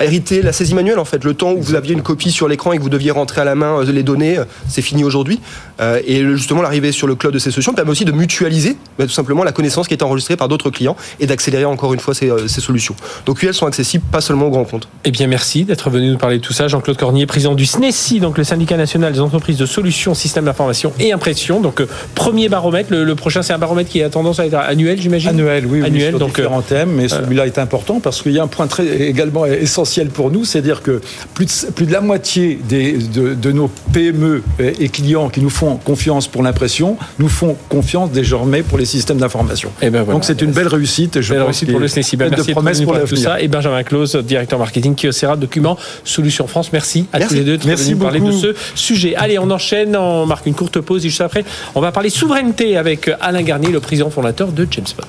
hériter 0.00 0.42
la 0.42 0.52
saisie 0.52 0.74
manuelle 0.74 0.98
en 0.98 1.04
fait. 1.04 1.24
Le 1.24 1.34
temps 1.34 1.52
où 1.52 1.60
vous 1.60 1.74
aviez 1.74 1.92
une 1.92 2.02
copie 2.02 2.30
sur 2.30 2.48
l'écran 2.48 2.72
et 2.72 2.78
que 2.78 2.82
vous 2.82 2.88
deviez 2.88 3.10
rentrer 3.10 3.40
à 3.40 3.44
la 3.44 3.54
main 3.54 3.80
euh, 3.80 3.92
les 3.92 4.02
données, 4.02 4.38
euh, 4.38 4.44
c'est 4.68 4.82
fini 4.82 5.04
aujourd'hui. 5.04 5.40
Euh, 5.80 6.00
et 6.06 6.20
justement, 6.36 6.62
l'arrivée 6.62 6.92
sur 6.92 7.06
le 7.06 7.14
cloud 7.14 7.34
de 7.34 7.38
ces 7.38 7.50
solutions 7.50 7.74
permet 7.74 7.90
aussi 7.90 8.04
de 8.04 8.12
mutualiser 8.12 8.76
tout 8.98 9.08
simplement 9.08 9.44
la 9.44 9.52
connaissance 9.52 9.88
qui 9.88 9.94
est 9.94 10.02
enregistrée 10.02 10.36
par 10.36 10.48
d'autres 10.48 10.70
clients 10.70 10.96
et 11.20 11.26
d'accélérer 11.26 11.64
encore 11.64 11.92
une 11.94 12.00
fois 12.00 12.14
ces, 12.14 12.30
solutions. 12.48 12.94
Donc 13.26 13.42
elles 13.42 13.54
sont 13.54 13.66
accessibles 13.66 14.04
pas 14.10 14.20
seulement 14.20 14.46
aux 14.46 14.50
grands 14.50 14.64
comptes. 14.64 14.88
Eh 15.04 15.10
bien 15.10 15.26
merci 15.26 15.64
d'être 15.64 15.90
venu 15.90 16.10
nous 16.10 16.18
parler 16.18 16.38
de 16.38 16.42
tout 16.42 16.52
ça. 16.52 16.68
Jean-Claude 16.68 16.96
Cornier, 16.96 17.26
président 17.26 17.54
du 17.54 17.66
SNESI, 17.66 18.20
donc 18.20 18.38
le 18.38 18.44
syndicat 18.44 18.76
national 18.76 19.12
des 19.12 19.20
entreprises 19.20 19.56
de 19.56 19.66
solutions, 19.66 20.14
systèmes 20.14 20.44
d'information 20.44 20.92
et 21.00 21.12
impression. 21.12 21.60
Donc 21.60 21.82
premier 22.14 22.48
baromètre, 22.48 22.92
le, 22.92 23.14
prochain 23.14 23.42
c'est 23.42 23.52
un 23.52 23.58
baromètre 23.58 23.90
qui 23.90 24.02
a 24.02 24.10
tendance 24.10 24.38
à 24.38 24.46
être 24.46 24.54
annuel, 24.54 25.00
j'imagine? 25.00 25.30
Annuel, 25.30 25.66
oui, 25.66 25.82
annuel. 25.82 26.14
Oui, 26.14 26.20
donc 26.20 26.36
différents 26.36 26.62
thèmes, 26.62 26.92
mais 26.92 27.08
celui-là 27.08 27.46
est 27.46 27.58
important 27.58 28.00
parce 28.00 28.22
qu'il 28.22 28.32
y 28.32 28.38
a 28.38 28.42
un 28.42 28.48
point 28.48 28.66
très 28.66 28.86
également 28.86 29.46
essentiel 29.46 29.81
pour 30.12 30.30
nous, 30.30 30.44
c'est-à-dire 30.44 30.82
que 30.82 31.00
plus 31.34 31.46
de, 31.46 31.72
plus 31.72 31.86
de 31.86 31.92
la 31.92 32.00
moitié 32.00 32.58
des, 32.68 32.92
de, 32.92 33.52
nos 33.52 33.68
PME 33.92 34.42
et 34.58 34.88
clients 34.88 35.28
qui 35.28 35.40
nous 35.40 35.50
font 35.50 35.76
confiance 35.76 36.28
pour 36.28 36.42
l'impression 36.42 36.96
nous 37.18 37.28
font 37.28 37.56
confiance 37.68 38.10
désormais 38.10 38.62
pour 38.62 38.78
les 38.78 38.84
systèmes 38.84 39.18
d'information. 39.18 39.70
Eh 39.82 39.90
ben 39.90 40.04
Donc 40.04 40.24
c'est 40.24 40.40
une 40.42 40.52
belle 40.52 40.68
réussite. 40.68 41.20
Je 41.20 41.34
belle 41.34 41.42
réussite 41.42 41.70
pour 41.70 41.80
le 41.80 41.88
SNESI. 41.88 42.16
Ben, 42.16 42.30
merci 42.30 42.48
de 42.48 42.52
promesses 42.52 42.80
pour, 42.80 42.98
tout 43.04 43.16
ça. 43.16 43.40
Et 43.40 43.48
Benjamin 43.48 43.82
Claus, 43.82 44.16
directeur 44.16 44.58
marketing 44.58 44.94
Kyocera 44.94 45.36
Document 45.36 45.76
Solutions 46.04 46.46
France. 46.46 46.72
Merci 46.72 47.06
à 47.12 47.20
tous 47.20 47.34
les 47.34 47.44
deux 47.44 47.58
de 47.58 47.66
merci 47.66 47.94
parler 47.94 48.20
de 48.20 48.30
ce 48.30 48.54
sujet. 48.74 49.14
Allez, 49.16 49.38
on 49.38 49.50
enchaîne, 49.50 49.96
on 49.96 50.26
marque 50.26 50.46
une 50.46 50.54
courte 50.54 50.80
pause 50.80 51.04
et 51.04 51.08
juste 51.08 51.20
après, 51.20 51.44
on 51.74 51.80
va 51.80 51.92
parler 51.92 52.10
souveraineté 52.10 52.76
avec 52.76 53.10
Alain 53.20 53.42
Garnier, 53.42 53.70
le 53.70 53.80
président 53.80 54.10
fondateur 54.10 54.52
de 54.52 54.66
Jamespot. 54.70 55.02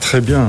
Très 0.00 0.20
bien. 0.20 0.48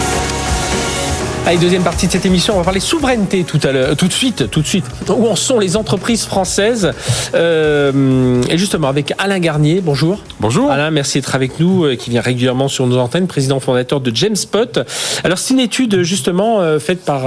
Allez, 1.43 1.57
deuxième 1.57 1.81
partie 1.81 2.05
de 2.05 2.11
cette 2.11 2.27
émission, 2.27 2.53
on 2.53 2.59
va 2.59 2.63
parler 2.63 2.79
souveraineté 2.79 3.43
tout 3.43 3.59
à 3.63 3.71
l'heure, 3.71 3.97
tout 3.97 4.07
de 4.07 4.13
suite, 4.13 4.51
tout 4.51 4.61
de 4.61 4.67
suite. 4.67 4.85
Où 5.09 5.27
en 5.27 5.35
sont 5.35 5.57
les 5.57 5.75
entreprises 5.75 6.23
françaises 6.23 6.91
euh, 7.33 8.43
Et 8.47 8.59
justement, 8.59 8.87
avec 8.89 9.11
Alain 9.17 9.39
Garnier, 9.39 9.81
bonjour. 9.83 10.19
Bonjour. 10.39 10.69
Alain, 10.69 10.91
merci 10.91 11.17
d'être 11.17 11.33
avec 11.33 11.59
nous, 11.59 11.85
euh, 11.85 11.95
qui 11.95 12.11
vient 12.11 12.21
régulièrement 12.21 12.67
sur 12.67 12.85
nos 12.85 12.97
antennes, 12.99 13.25
président 13.25 13.59
fondateur 13.59 14.01
de 14.01 14.15
Jamespot. 14.15 14.83
Alors, 15.23 15.39
c'est 15.39 15.55
une 15.55 15.59
étude 15.59 16.03
justement 16.03 16.61
euh, 16.61 16.77
faite 16.77 17.03
par 17.03 17.23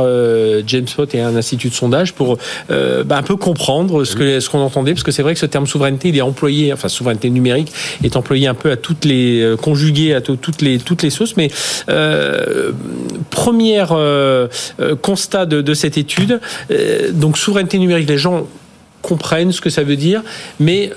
Jamespot 0.64 1.06
et 1.12 1.20
un 1.20 1.34
institut 1.34 1.70
de 1.70 1.74
sondage 1.74 2.12
pour 2.12 2.38
bah, 2.68 3.16
un 3.16 3.22
peu 3.22 3.34
comprendre 3.34 4.04
ce 4.04 4.14
que 4.14 4.38
ce 4.38 4.48
qu'on 4.48 4.60
entendait, 4.60 4.92
parce 4.92 5.02
que 5.02 5.10
c'est 5.10 5.22
vrai 5.22 5.34
que 5.34 5.40
ce 5.40 5.46
terme 5.46 5.66
souveraineté, 5.66 6.10
il 6.10 6.16
est 6.16 6.22
employé, 6.22 6.72
enfin 6.72 6.86
souveraineté 6.88 7.30
numérique, 7.30 7.72
est 8.04 8.16
employé 8.16 8.46
un 8.46 8.54
peu 8.54 8.70
à 8.70 8.76
toutes 8.76 9.04
les 9.04 9.56
conjugué 9.60 10.14
à 10.14 10.20
toutes 10.20 10.62
les 10.62 10.78
toutes 10.78 11.02
les 11.02 11.10
sauces, 11.10 11.36
mais 11.36 11.50
première 13.30 14.03
euh, 14.04 14.48
euh, 14.80 14.96
constat 14.96 15.46
de, 15.46 15.74
cette 15.74 15.98
étude. 15.98 16.40
Euh, 16.70 17.10
donc 17.12 17.38
souveraineté 17.38 17.78
numérique, 17.78 18.08
les 18.08 18.18
gens 18.18 18.46
comprennent 19.02 19.52
ce 19.52 19.60
que 19.60 19.70
ça 19.70 19.82
veut 19.82 19.96
dire, 19.96 20.22
mais 20.60 20.90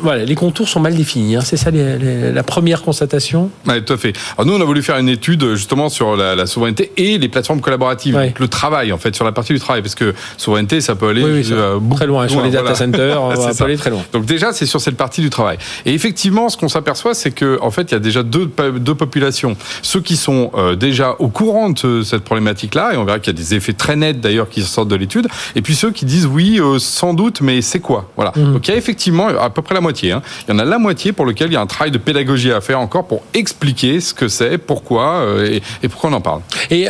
voilà, 0.00 0.24
les 0.24 0.34
contours 0.34 0.68
sont 0.68 0.80
mal 0.80 0.94
définis. 0.94 1.36
Hein. 1.36 1.40
C'est 1.42 1.56
ça 1.56 1.70
la 1.70 2.42
première 2.42 2.82
constatation. 2.82 3.50
Oui, 3.66 3.82
tout 3.82 3.92
à 3.92 3.96
fait. 3.96 4.12
Alors 4.36 4.46
nous, 4.46 4.54
on 4.58 4.60
a 4.60 4.64
voulu 4.64 4.82
faire 4.82 4.98
une 4.98 5.08
étude 5.08 5.54
justement 5.54 5.88
sur 5.88 6.16
la, 6.16 6.46
souveraineté 6.46 6.92
et 6.96 7.18
les 7.18 7.28
plateformes 7.28 7.60
collaboratives, 7.60 8.14
donc 8.14 8.38
le 8.38 8.48
travail 8.48 8.92
en 8.92 8.98
fait, 8.98 9.14
sur 9.14 9.24
la 9.24 9.32
partie 9.32 9.52
du 9.52 9.58
travail, 9.58 9.82
parce 9.82 9.94
que 9.94 10.14
souveraineté, 10.36 10.80
ça 10.80 10.94
peut 10.94 11.08
aller 11.08 11.22
euh, 11.24 11.78
très 11.94 12.06
loin. 12.06 12.28
Sur 12.28 12.42
les 12.42 12.50
data 12.50 12.74
centers, 12.74 13.20
on 13.20 13.28
va 13.34 13.64
aller 13.64 13.76
très 13.76 13.90
loin. 13.90 14.02
Donc 14.12 14.24
déjà, 14.26 14.52
c'est 14.52 14.66
sur 14.66 14.80
cette 14.80 14.96
partie 14.96 15.20
du 15.20 15.30
travail. 15.30 15.58
Et 15.84 15.94
effectivement, 15.94 16.48
ce 16.48 16.56
qu'on 16.56 16.68
s'aperçoit, 16.68 17.14
c'est 17.14 17.30
que 17.30 17.58
en 17.62 17.70
fait, 17.70 17.90
il 17.90 17.92
y 17.92 17.96
a 17.96 18.00
déjà 18.00 18.22
deux, 18.22 18.50
deux 18.78 18.94
populations. 18.94 19.56
Ceux 19.82 20.00
qui 20.00 20.16
sont 20.16 20.50
euh, 20.54 20.76
déjà 20.76 21.16
au 21.18 21.28
courant 21.28 21.70
de 21.70 22.02
cette 22.02 22.22
problématique-là, 22.22 22.94
et 22.94 22.96
on 22.96 23.04
verra 23.04 23.18
qu'il 23.18 23.32
y 23.32 23.36
a 23.36 23.38
des 23.38 23.54
effets 23.54 23.72
très 23.72 23.96
nets 23.96 24.20
d'ailleurs 24.20 24.48
qui 24.48 24.62
sortent 24.62 24.88
de 24.88 24.96
l'étude, 24.96 25.28
et 25.54 25.62
puis 25.62 25.74
ceux 25.74 25.90
qui 25.90 26.04
disent 26.04 26.26
oui, 26.26 26.60
euh, 26.60 26.78
sans 26.78 27.14
doute, 27.14 27.40
mais 27.40 27.62
c'est 27.62 27.80
quoi? 27.80 28.10
Voilà. 28.16 28.32
Mmh. 28.36 28.52
Donc 28.52 28.68
il 28.68 28.70
y 28.70 28.74
a 28.74 28.76
effectivement 28.76 29.28
à 29.28 29.50
peu 29.50 29.62
près 29.62 29.74
la 29.76 29.80
moitié. 29.80 30.12
Hein. 30.12 30.22
Il 30.48 30.52
y 30.52 30.54
en 30.54 30.58
a 30.58 30.64
la 30.64 30.78
moitié 30.78 31.12
pour 31.12 31.26
lequel 31.26 31.48
il 31.48 31.54
y 31.54 31.56
a 31.56 31.60
un 31.60 31.66
travail 31.66 31.90
de 31.90 31.98
pédagogie 31.98 32.50
à 32.50 32.60
faire 32.60 32.80
encore 32.80 33.06
pour 33.06 33.22
expliquer 33.34 34.00
ce 34.00 34.14
que 34.14 34.28
c'est, 34.28 34.58
pourquoi 34.58 35.20
euh, 35.20 35.60
et, 35.82 35.88
pourquoi 35.88 36.10
on 36.10 36.14
en 36.14 36.20
parle. 36.20 36.40
Et 36.70 36.88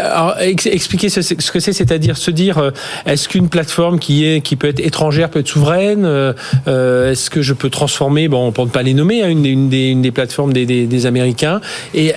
expliquer 0.64 1.09
ce, 1.09 1.35
que 1.35 1.61
c'est, 1.61 1.72
c'est-à-dire 1.72 2.16
se 2.16 2.31
dire 2.31 2.59
euh, 2.59 2.70
est-ce 3.05 3.29
qu'une 3.29 3.49
plateforme 3.49 3.99
qui 3.99 4.25
est 4.25 4.40
qui 4.40 4.57
peut 4.57 4.68
être 4.68 4.81
étrangère 4.81 5.31
peut 5.31 5.40
être 5.40 5.49
souveraine 5.49 6.05
euh, 6.05 6.33
Est-ce 7.11 7.29
que 7.31 7.42
je 7.42 7.53
peux 7.53 7.70
transformer, 7.70 8.29
bon, 8.29 8.53
pour 8.53 8.66
ne 8.66 8.70
pas 8.70 8.83
les 8.83 8.94
nommer, 8.94 9.22
hein, 9.22 9.29
une, 9.29 9.68
des, 9.68 10.11
plateformes 10.12 10.53
des, 10.53 10.66
des, 10.66 10.87
des 10.87 11.07
Américains 11.07 11.61
et 11.94 12.12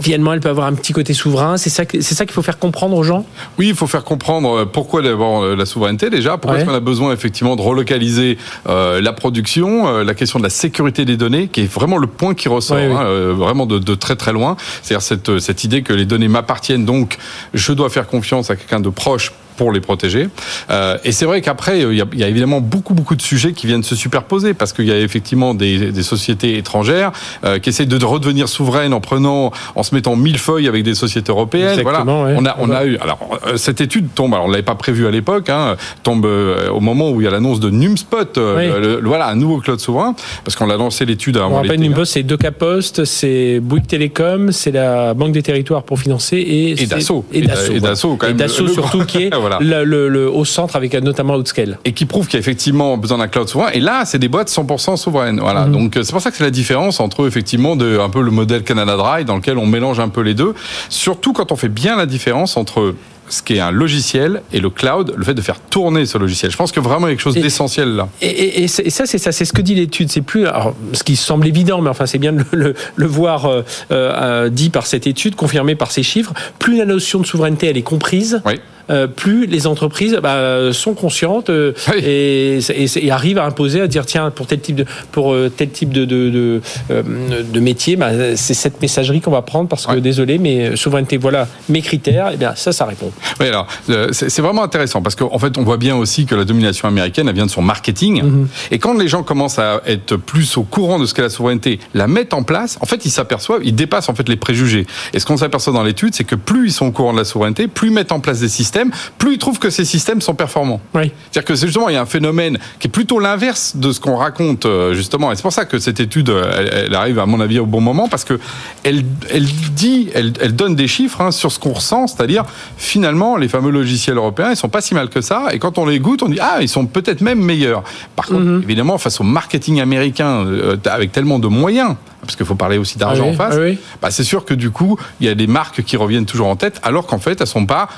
finalement, 0.00 0.32
elle 0.32 0.40
peut 0.40 0.48
avoir 0.48 0.66
un 0.66 0.74
petit 0.74 0.92
côté 0.92 1.14
souverain. 1.14 1.56
C'est 1.56 1.70
ça, 1.70 1.84
c'est 1.88 2.14
ça 2.14 2.24
qu'il 2.24 2.34
faut 2.34 2.42
faire 2.42 2.58
comprendre 2.58 2.96
aux 2.96 3.02
gens? 3.02 3.24
Oui, 3.58 3.68
il 3.68 3.74
faut 3.74 3.86
faire 3.86 4.04
comprendre 4.04 4.58
euh, 4.58 4.64
pourquoi 4.64 5.02
d'abord 5.02 5.42
euh, 5.42 5.56
la 5.56 5.66
souveraineté 5.66 6.10
déjà. 6.10 6.38
Pourquoi 6.38 6.58
est-ce 6.58 6.66
qu'on 6.66 6.74
a 6.74 6.80
besoin 6.80 7.12
effectivement 7.12 7.56
de 7.56 7.62
relocaliser 7.62 8.38
euh, 8.68 9.00
la 9.00 9.12
production, 9.12 10.02
la 10.02 10.14
question 10.14 10.38
de 10.38 10.44
la 10.44 10.50
sécurité 10.50 11.04
des 11.04 11.16
données, 11.16 11.48
qui 11.48 11.62
est 11.62 11.72
vraiment 11.72 11.98
le 11.98 12.06
point 12.06 12.34
qui 12.34 12.48
ressort, 12.48 12.76
hein, 12.76 13.32
vraiment 13.32 13.66
de, 13.66 13.78
de, 13.78 13.94
très 13.94 14.16
très 14.16 14.32
loin. 14.32 14.56
C'est-à-dire 14.82 15.02
cette, 15.02 15.38
cette 15.38 15.64
idée 15.64 15.82
que 15.82 15.92
les 15.92 16.04
données 16.04 16.28
m'appartiennent, 16.28 16.84
donc 16.84 17.16
je 17.54 17.72
dois 17.72 17.90
faire 17.90 18.06
confiance 18.06 18.50
à 18.50 18.56
quelqu'un 18.56 18.80
de 18.80 18.90
proche 18.90 19.32
pour 19.58 19.72
les 19.72 19.80
protéger. 19.80 20.28
Euh, 20.70 20.96
et 21.04 21.12
c'est 21.12 21.26
vrai 21.26 21.42
qu'après, 21.42 21.80
il 21.80 21.94
y, 21.94 22.22
a, 22.22 22.28
évidemment 22.28 22.60
beaucoup, 22.60 22.94
beaucoup 22.94 23.16
de 23.16 23.22
sujets 23.22 23.52
qui 23.52 23.66
viennent 23.66 23.82
se 23.82 23.96
superposer 23.96 24.54
parce 24.54 24.72
qu'il 24.72 24.86
y 24.86 24.92
a 24.92 24.98
effectivement 24.98 25.52
des, 25.52 25.92
des 25.92 26.02
sociétés 26.02 26.56
étrangères 26.56 27.12
euh, 27.44 27.58
qui 27.58 27.68
essaient 27.68 27.84
de 27.84 28.04
redevenir 28.04 28.48
souveraines 28.48 28.94
en 28.94 29.00
prenant, 29.00 29.52
en 29.74 29.82
se 29.82 29.94
mettant 29.94 30.16
mille 30.16 30.38
feuilles 30.38 30.68
avec 30.68 30.84
des 30.84 30.94
sociétés 30.94 31.30
européennes. 31.30 31.80
voilà. 31.82 32.04
On 32.06 32.46
a, 32.46 32.56
on 32.58 32.70
a 32.70 32.84
eu. 32.84 32.96
Alors, 32.98 33.18
euh, 33.46 33.56
cette 33.56 33.80
étude 33.80 34.08
tombe. 34.14 34.32
Alors, 34.34 34.46
on 34.46 34.50
l'avait 34.50 34.62
pas 34.62 34.74
prévu 34.74 35.06
à 35.06 35.10
l'époque. 35.10 35.50
Hein, 35.50 35.76
tombe 36.02 36.24
euh, 36.24 36.70
au 36.70 36.80
moment 36.80 37.10
où 37.10 37.20
il 37.20 37.24
y 37.24 37.26
a 37.26 37.30
l'annonce 37.30 37.60
de 37.60 37.70
Numspot. 37.70 38.38
Euh, 38.38 39.00
voilà, 39.04 39.28
un 39.28 39.36
nouveau 39.36 39.58
cloud 39.58 39.80
souverain 39.80 40.14
parce 40.44 40.56
qu'on 40.56 40.70
a 40.70 40.76
lancé 40.76 41.04
l'étude 41.04 41.36
avant. 41.36 41.50
On 41.50 41.56
rappelle 41.56 41.80
Numspot, 41.80 42.04
c'est 42.04 42.24
Post, 42.58 43.04
c'est 43.04 43.60
Bouygues 43.60 43.86
Télécom, 43.86 44.52
c'est 44.52 44.70
la 44.70 45.14
Banque 45.14 45.32
des 45.32 45.42
Territoires 45.42 45.82
pour 45.82 45.98
financer 45.98 46.36
et 46.36 46.82
et 46.82 46.86
Dassault 46.86 47.24
et 47.32 47.42
Dassault, 47.80 48.16
quand 48.16 48.26
même. 48.26 48.36
Et 48.36 48.38
Dassault 48.38 48.68
surtout 48.68 49.04
qui 49.04 49.24
est 49.24 49.30
le, 49.60 50.30
au 50.30 50.44
centre 50.44 50.76
avec 50.76 50.94
notamment 50.94 51.36
Outscale. 51.36 51.78
Et 51.84 51.92
qui 51.92 52.06
prouve 52.06 52.26
qu'il 52.26 52.34
y 52.34 52.36
a 52.38 52.40
effectivement 52.40 52.96
besoin 52.96 53.18
d'un 53.18 53.28
cloud 53.28 53.48
souverain. 53.48 53.70
Et 53.72 53.80
là, 53.80 54.04
c'est 54.04 54.18
des 54.18 54.28
boîtes 54.28 54.50
100% 54.50 54.96
souveraines. 54.96 55.40
Voilà. 55.40 55.66
Mhm. 55.66 55.72
Donc 55.72 55.92
c'est 55.94 56.12
pour 56.12 56.20
ça 56.20 56.30
que 56.30 56.36
c'est 56.36 56.44
la 56.44 56.50
différence 56.50 57.00
entre 57.00 57.26
effectivement 57.26 57.76
de, 57.76 57.98
un 57.98 58.10
peu 58.10 58.22
le 58.22 58.30
modèle 58.30 58.62
Canada 58.62 58.96
Dry 58.96 59.24
dans 59.24 59.36
lequel 59.36 59.58
on 59.58 59.66
mélange 59.66 60.00
un 60.00 60.08
peu 60.08 60.20
les 60.20 60.34
deux. 60.34 60.54
Surtout 60.88 61.32
quand 61.32 61.52
on 61.52 61.56
fait 61.56 61.68
bien 61.68 61.96
la 61.96 62.06
différence 62.06 62.56
entre 62.56 62.94
ce 63.28 63.42
qui 63.42 63.56
est 63.56 63.60
un 63.60 63.70
logiciel 63.70 64.42
et 64.52 64.60
le 64.60 64.70
cloud, 64.70 65.14
le 65.16 65.24
fait 65.24 65.34
de 65.34 65.40
faire 65.40 65.60
tourner 65.60 66.06
ce 66.06 66.18
logiciel. 66.18 66.50
Je 66.50 66.56
pense 66.56 66.72
que 66.72 66.80
vraiment 66.80 67.06
il 67.06 67.10
y 67.10 67.12
a 67.12 67.16
quelque 67.16 67.22
chose 67.22 67.34
d'essentiel 67.34 67.94
là. 67.94 68.08
Et, 68.20 68.64
et, 68.64 68.68
ça, 68.68 69.06
c'est 69.06 69.18
ça, 69.18 69.32
c'est 69.32 69.44
ce 69.44 69.52
que 69.52 69.62
dit 69.62 69.74
l'étude. 69.74 70.10
C'est 70.10 70.22
plus, 70.22 70.46
alors, 70.46 70.74
ce 70.92 71.02
qui 71.02 71.16
semble 71.16 71.46
évident, 71.46 71.80
mais 71.80 71.90
enfin 71.90 72.06
c'est 72.06 72.18
bien 72.18 72.32
de 72.32 72.44
le, 72.52 72.74
le, 72.96 73.06
voir 73.06 73.46
euh, 73.46 73.62
euh, 73.90 74.48
dit 74.48 74.70
par 74.70 74.86
cette 74.86 75.06
étude, 75.06 75.36
confirmé 75.36 75.74
par 75.74 75.90
ces 75.90 76.02
chiffres. 76.02 76.32
Plus 76.58 76.78
la 76.78 76.84
notion 76.84 77.20
de 77.20 77.26
souveraineté 77.26 77.66
elle 77.66 77.76
est 77.76 77.82
comprise. 77.82 78.40
Oui 78.46 78.54
euh, 78.54 78.77
plus 79.16 79.46
les 79.46 79.66
entreprises 79.66 80.18
bah, 80.22 80.72
sont 80.72 80.94
conscientes 80.94 81.50
euh, 81.50 81.72
et, 81.96 82.58
et, 82.76 83.10
arrivent 83.10 83.38
à 83.38 83.44
imposer, 83.44 83.80
à 83.80 83.86
dire 83.86 84.06
tiens 84.06 84.30
pour 84.30 84.46
tel 84.46 84.60
type 84.60 84.76
de 84.76 84.84
pour 85.12 85.32
euh, 85.32 85.50
tel 85.54 85.70
type 85.70 85.92
de 85.92 86.04
de, 86.04 86.60
de, 86.88 87.60
métier, 87.60 87.96
bah, 87.96 88.36
c'est 88.36 88.54
cette 88.54 88.80
messagerie 88.80 89.20
qu'on 89.20 89.30
va 89.30 89.42
prendre 89.42 89.68
parce 89.68 89.86
que 89.86 89.98
désolé, 89.98 90.38
mais 90.38 90.76
souveraineté, 90.76 91.16
voilà 91.16 91.48
mes 91.68 91.82
critères. 91.82 92.28
Et 92.28 92.34
eh 92.34 92.36
bien 92.36 92.54
ça, 92.54 92.72
ça 92.72 92.84
répond. 92.84 93.10
Oui, 93.40 93.46
alors 93.46 93.66
c'est 94.12 94.40
vraiment 94.40 94.62
intéressant 94.62 95.02
parce 95.02 95.14
qu'en 95.14 95.38
fait 95.38 95.58
on 95.58 95.62
voit 95.62 95.76
bien 95.76 95.96
aussi 95.96 96.26
que 96.26 96.34
la 96.34 96.44
domination 96.44 96.88
américaine 96.88 97.28
elle 97.28 97.34
vient 97.34 97.46
de 97.46 97.50
son 97.50 97.62
marketing 97.62 98.22
mm-hmm. 98.22 98.46
et 98.72 98.78
quand 98.78 98.94
les 98.94 99.08
gens 99.08 99.22
commencent 99.22 99.58
à 99.58 99.82
être 99.86 100.16
plus 100.16 100.56
au 100.56 100.62
courant 100.62 100.98
de 100.98 101.06
ce 101.06 101.14
qu'est 101.14 101.22
la 101.22 101.30
souveraineté, 101.30 101.78
la 101.94 102.06
mettent 102.06 102.34
en 102.34 102.42
place, 102.42 102.78
en 102.80 102.86
fait 102.86 103.04
ils 103.04 103.10
s'aperçoivent, 103.10 103.60
ils 103.64 103.74
dépassent 103.74 104.08
en 104.08 104.14
fait 104.14 104.28
les 104.28 104.36
préjugés. 104.36 104.86
Et 105.12 105.20
ce 105.20 105.26
qu'on 105.26 105.36
s'aperçoit 105.36 105.72
dans 105.72 105.82
l'étude, 105.82 106.14
c'est 106.14 106.24
que 106.24 106.34
plus 106.34 106.68
ils 106.68 106.72
sont 106.72 106.86
au 106.86 106.92
courant 106.92 107.12
de 107.12 107.18
la 107.18 107.24
souveraineté, 107.24 107.68
plus 107.68 107.88
ils 107.88 107.94
mettent 107.94 108.12
en 108.12 108.20
place 108.20 108.40
des 108.40 108.48
systèmes 108.48 108.77
systèmes, 108.78 108.90
plus 109.18 109.34
ils 109.34 109.38
trouvent 109.38 109.58
que 109.58 109.70
ces 109.70 109.84
systèmes 109.84 110.20
sont 110.20 110.34
performants. 110.34 110.80
Oui. 110.94 111.10
C'est-à-dire 111.30 111.44
que 111.44 111.54
justement, 111.54 111.88
il 111.88 111.94
y 111.94 111.96
a 111.96 112.02
un 112.02 112.06
phénomène 112.06 112.58
qui 112.78 112.88
est 112.88 112.90
plutôt 112.90 113.18
l'inverse 113.18 113.76
de 113.76 113.92
ce 113.92 114.00
qu'on 114.00 114.16
raconte 114.16 114.66
euh, 114.66 114.94
justement. 114.94 115.32
Et 115.32 115.36
c'est 115.36 115.42
pour 115.42 115.52
ça 115.52 115.64
que 115.64 115.78
cette 115.78 116.00
étude, 116.00 116.30
elle, 116.30 116.94
arrive 116.94 117.18
à 117.18 117.26
mon 117.26 117.40
avis 117.40 117.58
au 117.58 117.66
bon 117.66 117.80
moment 117.80 118.08
parce 118.08 118.24
que 118.24 118.38
elle, 118.84 119.04
elle 119.30 119.46
dit, 119.46 120.08
elle, 120.14 120.32
elle 120.40 120.54
donne 120.54 120.76
des 120.76 120.88
chiffres 120.88 121.20
hein, 121.20 121.30
sur 121.30 121.52
ce 121.52 121.58
qu'on 121.58 121.72
ressent, 121.72 122.06
c'est-à-dire 122.06 122.44
finalement 122.76 123.36
les 123.36 123.48
fameux 123.48 123.70
logiciels 123.70 124.16
européens, 124.16 124.50
ils 124.50 124.56
sont 124.56 124.68
pas 124.68 124.80
si 124.80 124.94
mal 124.94 125.08
que 125.08 125.20
ça. 125.20 125.48
Et 125.52 125.58
quand 125.58 125.78
on 125.78 125.86
les 125.86 125.98
goûte, 125.98 126.22
on 126.22 126.28
dit 126.28 126.40
ah, 126.40 126.58
ils 126.60 126.68
sont 126.68 126.86
peut-être 126.86 127.20
même 127.20 127.40
meilleurs. 127.40 127.82
Par 128.16 128.26
contre, 128.26 128.40
mhm. 128.40 128.62
évidemment, 128.62 128.98
face 128.98 129.20
au 129.20 129.24
marketing 129.24 129.80
américain 129.80 130.44
euh, 130.46 130.76
avec 130.86 131.12
tellement 131.12 131.38
de 131.38 131.48
moyens, 131.48 131.96
parce 132.20 132.36
qu'il 132.36 132.46
faut 132.46 132.54
parler 132.54 132.78
aussi 132.78 132.98
d'argent 132.98 133.26
ah 133.28 133.30
en 133.30 133.34
face, 133.34 133.56
ah 133.58 133.76
bah 134.02 134.10
c'est 134.10 134.24
sûr 134.24 134.44
que 134.44 134.54
du 134.54 134.70
coup, 134.70 134.98
il 135.20 135.26
y 135.26 135.30
a 135.30 135.34
des 135.34 135.46
marques 135.46 135.82
qui 135.82 135.96
reviennent 135.96 136.26
toujours 136.26 136.48
en 136.48 136.56
tête, 136.56 136.80
alors 136.82 137.06
qu'en 137.06 137.18
fait, 137.18 137.40
elles 137.40 137.46
sont 137.46 137.66
pas, 137.66 137.88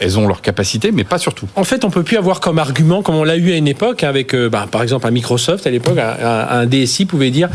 elles 0.00 0.18
ont 0.18 0.28
leur 0.28 0.42
capacité, 0.42 0.92
mais 0.92 1.04
pas 1.04 1.18
surtout. 1.18 1.46
En 1.56 1.64
fait, 1.64 1.84
on 1.84 1.90
peut 1.90 2.02
plus 2.02 2.16
avoir 2.16 2.40
comme 2.40 2.58
argument, 2.58 3.02
comme 3.02 3.14
on 3.14 3.24
l'a 3.24 3.36
eu 3.36 3.52
à 3.52 3.56
une 3.56 3.68
époque, 3.68 4.04
avec, 4.04 4.34
euh, 4.34 4.48
bah, 4.48 4.66
par 4.70 4.82
exemple, 4.82 5.06
à 5.06 5.10
Microsoft, 5.10 5.66
à 5.66 5.70
l'époque, 5.70 5.98
un, 5.98 6.66
DSI 6.66 7.06
pouvait 7.06 7.30
dire, 7.30 7.48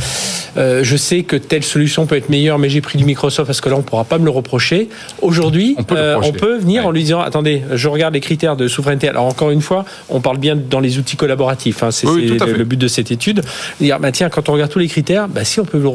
euh, 0.58 0.82
je 0.84 0.98
sais 0.98 1.24
que 1.24 1.36
telle 1.36 1.63
solution 1.63 2.06
peut 2.06 2.15
être 2.15 2.30
meilleure, 2.30 2.60
mais 2.60 2.69
j'ai 2.69 2.82
pris 2.82 2.98
du 2.98 3.06
Microsoft 3.06 3.48
parce 3.48 3.62
que 3.62 3.69
là, 3.69 3.76
on 3.76 3.82
pourra 3.82 4.04
pas 4.04 4.17
me 4.17 4.26
le 4.26 4.32
reprocher. 4.32 4.89
Aujourd'hui, 5.22 5.76
on, 5.78 5.84
peut, 5.84 6.15
on 6.22 6.32
peut 6.32 6.58
venir 6.58 6.88
en 6.88 6.91
lui 6.91 7.04
disant, 7.04 7.22
attendez, 7.22 7.63
je 7.72 7.88
regarde 7.88 8.13
les 8.13 8.19
critères 8.19 8.56
de 8.56 8.67
souveraineté. 8.67 9.08
Alors 9.08 9.26
encore 9.26 9.52
une 9.52 9.62
fois, 9.62 9.86
on 10.10 10.22
parle 10.22 10.38
bien 10.38 10.56
dans 10.56 10.80
les 10.80 10.98
outils 10.98 11.15
collaboratifs. 11.15 11.84
Hein, 11.84 11.91
c'est 11.91 12.08
le, 12.08 12.63
but 12.63 12.78
de 12.78 12.88
cette 12.88 13.12
étude. 13.12 13.41
Dire, 13.80 14.00
bah, 14.00 14.12
tiens, 14.12 14.30
quand 14.30 14.50
on 14.50 14.54
regarde 14.54 14.72
tous 14.72 14.80
les 14.80 14.88
critères, 14.88 15.28
bah, 15.28 15.43
si 15.43 15.60
on 15.60 15.65
peut 15.65 15.80
le 15.80 15.88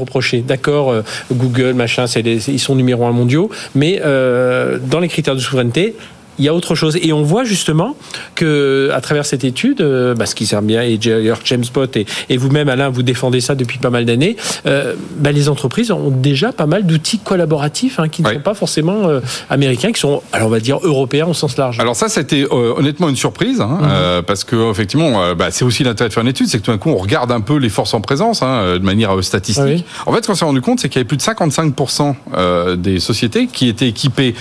D'accord, 0.46 0.90
euh, 0.90 1.02
Google, 1.32 1.74
machin, 1.74 2.06
ils 2.06 2.60
sont 2.60 2.74
numéro 2.74 3.06
un 3.06 3.12
mondiaux, 3.12 3.50
mais 3.74 4.00
euh, 4.04 4.78
dans 4.78 5.00
les 5.00 5.08
critères 5.08 5.34
de 5.34 5.40
souveraineté, 5.40 5.96
il 6.38 6.44
y 6.44 6.48
a 6.48 6.54
autre 6.54 6.74
chose. 6.74 6.98
Et 7.00 7.12
on 7.12 7.22
voit 7.22 7.44
justement 7.44 7.96
que, 8.34 8.90
à 8.92 9.00
travers 9.00 9.26
cette 9.26 9.44
étude, 9.44 9.80
euh, 9.80 10.14
bah, 10.14 10.26
ce 10.26 10.34
qui 10.34 10.46
sert 10.46 10.62
bien, 10.62 10.82
et 10.82 10.98
James 11.00 11.64
Bott 11.72 11.96
et, 11.96 12.06
et 12.28 12.36
vous-même, 12.36 12.68
Alain, 12.68 12.88
vous 12.88 13.02
défendez 13.02 13.40
ça 13.40 13.54
depuis 13.54 13.78
pas 13.78 13.90
mal 13.90 14.04
d'années, 14.04 14.36
euh, 14.66 14.94
bah, 15.18 15.32
les 15.32 15.48
entreprises 15.48 15.90
ont 15.90 16.10
déjà 16.10 16.52
pas 16.52 16.66
mal 16.66 16.86
d'outils 16.86 17.18
collaboratifs 17.18 17.98
hein, 17.98 18.08
qui 18.08 18.22
ne 18.22 18.32
sont 18.32 18.40
pas 18.40 18.54
forcément 18.54 19.08
euh, 19.08 19.20
américains, 19.50 19.92
qui 19.92 20.00
sont, 20.00 20.22
alors 20.32 20.48
on 20.48 20.50
va 20.50 20.60
dire, 20.60 20.78
européens 20.82 21.26
au 21.26 21.34
sens 21.34 21.56
large. 21.56 21.78
Alors 21.80 21.96
ça, 21.96 22.08
c'était 22.08 22.44
honnêtement 22.50 23.08
une 23.08 23.16
surprise, 23.16 23.60
hein, 23.60 23.78
mhm. 23.80 24.22
parce 24.24 24.44
que 24.44 24.70
effectivement, 24.70 25.34
bah, 25.34 25.50
c'est 25.50 25.64
aussi 25.64 25.84
l'intérêt 25.84 26.08
de 26.08 26.14
faire 26.14 26.22
une 26.22 26.28
étude, 26.28 26.48
c'est 26.48 26.58
que 26.58 26.64
tout 26.64 26.70
d'un 26.70 26.78
coup, 26.78 26.90
on 26.90 26.96
regarde 26.96 27.30
un 27.32 27.40
peu 27.40 27.56
les 27.56 27.68
forces 27.68 27.94
en 27.94 28.00
présence 28.00 28.42
hein, 28.42 28.74
de 28.74 28.84
manière 28.84 29.22
statistique. 29.22 29.84
En 30.06 30.12
fait, 30.12 30.22
ce 30.22 30.28
qu'on 30.28 30.34
s'est 30.34 30.44
rendu 30.44 30.60
compte, 30.60 30.80
c'est 30.80 30.88
qu'il 30.88 30.98
y 30.98 31.00
avait 31.00 31.08
plus 31.08 31.16
de 31.16 31.22
55% 31.22 32.76
des 32.76 33.00
sociétés 33.00 33.46
qui 33.46 33.68
étaient 33.68 33.88
équipées 33.88 34.34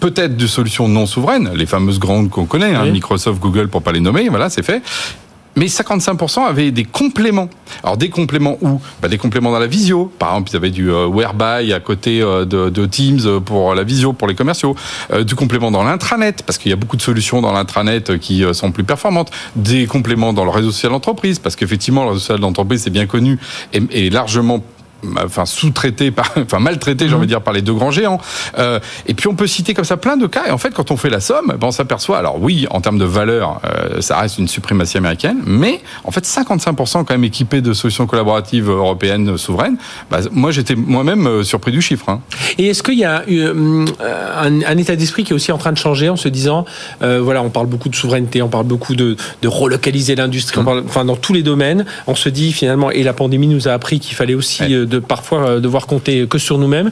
peut-être 0.00 0.36
de 0.36 0.46
solutions 0.46 0.88
non 0.88 1.06
souveraines, 1.06 1.50
les 1.54 1.66
fameuses 1.66 1.98
grandes 1.98 2.30
qu'on 2.30 2.46
connaît, 2.46 2.74
hein, 2.74 2.86
Microsoft, 2.86 3.40
Google 3.40 3.68
pour 3.68 3.82
pas 3.82 3.92
les 3.92 4.00
nommer, 4.00 4.28
voilà, 4.28 4.50
c'est 4.50 4.64
fait. 4.64 4.82
Mais 5.56 5.66
55% 5.66 6.46
avaient 6.46 6.70
des 6.70 6.84
compléments. 6.84 7.50
Alors 7.82 7.96
des 7.96 8.08
compléments 8.08 8.56
où? 8.60 8.80
Bah, 9.02 9.08
Des 9.08 9.18
compléments 9.18 9.50
dans 9.50 9.58
la 9.58 9.66
visio. 9.66 10.10
Par 10.18 10.30
exemple, 10.30 10.50
ils 10.52 10.56
avaient 10.56 10.70
du 10.70 10.90
euh, 10.90 11.06
Whereby 11.06 11.72
à 11.72 11.80
côté 11.80 12.22
euh, 12.22 12.44
de, 12.44 12.86
Teams 12.86 13.40
pour 13.44 13.74
la 13.74 13.82
visio, 13.82 14.12
pour 14.12 14.28
les 14.28 14.34
commerciaux. 14.34 14.76
Euh, 15.12 15.24
du 15.24 15.34
complément 15.34 15.70
dans 15.70 15.82
l'intranet, 15.82 16.44
parce 16.44 16.56
qu'il 16.56 16.70
y 16.70 16.72
a 16.72 16.76
beaucoup 16.76 16.96
de 16.96 17.02
solutions 17.02 17.42
dans 17.42 17.52
l'intranet 17.52 18.18
qui 18.18 18.44
sont 18.52 18.70
plus 18.70 18.84
performantes. 18.84 19.30
Des 19.56 19.86
compléments 19.86 20.32
dans 20.32 20.44
le 20.44 20.50
réseau 20.50 20.70
social 20.70 20.92
d'entreprise, 20.92 21.38
parce 21.40 21.56
qu'effectivement, 21.56 22.04
le 22.04 22.10
réseau 22.10 22.20
social 22.20 22.40
d'entreprise, 22.40 22.82
c'est 22.82 22.90
bien 22.90 23.06
connu 23.06 23.38
et 23.72 24.08
largement 24.08 24.62
enfin 25.24 25.46
sous-traité, 25.46 26.10
par, 26.10 26.30
enfin 26.36 26.58
maltraité, 26.58 27.08
j'ai 27.08 27.14
envie 27.14 27.26
de 27.26 27.30
dire, 27.30 27.42
par 27.42 27.52
les 27.52 27.62
deux 27.62 27.74
grands 27.74 27.90
géants. 27.90 28.20
Euh, 28.58 28.80
et 29.06 29.14
puis 29.14 29.28
on 29.28 29.34
peut 29.34 29.46
citer 29.46 29.74
comme 29.74 29.84
ça 29.84 29.96
plein 29.96 30.16
de 30.16 30.26
cas. 30.26 30.46
Et 30.48 30.50
en 30.50 30.58
fait, 30.58 30.70
quand 30.70 30.90
on 30.90 30.96
fait 30.96 31.10
la 31.10 31.20
somme, 31.20 31.48
ben, 31.48 31.66
on 31.68 31.70
s'aperçoit. 31.70 32.18
Alors 32.18 32.40
oui, 32.40 32.66
en 32.70 32.80
termes 32.80 32.98
de 32.98 33.04
valeur, 33.04 33.60
euh, 33.64 34.00
ça 34.00 34.18
reste 34.18 34.38
une 34.38 34.48
suprématie 34.48 34.98
américaine, 34.98 35.38
mais 35.44 35.80
en 36.04 36.10
fait 36.10 36.24
55% 36.24 37.04
quand 37.04 37.10
même 37.10 37.24
équipés 37.24 37.60
de 37.60 37.72
solutions 37.72 38.06
collaboratives 38.06 38.68
européennes 38.68 39.36
souveraines. 39.36 39.76
Bah, 40.10 40.18
moi, 40.30 40.50
j'étais 40.50 40.74
moi-même 40.74 41.26
euh, 41.26 41.42
surpris 41.42 41.72
du 41.72 41.82
chiffre. 41.82 42.08
Hein. 42.08 42.20
Et 42.58 42.68
est-ce 42.68 42.82
qu'il 42.82 42.98
y 42.98 43.04
a 43.04 43.24
euh, 43.28 43.86
un, 44.36 44.62
un, 44.62 44.76
état 44.76 44.96
d'esprit 44.96 45.24
qui 45.24 45.32
est 45.32 45.36
aussi 45.36 45.52
en 45.52 45.58
train 45.58 45.72
de 45.72 45.78
changer 45.78 46.08
en 46.08 46.16
se 46.16 46.28
disant, 46.28 46.64
voilà, 47.00 47.42
on 47.42 47.50
parle 47.50 47.66
beaucoup 47.66 47.88
de 47.88 47.96
souveraineté, 47.96 48.42
on 48.42 48.48
parle 48.48 48.66
beaucoup 48.66 48.94
de, 48.94 49.16
de 49.42 49.48
relocaliser 49.48 50.14
l'industrie, 50.14 50.60
mmh. 50.60 50.82
enfin 50.86 51.04
dans 51.04 51.16
tous 51.16 51.32
les 51.32 51.42
domaines, 51.42 51.84
on 52.06 52.14
se 52.14 52.28
dit 52.28 52.52
finalement, 52.52 52.90
et 52.90 53.02
la 53.02 53.12
pandémie 53.12 53.46
nous 53.46 53.68
a 53.68 53.72
appris 53.72 54.00
qu'il 54.00 54.16
fallait 54.16 54.34
aussi 54.34 54.62
de 54.90 54.98
parfois 54.98 55.46
euh, 55.46 55.60
devoir 55.60 55.86
compter 55.86 56.26
que 56.26 56.38
sur 56.38 56.58
nous-mêmes. 56.58 56.90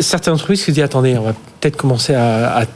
Certaines 0.00 0.34
entreprises 0.34 0.64
se 0.64 0.70
disent 0.70 0.82
attendez, 0.82 1.16
on 1.16 1.22
va 1.22 1.32
peut-être 1.60 1.76
commencer 1.76 2.14
à, 2.14 2.66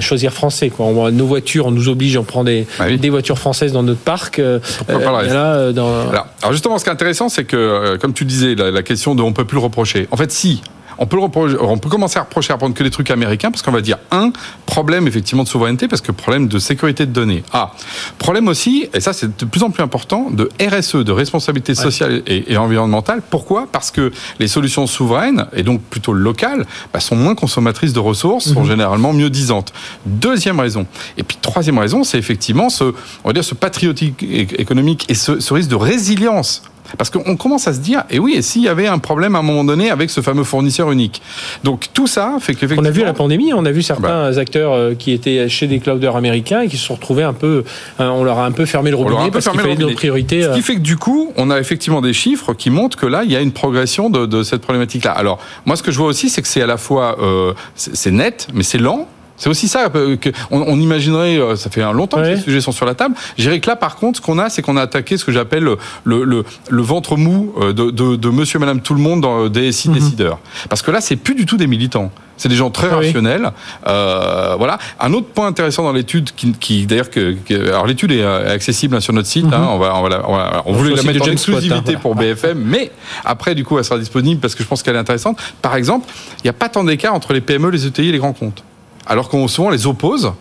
choisir 0.00 0.32
français. 0.32 0.70
Quoi. 0.70 1.10
nos 1.10 1.26
voitures, 1.26 1.66
on 1.66 1.70
nous 1.70 1.90
oblige, 1.90 2.16
on 2.16 2.24
prend 2.24 2.44
des, 2.44 2.66
bah 2.78 2.96
des 2.96 3.10
voitures 3.10 3.38
françaises 3.38 3.72
dans 3.72 3.82
notre 3.82 4.00
parc. 4.00 4.38
Euh, 4.38 4.58
euh, 4.88 4.96
alors, 4.96 6.52
justement, 6.52 6.78
ce 6.78 6.84
qui 6.84 6.88
est 6.88 6.94
intéressant, 6.94 7.28
c'est 7.28 7.44
que, 7.44 7.96
comme 7.96 8.14
tu 8.14 8.24
disais, 8.24 8.54
la, 8.54 8.70
la 8.70 8.82
question 8.82 9.14
de 9.14 9.20
on 9.20 9.34
peut 9.34 9.44
plus 9.44 9.56
le 9.56 9.62
reprocher. 9.64 10.08
En 10.10 10.16
fait, 10.16 10.32
si, 10.32 10.62
on 10.98 11.06
peut, 11.06 11.18
on 11.18 11.78
peut 11.78 11.88
commencer 11.88 12.18
à 12.18 12.22
reprocher 12.22 12.52
à 12.52 12.56
prendre 12.56 12.74
que 12.74 12.82
des 12.82 12.90
trucs 12.90 13.10
américains 13.10 13.50
parce 13.50 13.62
qu'on 13.62 13.72
va 13.72 13.80
dire 13.80 13.98
un 14.10 14.32
problème 14.64 15.06
effectivement 15.06 15.44
de 15.44 15.48
souveraineté 15.48 15.88
parce 15.88 16.02
que 16.02 16.12
problème 16.12 16.48
de 16.48 16.58
sécurité 16.58 17.06
de 17.06 17.12
données. 17.12 17.42
Ah, 17.52 17.72
problème 18.18 18.48
aussi, 18.48 18.88
et 18.92 19.00
ça 19.00 19.12
c'est 19.12 19.38
de 19.38 19.44
plus 19.44 19.62
en 19.62 19.70
plus 19.70 19.82
important, 19.82 20.30
de 20.30 20.48
RSE, 20.60 20.96
de 20.96 21.12
responsabilité 21.12 21.74
sociale 21.74 22.22
et, 22.26 22.56
environnementale. 22.56 23.22
Pourquoi? 23.28 23.66
Parce 23.70 23.90
que 23.90 24.12
les 24.38 24.48
solutions 24.48 24.86
souveraines 24.86 25.46
et 25.52 25.62
donc 25.62 25.82
plutôt 25.82 26.12
locales 26.12 26.66
bah, 26.92 27.00
sont 27.00 27.16
moins 27.16 27.34
consommatrices 27.34 27.92
de 27.92 28.00
ressources, 28.00 28.52
sont 28.52 28.62
mhm. 28.62 28.70
généralement 28.70 29.12
mieux 29.12 29.30
disantes. 29.30 29.72
Deuxième 30.04 30.60
raison. 30.60 30.86
Et 31.16 31.22
puis 31.22 31.36
troisième 31.40 31.78
raison, 31.78 32.04
c'est 32.04 32.18
effectivement 32.18 32.68
ce, 32.68 32.84
on 33.24 33.28
va 33.28 33.32
dire 33.32 33.44
ce 33.44 33.54
patriotique 33.54 34.22
économique 34.22 35.04
et 35.08 35.14
ce 35.14 35.52
risque 35.52 35.70
de 35.70 35.76
résilience 35.76 36.62
parce 36.98 37.10
qu'on 37.10 37.36
commence 37.36 37.68
à 37.68 37.72
se 37.72 37.80
dire, 37.80 38.04
et 38.10 38.18
oui, 38.18 38.34
et 38.36 38.42
s'il 38.42 38.62
y 38.62 38.68
avait 38.68 38.86
un 38.86 38.98
problème 38.98 39.36
à 39.36 39.40
un 39.40 39.42
moment 39.42 39.64
donné 39.64 39.90
avec 39.90 40.10
ce 40.10 40.20
fameux 40.20 40.44
fournisseur 40.44 40.90
unique? 40.92 41.22
Donc 41.64 41.86
tout 41.92 42.06
ça 42.06 42.36
fait 42.40 42.54
que... 42.54 42.66
On 42.78 42.84
a 42.84 42.90
vu 42.90 43.04
la 43.04 43.12
pandémie, 43.12 43.52
on 43.52 43.64
a 43.64 43.70
vu 43.70 43.82
certains 43.82 44.30
bah. 44.30 44.38
acteurs 44.38 44.72
euh, 44.72 44.94
qui 44.94 45.12
étaient 45.12 45.48
chez 45.48 45.66
des 45.66 45.78
clouders 45.78 46.16
américains 46.16 46.62
et 46.62 46.68
qui 46.68 46.76
se 46.76 46.86
sont 46.86 46.94
retrouvés 46.94 47.22
un 47.22 47.32
peu... 47.32 47.64
Hein, 47.98 48.10
on 48.10 48.24
leur 48.24 48.38
a 48.38 48.46
un 48.46 48.52
peu 48.52 48.66
fermé 48.66 48.90
le 48.90 48.96
robinet 48.96 49.30
parce 49.30 49.48
qu'il 49.48 49.60
fallait 49.60 49.76
nos 49.76 49.92
priorités. 49.92 50.42
Ce 50.42 50.48
qui 50.48 50.58
euh. 50.58 50.62
fait 50.62 50.74
que 50.74 50.80
du 50.80 50.96
coup, 50.96 51.32
on 51.36 51.50
a 51.50 51.58
effectivement 51.58 52.00
des 52.00 52.12
chiffres 52.12 52.54
qui 52.54 52.70
montrent 52.70 52.96
que 52.96 53.06
là, 53.06 53.22
il 53.24 53.30
y 53.30 53.36
a 53.36 53.40
une 53.40 53.52
progression 53.52 54.10
de, 54.10 54.42
cette 54.42 54.62
problématique-là. 54.62 55.12
Alors, 55.12 55.38
moi, 55.64 55.76
ce 55.76 55.82
que 55.82 55.90
je 55.90 55.98
vois 55.98 56.08
aussi, 56.08 56.28
c'est 56.28 56.42
que 56.42 56.48
c'est 56.48 56.62
à 56.62 56.66
la 56.66 56.76
fois... 56.76 57.16
Euh, 57.20 57.52
c'est 57.74 58.10
net, 58.10 58.48
mais 58.52 58.62
c'est 58.62 58.78
lent, 58.78 59.08
c'est 59.36 59.50
aussi 59.50 59.68
ça 59.68 59.90
euh, 59.94 60.16
que 60.16 60.30
on, 60.50 60.78
imaginerait. 60.80 61.38
Euh, 61.38 61.56
ça 61.56 61.70
fait 61.70 61.82
longtemps 61.92 62.18
que 62.18 62.36
ces 62.36 62.42
sujets 62.42 62.60
sont 62.60 62.72
sur 62.72 62.86
la 62.86 62.94
table. 62.94 63.14
Je 63.36 63.42
dirais 63.42 63.60
que 63.60 63.68
là, 63.68 63.76
par 63.76 63.96
contre, 63.96 64.18
ce 64.18 64.22
qu'on 64.22 64.38
a, 64.38 64.48
c'est 64.48 64.62
qu'on 64.62 64.76
a 64.76 64.82
attaqué 64.82 65.16
ce 65.16 65.24
que 65.24 65.32
j'appelle 65.32 65.64
le, 65.64 65.76
le, 66.04 66.44
le, 66.68 66.82
ventre 66.82 67.16
mou 67.16 67.52
euh, 67.60 67.72
de, 67.72 67.90
de, 67.90 68.16
de, 68.16 68.28
Monsieur, 68.30 68.58
Madame, 68.58 68.80
tout 68.80 68.94
le 68.94 69.00
monde 69.00 69.20
dans 69.20 69.48
DSI 69.48 69.88
mhm. 69.88 69.94
décideurs. 69.94 70.38
Parce 70.68 70.82
que 70.82 70.90
là, 70.90 71.00
c'est 71.00 71.16
plus 71.16 71.34
du 71.34 71.46
tout 71.46 71.56
des 71.56 71.66
militants. 71.66 72.10
C'est 72.38 72.50
des 72.50 72.54
gens 72.54 72.70
très 72.70 72.88
rationnels. 72.88 73.50
Euh, 73.86 74.56
voilà. 74.58 74.76
Un 75.00 75.14
autre 75.14 75.28
point 75.28 75.46
intéressant 75.46 75.84
dans 75.84 75.92
l'étude, 75.92 76.32
qui, 76.36 76.52
qui 76.52 76.84
d'ailleurs 76.84 77.08
que, 77.08 77.34
alors 77.68 77.86
l'étude 77.86 78.12
est 78.12 78.22
accessible 78.22 79.00
sur 79.00 79.14
notre 79.14 79.28
site. 79.28 79.46
hein, 79.46 79.58
mhm. 79.58 79.68
on 79.68 79.78
va, 79.78 79.96
on, 79.96 80.02
va, 80.02 80.62
on, 80.66 80.72
voulait 80.74 80.94
la 80.94 81.02
mettre 81.02 81.26
en 81.26 81.32
exclusivité 81.32 81.94
hein, 81.94 81.98
pour 82.00 82.14
BFM, 82.14 82.58
mais 82.58 82.92
après 83.24 83.54
du 83.54 83.64
coup, 83.64 83.78
elle 83.78 83.84
sera 83.84 83.98
disponible 83.98 84.40
parce 84.40 84.54
que 84.54 84.62
je 84.62 84.68
pense 84.68 84.82
qu'elle 84.82 84.96
est 84.96 84.98
intéressante. 84.98 85.38
Par 85.62 85.76
exemple, 85.76 86.06
il 86.38 86.42
n'y 86.44 86.50
a 86.50 86.54
pas 86.54 86.68
tant 86.68 86.84
d'écart 86.84 87.14
entre 87.14 87.32
les 87.32 87.40
PME, 87.40 87.70
les 87.70 87.86
ETI 87.86 88.08
et 88.08 88.12
les 88.12 88.18
grands 88.18 88.34
comptes 88.34 88.62
alors 89.06 89.28
qu'on 89.28 89.48
souvent 89.48 89.70
les 89.70 89.86
oppose. 89.86 90.32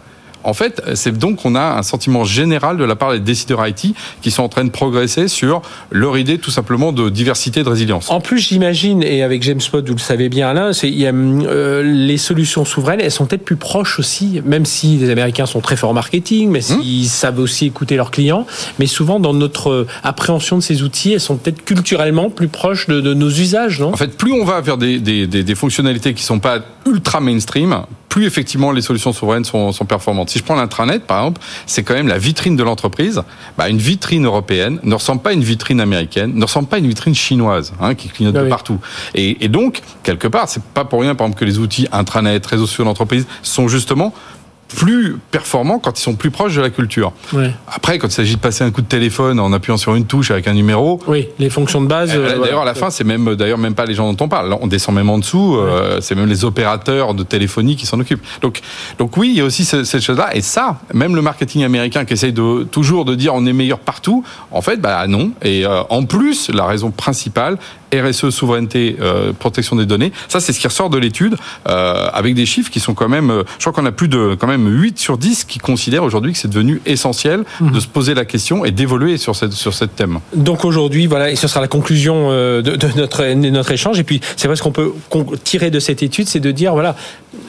En 0.46 0.54
fait, 0.54 0.80
c'est 0.94 1.18
donc 1.18 1.42
qu'on 1.42 1.56
a 1.56 1.76
un 1.76 1.82
sentiment 1.82 2.24
général 2.24 2.78
de 2.78 2.84
la 2.84 2.96
part 2.96 3.14
des 3.14 3.20
décideurs 3.20 3.68
IT 3.68 3.96
qui 4.22 4.30
sont 4.30 4.44
en 4.44 4.50
train 4.50 4.64
de 4.64 4.70
progresser 4.70 5.28
sur 5.28 5.64
leur 5.90 6.20
idée 6.20 6.38
tout 6.38 6.52
simplement 6.52 6.92
de 6.92 7.10
diversité 7.10 7.62
et 7.62 7.64
de 7.64 7.70
résilience. 7.70 8.12
En 8.12 8.22
plus, 8.22 8.38
j'imagine, 8.38 9.02
et 9.02 9.24
avec 9.24 9.42
James 9.42 9.60
Pod, 9.72 9.88
vous 9.88 9.96
le 9.96 10.00
savez 10.00 10.30
bien 10.30 10.50
Alain, 10.50 10.72
y 10.84 11.08
a, 11.08 11.12
euh, 11.12 11.82
les 11.82 12.18
solutions 12.18 12.64
souveraines, 12.64 13.02
elles 13.02 13.10
sont 13.10 13.26
peut-être 13.26 13.44
plus 13.44 13.56
proches 13.56 13.98
aussi, 13.98 14.40
même 14.46 14.66
si 14.66 14.98
les 14.98 15.10
Américains 15.10 15.48
sont 15.48 15.62
très 15.62 15.76
forts 15.76 15.90
en 15.90 15.94
marketing, 15.94 16.52
mais 16.52 16.72
hum. 16.72 16.80
s'ils 16.84 17.08
savent 17.08 17.40
aussi 17.40 17.66
écouter 17.66 17.96
leurs 17.96 18.12
clients, 18.12 18.46
mais 18.78 18.86
souvent 18.86 19.20
dans 19.20 19.34
notre 19.34 19.88
appréhension 20.04 20.58
de 20.58 20.62
ces 20.62 20.84
outils, 20.84 21.14
elles 21.14 21.20
sont 21.20 21.38
peut-être 21.38 21.66
culturellement 21.66 22.30
plus 22.30 22.50
proches 22.50 22.86
de, 22.86 23.16
nos 23.16 23.30
usages, 23.30 23.80
non? 23.80 23.94
En 23.94 23.98
fait, 23.98 24.16
plus 24.16 24.32
on 24.32 24.46
va 24.46 24.62
vers 24.62 24.78
des, 24.78 25.00
des, 25.00 25.26
des, 25.26 25.44
des 25.44 25.56
fonctionnalités 25.56 26.14
qui 26.14 26.22
sont 26.22 26.40
pas 26.40 26.60
ultra 26.86 27.20
mainstream, 27.20 27.84
plus 28.10 28.26
effectivement 28.26 28.72
les 28.72 28.82
solutions 28.82 29.14
souveraines 29.14 29.46
sont, 29.46 29.72
sont 29.72 29.86
performantes. 29.86 30.30
Si 30.30 30.40
je 30.40 30.44
prends 30.44 30.56
l'intranet, 30.56 31.04
par 31.06 31.20
exemple, 31.20 31.42
c'est 31.66 31.84
quand 31.84 31.94
même 31.94 32.08
la 32.08 32.18
vitrine 32.18 32.56
de 32.56 32.64
l'entreprise. 32.64 33.22
Bah, 33.58 33.70
une 33.70 33.78
vitrine 33.78 34.26
européenne 34.26 34.80
ne 34.84 34.94
ressemble 34.94 35.22
pas 35.22 35.32
à 35.32 35.34
une 35.34 35.44
vitrine 35.44 35.82
américaine, 35.82 36.34
ne 36.34 36.44
ressemble 36.44 36.68
pas 36.68 36.78
à 36.78 36.80
une 36.80 36.88
vitrine 36.88 37.16
chinoise, 37.16 37.74
hein, 37.82 37.96
qui 37.96 38.10
clignote 38.10 38.36
de 38.36 38.48
partout. 38.48 38.80
Et, 39.14 39.44
et 39.44 39.48
donc, 39.48 39.82
quelque 40.04 40.28
part, 40.28 40.48
c'est 40.50 40.64
pas 40.64 40.86
pour 40.86 41.02
rien, 41.02 41.16
par 41.16 41.28
exemple, 41.28 41.40
que 41.40 41.46
les 41.46 41.60
outils 41.60 41.88
intranet, 41.92 42.46
réseaux 42.46 42.68
sociaux 42.68 42.86
d'entreprise 42.86 43.28
sont 43.42 43.68
justement 43.68 44.14
plus 44.76 45.18
performants 45.32 45.80
quand 45.80 45.98
ils 45.98 46.04
sont 46.04 46.16
plus 46.16 46.32
proches 46.32 46.56
de 46.56 46.62
la 46.62 46.70
culture. 46.70 47.14
Après, 47.68 47.98
quand 47.98 48.08
il 48.08 48.12
s'agit 48.14 48.36
de 48.36 48.40
passer 48.40 48.64
un 48.64 48.72
coup 48.72 48.82
de 48.82 48.88
téléphone 48.88 49.40
en 49.40 49.52
appuyant 49.54 49.78
sur 49.78 49.96
une 49.96 50.06
touche 50.06 50.32
avec 50.32 50.48
un 50.48 50.54
numéro. 50.54 51.00
Oui, 51.08 51.30
les 51.40 51.50
fonctions 51.50 51.82
de 51.82 51.88
base. 51.88 52.12
Euh, 52.14 52.40
d'ailleurs, 52.40 52.62
à 52.62 52.66
la 52.66 52.76
fin, 52.76 52.90
c'est 52.90 53.04
même, 53.04 53.36
d'ailleurs, 53.36 53.58
même 53.58 53.74
pas 53.74 53.86
les 53.86 53.94
gens 53.94 54.12
dont 54.12 54.26
on 54.26 54.28
parle. 54.28 54.56
on 54.62 54.68
descend 54.68 54.94
même 54.94 55.10
en 55.10 55.18
dessous. 55.18 55.56
Euh, 55.56 56.00
c'est 56.02 56.16
même 56.16 56.28
les 56.28 56.46
opérateurs 56.46 57.14
de 57.14 57.24
téléphonie 57.24 57.76
qui 57.76 57.86
s'en 57.86 58.00
occupent. 58.00 58.24
Donc, 58.42 58.62
donc 58.98 59.16
oui, 59.18 59.30
il 59.30 59.38
y 59.38 59.42
a 59.42 59.46
aussi 59.46 59.66
cette, 59.66 60.02
chose-là. 60.02 60.36
Et 60.36 60.42
ça, 60.42 60.80
même 60.94 61.16
le 61.16 61.22
marketing 61.22 61.64
américain 61.64 62.06
qui 62.06 62.14
essaye 62.14 62.34
de, 62.34 62.64
toujours 62.64 63.06
de 63.06 63.16
dire 63.16 63.34
on 63.34 63.46
est 63.46 63.54
meilleur 63.54 63.80
partout, 63.80 64.24
en 64.52 64.62
fait, 64.62 64.78
bah 64.78 65.08
non. 65.08 65.32
Et 65.42 65.66
euh, 65.66 65.82
en 65.90 66.04
plus, 66.04 66.50
la 66.50 66.66
raison 66.66 66.92
principale, 66.92 67.58
RSE, 68.02 68.30
souveraineté, 68.30 68.98
euh, 69.02 69.34
protection 69.34 69.76
des 69.76 69.86
données. 69.86 70.12
Ça, 70.28 70.40
c'est 70.40 70.54
ce 70.54 70.60
qui 70.60 70.68
ressort 70.68 70.90
de 70.90 70.98
l'étude, 70.98 71.36
euh, 71.68 72.08
avec 72.14 72.36
des 72.36 72.46
chiffres 72.46 72.72
qui 72.72 72.80
sont 72.80 72.94
quand 72.94 73.10
même, 73.10 73.30
euh, 73.30 73.44
je 73.60 73.64
crois 73.64 73.74
qu'on 73.74 73.86
a 73.86 73.92
plus 73.92 74.08
de 74.08 74.36
quand 74.40 74.48
même 74.48 74.68
8 74.68 75.00
sur 75.00 75.18
10 75.18 75.46
qui 75.46 75.60
considèrent 75.60 76.04
aujourd'hui 76.04 76.34
que 76.34 76.38
c'est 76.38 76.48
devenu 76.48 76.82
essentiel 76.86 77.44
mhm. 77.60 77.72
de 77.72 77.80
se 77.80 77.88
poser 77.88 78.14
la 78.14 78.26
question 78.26 78.66
et 78.66 78.72
d'évoluer 78.72 79.18
sur 79.18 79.36
cette 79.36 79.54
sur 79.54 79.74
cette 79.74 79.96
thème. 79.96 80.20
Donc 80.36 80.66
aujourd'hui, 80.66 81.08
voilà, 81.08 81.32
et 81.32 81.36
ce 81.36 81.48
sera 81.48 81.62
la 81.62 81.68
conclusion 81.68 82.30
de, 82.32 82.62
de 82.62 82.88
notre 82.98 83.26
notre 83.34 83.72
échange. 83.72 84.00
Et 84.00 84.04
puis, 84.04 84.22
c'est 84.36 84.48
vrai 84.48 84.56
ce 84.56 84.64
qu'on 84.64 84.72
peut 84.72 84.94
tirer 85.44 85.72
de 85.72 85.80
cette 85.80 86.04
étude, 86.04 86.28
c'est 86.28 86.40
de 86.40 86.52
dire 86.52 86.74
voilà, 86.74 86.96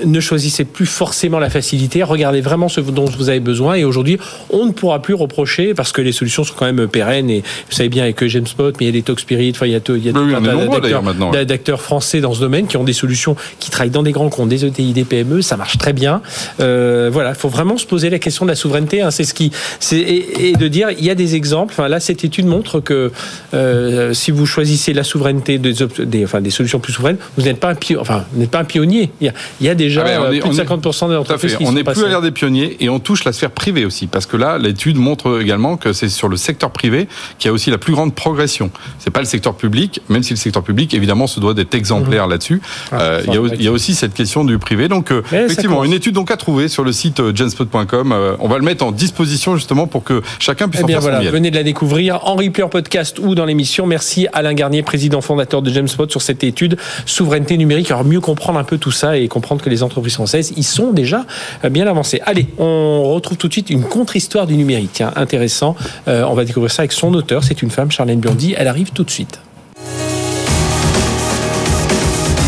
ne 0.05 0.21
choisissez 0.21 0.65
plus 0.65 0.87
forcément 0.87 1.39
la 1.39 1.51
facilité, 1.51 2.03
regardez 2.03 2.41
vraiment 2.41 2.69
ce 2.69 2.81
dont 2.81 3.05
vous 3.05 3.29
avez 3.29 3.41
besoin. 3.41 3.75
Et 3.75 3.85
aujourd'hui, 3.85 4.19
on 4.51 4.67
ne 4.67 4.73
pourra 4.73 5.01
plus 5.01 5.15
reprocher 5.15 5.75
parce 5.75 5.93
que 5.93 6.03
les 6.03 6.13
solutions 6.13 6.45
sont 6.45 6.55
quand 6.57 6.67
même 6.67 6.89
pérennes. 6.89 7.31
Et 7.31 7.41
vous 7.41 7.75
savez 7.75 7.89
bien 7.89 8.03
avec 8.03 8.17
Spot, 8.47 8.75
mais 8.79 8.87
il 8.87 8.87
y 8.87 8.89
a 8.89 8.93
des 8.93 9.03
Talk 9.03 9.21
Spirit, 9.21 9.53
enfin 9.55 9.67
il 9.67 9.73
y 9.73 9.77
a, 9.77 9.81
il 9.89 10.05
y 10.05 11.37
a 11.37 11.45
d'acteurs 11.45 11.81
français 11.81 12.21
dans 12.21 12.35
ce 12.35 12.41
domaine 12.41 12.67
qui 12.67 12.77
ont 12.77 12.85
des 12.85 12.93
solutions, 12.93 13.37
qui 13.59 13.71
travaillent 13.71 13.91
dans 13.91 14.03
des 14.03 14.13
grands 14.13 14.29
comptes, 14.29 14.49
des 14.49 14.65
ETI, 14.65 14.93
des 14.93 15.05
PME, 15.05 15.43
ça 15.43 15.57
marche 15.57 15.79
très 15.79 15.93
bien. 15.93 16.23
Euh, 16.61 17.09
voilà, 17.13 17.31
il 17.31 17.37
faut 17.37 17.49
vraiment 17.49 17.79
se 17.79 17.87
poser 17.87 18.11
la 18.11 18.19
question 18.19 18.45
de 18.45 18.51
la 18.51 18.57
souveraineté. 18.57 19.01
Hein, 19.03 19.11
c'est 19.11 19.25
ce 19.25 19.35
qui, 19.35 19.51
c'est 19.81 19.99
et, 19.99 20.53
de 20.53 20.69
dire, 20.69 20.91
il 20.91 21.05
y 21.05 21.11
a 21.11 21.15
des 21.15 21.35
exemples. 21.35 21.73
Enfin, 21.73 21.89
là, 21.89 22.01
cette 22.01 22.25
étude 22.25 22.47
montre 22.47 22.81
que 22.81 23.13
euh, 23.55 24.13
si 24.13 24.31
vous 24.31 24.47
choisissez 24.47 24.93
la 24.93 25.05
souveraineté 25.05 25.59
des, 25.59 25.75
des, 26.01 26.25
enfin, 26.25 26.41
des 26.41 26.51
solutions 26.51 26.81
plus 26.81 26.93
souveraines, 26.93 27.19
vous 27.37 27.45
n'êtes 27.45 27.61
pas 27.61 27.71
un 27.71 27.75
pionnier. 27.75 28.01
Enfin, 28.01 28.25
n'êtes 28.35 28.51
pas 28.51 28.61
un 28.61 28.65
pionnier. 28.65 29.11
Il 29.21 29.33
y 29.61 29.69
a, 29.69 29.75
déjà 29.77 30.05
ah 30.07 30.31
ben, 30.31 30.41
plus 30.41 30.51
de 30.51 30.55
50% 30.55 31.11
des 31.11 31.17
entreprises 31.17 31.57
qui 31.57 31.65
On 31.67 31.73
n'est 31.73 31.85
plus 31.85 32.05
à 32.05 32.09
l'ère 32.09 32.23
des 32.23 32.31
pionniers 32.31 32.77
et 32.81 32.89
on 32.89 32.99
touche 32.99 33.25
la 33.25 33.33
sphère 33.33 33.51
privée 33.51 33.85
aussi, 33.85 34.07
parce 34.07 34.27
que 34.27 34.37
là, 34.37 34.59
l'étude 34.59 34.97
montre 34.97 35.41
également 35.41 35.77
que 35.77 35.93
c'est 35.93 36.09
sur 36.09 36.29
le 36.29 36.37
secteur 36.37 36.71
privé 36.71 37.09
qu'il 37.39 37.49
y 37.49 37.51
a 37.51 37.53
aussi 37.53 37.71
la 37.71 37.79
plus 37.79 37.93
grande 37.93 38.15
progression. 38.15 38.71
C'est 38.99 39.11
pas 39.11 39.21
le 39.21 39.27
secteur 39.27 39.55
public, 39.55 40.01
même 40.09 40.23
si 40.23 40.33
le 40.33 40.39
secteur 40.39 40.63
public, 40.63 40.95
évidemment, 40.95 41.27
se 41.27 41.41
doit 41.41 41.55
d'être 41.55 41.75
exemplaire 41.75 42.25
mhm. 42.25 42.31
là-dessus. 42.31 42.63
Ah, 42.93 43.01
euh, 43.01 43.23
il, 43.27 43.63
y 43.63 43.69
a, 43.69 43.73
aussi 43.73 43.95
cette 43.95 44.15
question 44.15 44.45
du 44.45 44.59
privé. 44.59 44.89
Donc, 44.89 45.11
euh, 45.11 45.23
effectivement, 45.33 45.85
une 45.85 45.93
étude 45.93 46.15
donc 46.15 46.31
à 46.31 46.37
trouver 46.37 46.69
sur 46.69 46.85
le 46.85 46.93
site 46.93 47.21
euh, 47.21 47.35
genspot.com. 47.35 48.15
on 48.39 48.49
va 48.49 48.59
le 48.59 48.65
mettre 48.65 48.85
en 48.85 48.93
disposition 48.93 49.57
justement 49.57 49.87
pour 49.87 50.05
que 50.05 50.23
chacun 50.39 50.69
puisse 50.69 50.83
eh 50.85 50.87
bien, 50.87 50.99
en 50.99 51.01
faire 51.01 51.23
Venez 51.33 51.51
de 51.51 51.57
la 51.57 51.63
découvrir 51.63 52.27
en 52.27 52.37
replay 52.37 52.63
en 52.63 52.69
podcast 52.69 53.19
ou 53.19 53.35
dans 53.35 53.45
l'émission. 53.45 53.87
Merci 53.87 54.27
Alain 54.33 54.55
Garnier, 54.55 54.83
président 54.83 55.21
fondateur 55.21 55.63
de 55.63 55.71
Genspot, 55.71 56.11
sur 56.11 56.23
cette 56.23 56.45
étude 56.45 56.77
souveraineté 57.05 57.57
numérique. 57.57 57.91
Alors 57.91 58.05
mieux 58.05 58.21
comprendre 58.21 58.59
un 58.59 58.65
peu 58.65 58.79
tout 58.79 58.93
ça 58.93 59.17
et 59.17 59.29
comprendre 59.29 59.63
les 59.71 59.83
entreprises 59.83 60.15
françaises, 60.15 60.53
ils 60.57 60.65
sont 60.65 60.93
déjà 60.93 61.25
bien 61.71 61.87
avancées. 61.87 62.21
Allez, 62.25 62.47
on 62.59 63.15
retrouve 63.15 63.37
tout 63.37 63.49
de 63.49 63.53
suite 63.53 63.71
une 63.71 63.83
contre-histoire 63.83 64.47
du 64.47 64.57
numérique. 64.57 65.03
intéressant. 65.17 65.77
on 66.07 66.35
va 66.35 66.45
découvrir 66.45 66.71
ça 66.71 66.83
avec 66.83 66.93
son 66.93 67.13
auteur. 67.15 67.45
C'est 67.45 67.63
une 67.63 67.71
femme, 67.71 67.91
Charlène 67.91 68.21
Burdy. 68.21 68.55
Elle 68.57 68.69
arrive 68.69 68.91
tout 68.93 69.05
de 69.05 69.11
suite. 69.11 69.41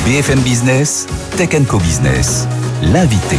BFM 0.09 0.41
Business, 0.41 1.07
Tech 1.37 1.51
Co 1.69 1.79
Business, 1.79 2.49
l'invité. 2.83 3.37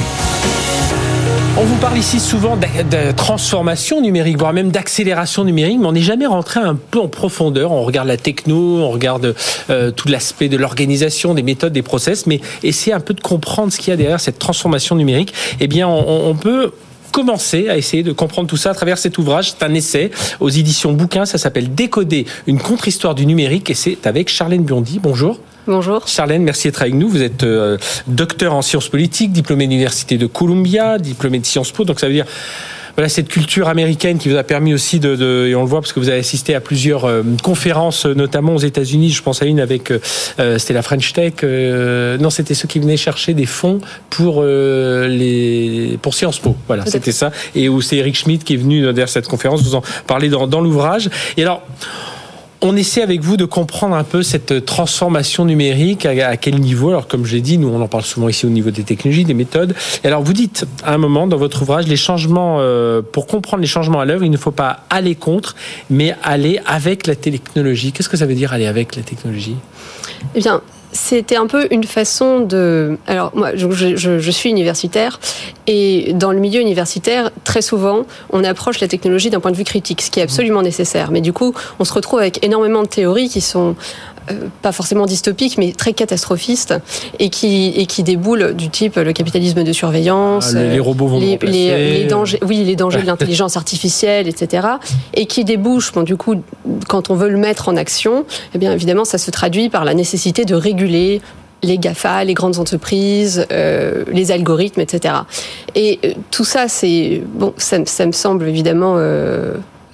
On 1.58 1.64
vous 1.64 1.76
parle 1.78 1.98
ici 1.98 2.20
souvent 2.20 2.56
de, 2.56 3.12
transformation 3.12 4.02
numérique, 4.02 4.38
voire 4.38 4.54
même 4.54 4.72
d'accélération 4.72 5.44
numérique, 5.44 5.80
mais 5.80 5.88
on 5.88 5.92
n'est 5.92 6.02
jamais 6.02 6.26
rentré 6.26 6.60
un 6.60 6.76
peu 6.76 7.00
en 7.00 7.08
profondeur. 7.08 7.72
On 7.72 7.84
regarde 7.84 8.08
la 8.08 8.18
techno, 8.18 8.78
on 8.80 8.90
regarde 8.90 9.36
euh, 9.70 9.92
tout 9.92 10.08
l'aspect 10.08 10.48
de 10.48 10.58
l'organisation, 10.58 11.34
des 11.34 11.44
méthodes, 11.44 11.74
des 11.74 11.82
process, 11.82 12.26
mais 12.28 12.40
essayer 12.64 12.94
un 12.94 13.00
peu 13.00 13.14
de 13.14 13.22
comprendre 13.22 13.74
ce 13.74 13.80
qu'il 13.80 13.90
y 13.90 13.94
a 13.94 13.98
derrière 13.98 14.20
cette 14.20 14.40
transformation 14.40 14.96
numérique. 14.96 15.34
Eh 15.60 15.68
bien, 15.68 15.88
on, 15.88 16.36
peut 16.36 16.72
commencer 17.12 17.68
à 17.70 17.78
essayer 17.78 18.04
de 18.04 18.12
comprendre 18.12 18.48
tout 18.48 18.58
ça 18.58 18.70
à 18.70 18.74
travers 18.74 18.98
cet 18.98 19.18
ouvrage. 19.18 19.52
C'est 19.52 19.64
un 19.64 19.74
essai 19.74 20.12
aux 20.40 20.50
éditions 20.50 20.94
Bouquin. 20.94 21.26
Ça 21.26 21.38
s'appelle 21.38 21.74
Décoder 21.74 22.26
une 22.48 22.60
contre-histoire 22.60 23.16
du 23.16 23.26
numérique 23.26 23.70
et 23.70 23.76
c'est 23.76 24.06
avec 24.08 24.30
Charlène 24.30 24.64
Biondi. 24.64 25.00
Bonjour. 25.02 25.40
Bonjour. 25.68 26.08
Charlène, 26.08 26.44
merci 26.44 26.68
d'être 26.68 26.82
avec 26.82 26.94
nous. 26.94 27.10
Vous 27.10 27.22
êtes 27.22 27.44
euh, 27.44 27.78
docteur 28.08 28.54
en 28.54 28.62
sciences 28.62 28.90
politiques, 28.90 29.32
diplômé 29.32 29.66
de 29.66 29.72
l'Université 29.72 30.18
de 30.18 30.26
Columbia, 30.26 30.98
diplômé 30.98 31.40
de 31.40 31.46
Sciences 31.46 31.72
Po. 31.72 31.84
Donc 31.84 32.00
ça 32.00 32.08
veut 32.08 32.14
dire 32.14 32.26
voilà 32.96 33.08
cette 33.08 33.28
culture 33.30 33.70
américaine 33.70 34.18
qui 34.18 34.30
vous 34.30 34.36
a 34.36 34.44
permis 34.44 34.74
aussi 34.74 35.00
de, 35.00 35.48
et 35.48 35.56
on 35.56 35.62
le 35.62 35.68
voit 35.68 35.80
parce 35.80 35.94
que 35.94 36.00
vous 36.00 36.10
avez 36.10 36.20
assisté 36.20 36.56
à 36.56 36.60
plusieurs 36.60 37.06
euh, 37.06 37.24
conférences, 37.44 38.06
notamment 38.06 38.56
aux 38.56 38.60
États-Unis. 38.60 39.12
Je 39.12 39.22
pense 39.22 39.42
à 39.42 39.46
une 39.46 39.60
avec 39.60 39.92
euh, 39.92 40.58
c'était 40.58 40.74
la 40.74 40.82
French 40.82 41.14
Tech. 41.14 41.34
non, 41.44 42.30
c'était 42.30 42.56
ceux 42.56 42.68
qui 42.68 42.80
venaient 42.80 42.98
chercher 42.98 43.34
des 43.34 43.46
fonds 43.46 43.80
pour 44.10 44.44
les 44.44 46.00
pour 46.02 46.14
Sciences 46.14 46.40
Po. 46.40 46.56
Voilà, 46.68 46.86
c'était 46.86 47.12
ça. 47.12 47.32
Et 47.54 47.70
où 47.70 47.82
c'est 47.82 47.98
Eric 47.98 48.16
Schmidt 48.16 48.44
qui 48.44 48.56
est 48.56 48.58
venu 48.58 48.82
derrière 48.82 49.10
cette 49.10 49.28
conférence. 49.28 49.62
Vous 49.62 49.76
en 49.76 49.84
parlez 50.08 50.30
dans, 50.30 50.48
dans 50.48 50.62
l'ouvrage. 50.62 51.10
Et 51.38 51.44
alors. 51.44 51.62
On 52.62 52.76
essaie 52.76 53.02
avec 53.02 53.22
vous 53.22 53.38
de 53.38 53.46
comprendre 53.46 53.96
un 53.96 54.04
peu 54.04 54.22
cette 54.22 54.66
transformation 54.66 55.46
numérique, 55.46 56.06
à, 56.06 56.36
quel 56.36 56.60
niveau. 56.60 56.90
Alors, 56.90 57.08
comme 57.08 57.26
je 57.26 57.36
l'ai 57.36 57.42
dit, 57.42 57.58
nous, 57.58 57.70
on 57.70 57.82
en 57.82 57.88
parle 57.88 58.04
souvent 58.04 58.28
ici 58.28 58.46
au 58.46 58.50
niveau 58.50 58.70
des 58.70 58.84
technologies, 58.84 59.24
des 59.24 59.34
méthodes. 59.34 59.74
Et 60.04 60.08
alors, 60.08 60.22
vous 60.22 60.34
dites 60.34 60.66
à 60.84 60.94
un 60.94 60.98
moment 60.98 61.26
dans 61.26 61.38
votre 61.38 61.62
ouvrage, 61.62 61.88
les 61.88 61.96
changements, 61.96 62.58
euh, 62.60 63.02
pour 63.02 63.28
comprendre 63.28 63.62
les 63.62 63.68
changements 63.68 64.02
à 64.02 64.06
l'œuvre, 64.06 64.26
il 64.26 64.32
ne 64.32 64.38
faut 64.38 64.52
pas 64.52 64.82
aller 64.90 65.16
contre, 65.16 65.56
mais 65.90 66.16
aller 66.22 66.60
avec 66.66 67.08
la 67.08 67.16
technologie. 67.16 67.94
Qu'est-ce 67.94 68.10
que 68.10 68.18
ça 68.18 68.26
veut 68.26 68.36
dire 68.36 68.52
aller 68.52 68.68
avec 68.68 68.98
la 68.98 69.04
technologie? 69.04 69.56
Eh 70.36 70.42
bien, 70.42 70.62
c'était 70.92 71.36
un 71.36 71.48
peu 71.48 71.68
une 71.72 71.84
façon 71.84 72.40
de. 72.40 72.98
Alors 73.08 73.32
moi, 73.36 73.52
je, 73.56 74.32
suis 74.32 74.50
universitaire 74.50 75.20
et 75.68 76.14
dans 76.14 76.32
le 76.32 76.40
milieu 76.40 76.62
universitaire, 76.62 77.32
très 77.44 77.62
souvent, 77.62 78.06
on 78.32 78.44
approche 78.44 78.80
la 78.80 78.88
technologie 78.88 79.30
d'un 79.30 79.40
point 79.40 79.52
de 79.52 79.58
vue 79.58 79.64
critique, 79.64 80.02
ce 80.02 80.10
qui 80.10 80.20
est 80.20 80.24
absolument 80.24 80.62
nécessaire. 80.62 81.12
Mais 81.12 81.22
du 81.22 81.34
coup, 81.34 81.54
on 81.80 81.86
se 81.86 81.94
retrouve 81.94 82.20
avec 82.20 82.44
énormément 82.44 82.82
de 82.82 82.88
théories 82.88 83.30
qui 83.30 83.42
sont 83.42 83.76
pas 84.62 84.72
forcément 84.72 85.06
dystopiques, 85.06 85.58
mais 85.58 85.72
très 85.72 85.94
catastrophistes, 85.94 86.76
et 87.20 87.30
qui, 87.30 87.74
et 87.76 87.86
qui 87.86 88.04
déboulent 88.04 88.54
du 88.54 88.70
type 88.70 88.96
le 88.96 89.14
capitalisme 89.14 89.64
de 89.64 89.74
surveillance, 89.74 90.54
ah, 90.56 90.64
les, 90.64 90.80
robots 90.80 91.08
vont 91.08 91.20
les, 91.20 91.38
les, 91.42 92.06
dangers, 92.06 92.40
oui, 92.46 92.64
les 92.64 92.76
dangers 92.76 93.02
de 93.02 93.08
l'intelligence 93.08 93.58
artificielle, 93.58 94.28
etc., 94.28 94.68
et 95.14 95.26
qui 95.26 95.44
débouchent, 95.44 95.92
bon, 95.94 96.04
du 96.04 96.16
coup, 96.16 96.36
quand 96.88 97.10
on 97.10 97.16
veut 97.16 97.30
le 97.30 97.38
mettre 97.38 97.70
en 97.70 97.76
action, 97.76 98.26
eh 98.54 98.58
bien 98.58 98.72
évidemment, 98.72 99.06
ça 99.06 99.18
se 99.18 99.32
traduit 99.32 99.70
par 99.70 99.86
la 99.86 99.94
nécessité 99.94 100.46
de 100.46 100.56
réguler 100.56 101.22
les 101.62 101.78
GAFA, 101.78 102.24
les 102.24 102.34
grandes 102.34 102.58
entreprises, 102.58 103.46
euh, 103.52 104.06
les 104.12 104.32
algorithmes, 104.32 104.80
etc. 104.80 105.16
Et 105.76 106.00
euh, 106.06 106.14
tout 106.32 106.46
ça, 106.46 106.68
c'est 106.68 107.22
bon, 107.34 107.54
ça, 107.58 107.80
me 107.80 108.12
semble 108.14 108.48
évidemment 108.48 108.98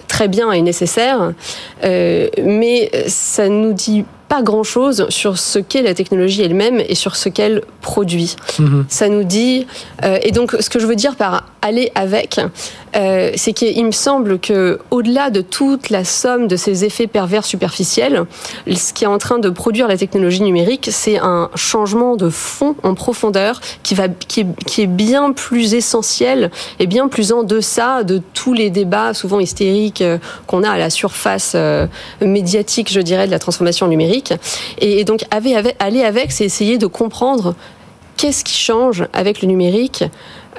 très 0.08 0.28
bien 0.28 0.52
et 0.52 0.62
nécessaire, 0.62 1.34
mais 1.84 2.92
ça 3.08 3.50
nous 3.50 3.74
dit 3.74 4.06
pas 4.36 4.42
grand-chose 4.42 5.08
sur 5.10 5.38
ce 5.38 5.60
qu'est 5.60 5.82
la 5.82 5.94
technologie 5.94 6.42
elle-même 6.42 6.82
et 6.88 6.96
sur 6.96 7.16
ce 7.16 7.30
qu'elle 7.30 7.62
produit. 7.82 8.36
Mhm. 8.60 8.86
Ça 8.90 9.08
nous 9.08 9.24
dit... 9.24 9.66
Euh, 10.04 10.18
et 10.24 10.32
donc, 10.32 10.56
ce 10.60 10.70
que 10.70 10.80
je 10.80 10.86
veux 10.86 10.96
dire 10.96 11.16
par 11.16 11.46
aller 11.62 11.92
avec, 11.96 12.40
euh, 12.96 13.32
c'est 13.36 13.54
qu'il 13.54 13.86
me 13.86 13.92
semble 13.92 14.40
que 14.40 14.80
au-delà 14.92 15.30
de 15.30 15.42
toute 15.42 15.90
la 15.90 16.04
somme 16.04 16.48
de 16.48 16.56
ces 16.56 16.86
effets 16.86 17.08
pervers 17.08 17.44
superficiels, 17.44 18.26
ce 18.72 18.94
qui 18.94 19.04
est 19.04 19.08
en 19.08 19.18
train 19.18 19.40
de 19.40 19.50
produire 19.50 19.88
la 19.88 19.98
technologie 19.98 20.44
numérique, 20.44 20.90
c'est 20.92 21.18
un 21.18 21.50
changement 21.56 22.18
de 22.18 22.30
fond 22.30 22.76
en 22.84 22.94
profondeur 22.94 23.62
qui, 23.84 23.96
va, 23.96 24.10
qui, 24.10 24.42
est, 24.42 24.48
qui 24.66 24.82
est 24.84 24.88
bien 24.88 25.32
plus 25.32 25.74
essentiel 25.74 26.52
et 26.80 26.88
bien 26.88 27.08
plus 27.08 27.32
en 27.32 27.44
deçà 27.44 28.04
de 28.04 28.22
tous 28.34 28.54
les 28.54 28.70
débats 28.70 29.14
souvent 29.14 29.40
hystériques 29.40 30.02
euh, 30.02 30.20
qu'on 30.46 30.62
a 30.64 30.70
à 30.70 30.78
la 30.78 30.90
surface 30.90 31.56
médiatique, 32.22 32.92
je 32.92 33.00
dirais, 33.00 33.26
de 33.26 33.32
la 33.32 33.40
transformation 33.40 33.88
numérique. 33.88 34.25
Et, 34.80 35.04
donc, 35.04 35.26
aller 35.32 36.04
avec, 36.04 36.32
c'est 36.32 36.46
essayer 36.46 36.78
de 36.78 36.88
comprendre 36.88 37.56
qu'est-ce 38.18 38.44
qui 38.44 38.58
change 38.58 39.06
avec 39.14 39.42
le 39.42 39.48
numérique 39.48 40.04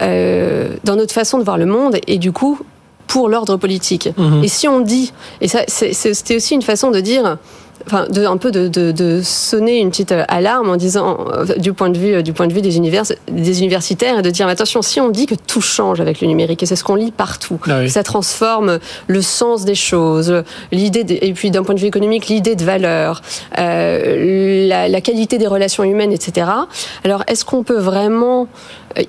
euh, 0.03 0.77
dans 0.85 0.97
notre 0.97 1.15
façon 1.15 1.39
de 1.39 1.45
voir 1.45 1.57
le 1.57 1.67
monde 1.67 1.97
et 2.07 2.19
du 2.19 2.33
coup 2.33 2.61
pour 3.07 3.29
l'ordre 3.29 3.57
politique. 3.57 4.11
Mhm. 4.17 4.45
Et 4.45 4.49
si 4.49 4.69
on 4.69 4.81
dit, 4.81 5.13
et 5.41 5.49
ça 5.49 5.63
c'était 5.67 6.37
aussi 6.37 6.55
une 6.55 6.63
façon 6.63 6.91
de 6.91 7.01
dire, 7.01 7.39
enfin, 7.87 8.07
de, 8.09 8.25
un 8.25 8.37
peu 8.37 8.51
de, 8.51 8.69
de, 8.69 8.93
de, 8.93 9.21
sonner 9.23 9.79
une 9.79 9.91
petite 9.91 10.13
alarme 10.29 10.71
en 10.71 10.77
disant, 10.77 11.19
euh, 11.33 11.45
du 11.57 11.73
point 11.73 11.91
de 11.91 11.99
vue, 11.99 12.23
du 12.23 12.33
point 12.33 12.47
de 12.47 12.53
vue 12.53 12.63
des, 12.63 12.77
univers, 12.77 13.05
des 13.31 13.61
universitaires, 13.61 14.19
et 14.19 14.23
de 14.23 14.31
dire, 14.31 14.49
attention, 14.49 14.83
si 14.83 15.01
on 15.01 15.09
dit 15.09 15.27
que 15.27 15.35
tout 15.35 15.61
change 15.61 16.01
avec 16.01 16.21
le 16.21 16.27
numérique, 16.27 16.63
et 16.63 16.67
c'est 16.67 16.77
ce 16.77 16.85
qu'on 16.85 16.95
lit 16.95 17.13
partout, 17.13 17.61
ah 17.69 17.87
ça 17.89 18.03
transforme 18.03 18.79
le 19.07 19.23
sens 19.23 19.65
des 19.65 19.75
choses, 19.75 20.43
l'idée, 20.73 21.05
et 21.23 21.33
puis 21.33 21.51
d'un 21.51 21.63
point 21.63 21.75
de 21.75 21.81
vue 21.81 21.87
économique, 21.87 22.27
l'idée 22.27 22.57
de 22.57 22.65
valeur, 22.65 23.23
euh, 23.59 24.67
la, 24.69 24.89
la, 24.89 25.01
qualité 25.01 25.39
des 25.39 25.47
relations 25.47 25.85
humaines, 25.85 26.13
etc. 26.13 26.49
Alors, 27.05 27.23
est-ce 27.29 27.45
qu'on 27.45 27.63
peut 27.63 27.79
vraiment 27.79 28.49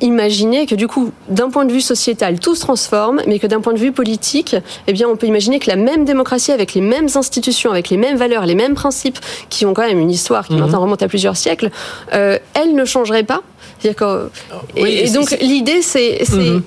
imaginer 0.01 0.65
que 0.65 0.75
du 0.75 0.87
coup, 0.87 1.11
d'un 1.29 1.49
point 1.49 1.65
de 1.65 1.71
vue 1.71 1.81
sociétal, 1.81 2.39
tout 2.39 2.55
se 2.55 2.61
transforme, 2.61 3.21
mais 3.27 3.39
que 3.39 3.47
d'un 3.47 3.61
point 3.61 3.73
de 3.73 3.79
vue 3.79 3.91
politique, 3.91 4.55
eh 4.87 4.93
bien, 4.93 5.07
on 5.07 5.15
peut 5.15 5.27
imaginer 5.27 5.59
que 5.59 5.69
la 5.69 5.75
même 5.75 6.05
démocratie, 6.05 6.51
avec 6.51 6.73
les 6.73 6.81
mêmes 6.81 7.07
institutions, 7.15 7.71
avec 7.71 7.89
les 7.89 7.97
mêmes 7.97 8.17
valeurs, 8.17 8.45
les 8.45 8.55
mêmes 8.57 8.75
principes, 8.75 9.19
qui 9.49 9.65
ont 9.65 9.73
quand 9.73 9.87
même 9.87 9.99
une 9.99 10.11
histoire 10.11 10.45
qui 10.47 10.53
mhm. 10.53 10.61
maintenant 10.61 10.81
remonte 10.81 11.03
à 11.03 11.07
plusieurs 11.07 11.37
siècles, 11.37 11.69
euh, 12.13 12.37
elle 12.53 12.75
ne 12.75 12.85
changerait 12.85 13.23
pas. 13.23 13.41
Que, 13.83 14.29
et, 14.75 15.09
donc 15.11 15.37
l'idée, 15.39 15.83
c'est 15.83 16.23
mhm 16.31 16.63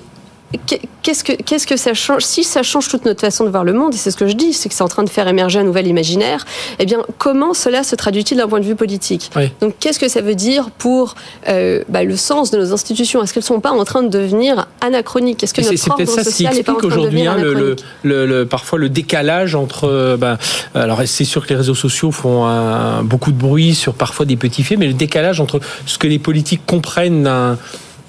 qu'est-ce 1.01 1.23
que 1.23 1.33
qu'est-ce 1.33 1.67
que 1.67 1.77
ça 1.77 1.93
change? 1.93 2.23
Si 2.23 2.43
ça 2.43 2.63
change 2.63 2.87
toute 2.89 3.05
notre 3.05 3.21
façon 3.21 3.43
de 3.43 3.49
voir 3.49 3.63
le 3.63 3.73
monde, 3.73 3.93
et 3.93 3.97
c'est 3.97 4.11
ce 4.11 4.17
que 4.17 4.27
je 4.27 4.33
dis, 4.33 4.53
c'est 4.53 4.69
que 4.69 4.75
c'est 4.75 4.83
en 4.83 4.87
train 4.87 5.03
de 5.03 5.09
faire 5.09 5.27
émerger 5.27 5.59
un 5.59 5.63
nouvel 5.63 5.87
imaginaire. 5.87 6.45
Eh 6.79 6.85
bien, 6.85 6.99
comment 7.17 7.53
cela 7.53 7.83
se 7.83 7.95
traduit-il 7.95 8.37
d'un 8.37 8.47
point 8.47 8.59
de 8.59 8.65
vue 8.65 8.75
politique? 8.75 9.31
Donc, 9.61 9.75
qu'est-ce 9.79 9.99
que 9.99 10.07
ça 10.07 10.21
veut 10.21 10.35
dire 10.35 10.69
pour 10.71 11.15
euh, 11.47 11.83
bah, 11.89 12.03
le 12.03 12.15
sens 12.15 12.51
de 12.51 12.57
nos 12.57 12.73
institutions? 12.73 13.23
Est-ce 13.23 13.33
qu'elles 13.33 13.43
sont 13.43 13.59
pas 13.59 13.71
en 13.71 13.83
train 13.83 14.03
de 14.03 14.09
devenir 14.09 14.67
anachroniques? 14.81 15.43
Est-ce 15.43 15.53
que 15.53 15.61
notre 15.61 15.77
c'est 15.77 15.93
peut-être 15.93 16.23
ça 16.23 16.31
qui 16.31 16.45
explique 16.45 16.83
aujourd'hui 16.83 17.27
hein, 17.27 17.37
le, 17.37 17.75
le, 18.03 18.25
le, 18.25 18.45
parfois 18.45 18.79
le 18.79 18.89
décalage 18.89 19.55
entre. 19.55 19.85
Euh, 19.85 20.17
bah, 20.17 20.37
alors, 20.75 21.01
c'est 21.05 21.25
sûr 21.25 21.45
que 21.45 21.49
les 21.49 21.57
réseaux 21.57 21.75
sociaux 21.75 22.11
font 22.11 22.47
beaucoup 23.03 23.31
de 23.31 23.37
bruit 23.37 23.75
sur 23.75 23.93
parfois 23.93 24.25
des 24.25 24.35
petits 24.37 24.63
faits, 24.63 24.77
mais 24.77 24.87
le 24.87 24.93
décalage 24.93 25.39
entre 25.39 25.59
ce 25.85 25.97
que 25.97 26.07
les 26.07 26.19
politiques 26.19 26.61
comprennent 26.65 27.23
d'un 27.23 27.57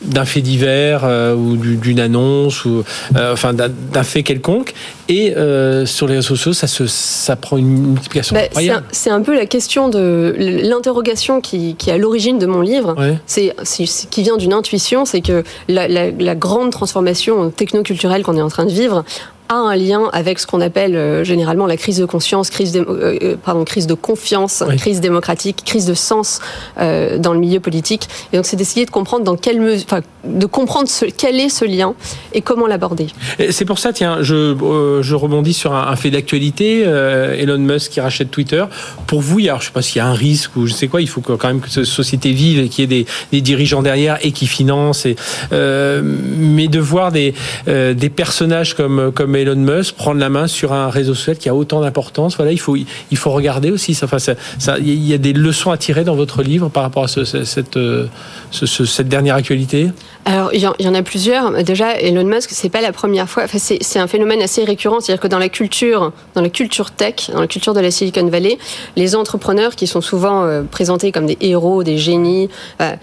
d'un 0.04 0.24
fait 0.24 0.40
divers 0.40 1.02
euh, 1.04 1.34
ou 1.34 1.56
d'une 1.56 2.00
annonce 2.00 2.64
ou 2.64 2.84
euh, 3.16 3.32
enfin 3.32 3.52
d'un 3.54 4.02
fait 4.02 4.22
quelconque. 4.22 4.74
Et 5.08 5.36
euh, 5.36 5.84
sur 5.86 6.06
les 6.06 6.16
réseaux 6.16 6.36
sociaux 6.36 6.52
ça 6.52 6.66
se 6.66 6.86
ça 6.86 7.36
prend 7.36 7.56
une 7.56 7.92
multiplication 7.92 8.34
bah, 8.34 8.42
incroyable. 8.44 8.86
C'est 8.92 9.10
un, 9.10 9.20
peu 9.20 9.34
la 9.34 9.46
question 9.46 9.88
de 9.88 10.34
l'interrogation 10.38 11.40
qui, 11.40 11.74
qui 11.76 11.90
est 11.90 11.94
à 11.94 11.98
l'origine 11.98 12.38
de 12.38 12.46
mon 12.46 12.60
livre. 12.60 12.94
C'est 13.26 13.54
qui 14.10 14.22
vient 14.22 14.36
d'une 14.36 14.52
intuition 14.52 15.04
c'est 15.04 15.20
que 15.20 15.44
la, 15.68 15.88
la, 15.88 16.10
la 16.10 16.34
grande 16.34 16.70
transformation 16.70 17.50
technoculturelle 17.50 18.22
qu'on 18.22 18.36
est 18.36 18.42
en 18.42 18.48
train 18.48 18.64
de 18.64 18.72
vivre 18.72 19.04
a 19.48 19.54
un 19.54 19.76
lien 19.76 20.08
avec 20.12 20.38
ce 20.38 20.46
qu'on 20.46 20.60
appelle 20.60 20.96
euh, 20.96 21.24
généralement 21.24 21.66
la 21.66 21.76
crise 21.76 21.98
de 21.98 22.04
conscience, 22.04 22.50
crise 22.50 22.72
de, 22.72 22.80
euh, 22.80 23.18
euh, 23.22 23.36
pardon, 23.42 23.64
crise 23.64 23.86
de 23.86 23.94
confiance, 23.94 24.64
crise 24.78 25.00
démocratique, 25.00 25.62
crise 25.64 25.86
de 25.86 25.94
sens 25.94 26.40
dans 26.76 27.32
le 27.32 27.38
milieu 27.38 27.60
politique. 27.60 28.08
Et 28.32 28.36
donc 28.36 28.46
c'est 28.46 28.56
d'essayer 28.56 28.86
de 28.86 28.90
comprendre 28.90 29.24
dans 29.24 29.36
quelle 29.36 29.60
mesure, 29.60 29.84
enfin, 29.88 30.00
de 30.24 30.46
comprendre 30.46 30.88
ce, 30.88 31.04
quel 31.04 31.38
est 31.38 31.48
ce 31.48 31.64
lien 31.64 31.94
et 32.32 32.40
comment 32.40 32.66
l'aborder. 32.66 33.08
C'est 33.50 33.64
pour 33.64 33.78
ça, 33.78 33.92
tiens, 33.92 34.18
je, 34.22 34.54
je 35.02 35.14
rebondis 35.14 35.52
sur 35.52 35.74
un, 35.74 35.96
fait 35.96 36.10
d'actualité, 36.10 36.80
Elon 36.80 37.58
Musk 37.58 37.92
qui 37.92 38.00
rachète 38.00 38.30
Twitter. 38.30 38.64
Pour 39.06 39.20
vous, 39.20 39.38
alors, 39.40 39.60
je 39.60 39.66
sais 39.66 39.72
pas 39.72 39.82
s'il 39.82 39.98
y 39.98 40.00
a 40.00 40.06
un 40.06 40.14
risque 40.14 40.56
ou 40.56 40.66
je 40.66 40.72
sais 40.72 40.88
quoi, 40.88 41.00
il 41.00 41.08
faut 41.08 41.20
quand 41.20 41.44
même 41.44 41.60
que 41.60 41.70
cette 41.70 41.84
société 41.84 42.32
vive 42.32 42.60
et 42.60 42.68
qu'il 42.68 42.82
y 42.82 42.84
ait 42.84 43.04
des, 43.04 43.06
des, 43.32 43.40
dirigeants 43.40 43.82
derrière 43.82 44.18
et 44.22 44.32
qui 44.32 44.46
financent. 44.46 45.06
Et, 45.06 45.16
mais 45.52 46.68
de 46.68 46.80
voir 46.80 47.12
des, 47.12 47.34
des 47.66 48.10
personnages 48.10 48.74
comme 48.74 49.12
comme 49.14 49.36
Elon 49.42 49.56
Musk 49.56 49.96
prendre 49.96 50.20
la 50.20 50.28
main 50.28 50.46
sur 50.46 50.72
un 50.72 50.88
réseau 50.88 51.14
social 51.14 51.36
qui 51.36 51.48
a 51.48 51.54
autant 51.54 51.80
d'importance. 51.80 52.36
Voilà, 52.36 52.52
il 52.52 52.60
faut, 52.60 52.76
il 52.76 53.16
faut 53.16 53.30
regarder 53.30 53.70
aussi. 53.70 53.96
Enfin, 54.02 54.18
ça, 54.18 54.34
il 54.78 55.04
y 55.04 55.14
a 55.14 55.18
des 55.18 55.32
leçons 55.32 55.70
à 55.70 55.76
tirer 55.76 56.04
dans 56.04 56.14
votre 56.14 56.42
livre 56.42 56.68
par 56.68 56.82
rapport 56.82 57.04
à 57.04 57.08
cette, 57.08 57.76
euh, 57.76 58.06
cette 58.50 59.08
dernière 59.08 59.34
actualité? 59.34 59.90
Alors, 60.24 60.50
il 60.54 60.60
y, 60.60 60.88
en 60.88 60.94
a 60.94 61.02
plusieurs. 61.02 61.64
Déjà, 61.64 61.98
Elon 61.98 62.24
Musk, 62.24 62.50
c'est 62.52 62.68
pas 62.68 62.80
la 62.80 62.92
première 62.92 63.28
fois. 63.28 63.44
Enfin, 63.44 63.58
c'est 63.58 63.98
un 63.98 64.06
phénomène 64.06 64.40
assez 64.40 64.64
récurrent. 64.64 65.00
C'est-à-dire 65.00 65.20
que 65.20 65.28
dans 65.28 65.38
la 65.38 65.48
culture, 65.48 66.12
dans 66.34 66.42
la 66.42 66.50
culture 66.50 66.92
tech, 66.92 67.30
dans 67.32 67.40
la 67.40 67.48
culture 67.48 67.74
de 67.74 67.80
la 67.80 67.90
Silicon 67.90 68.26
Valley, 68.26 68.58
les 68.96 69.16
entrepreneurs 69.16 69.74
qui 69.74 69.86
sont 69.86 70.00
souvent 70.00 70.44
euh, 70.44 70.62
présentés 70.62 71.10
comme 71.10 71.26
des 71.26 71.38
héros, 71.40 71.82
des 71.82 71.98
génies, 71.98 72.48
euh, 72.80 72.94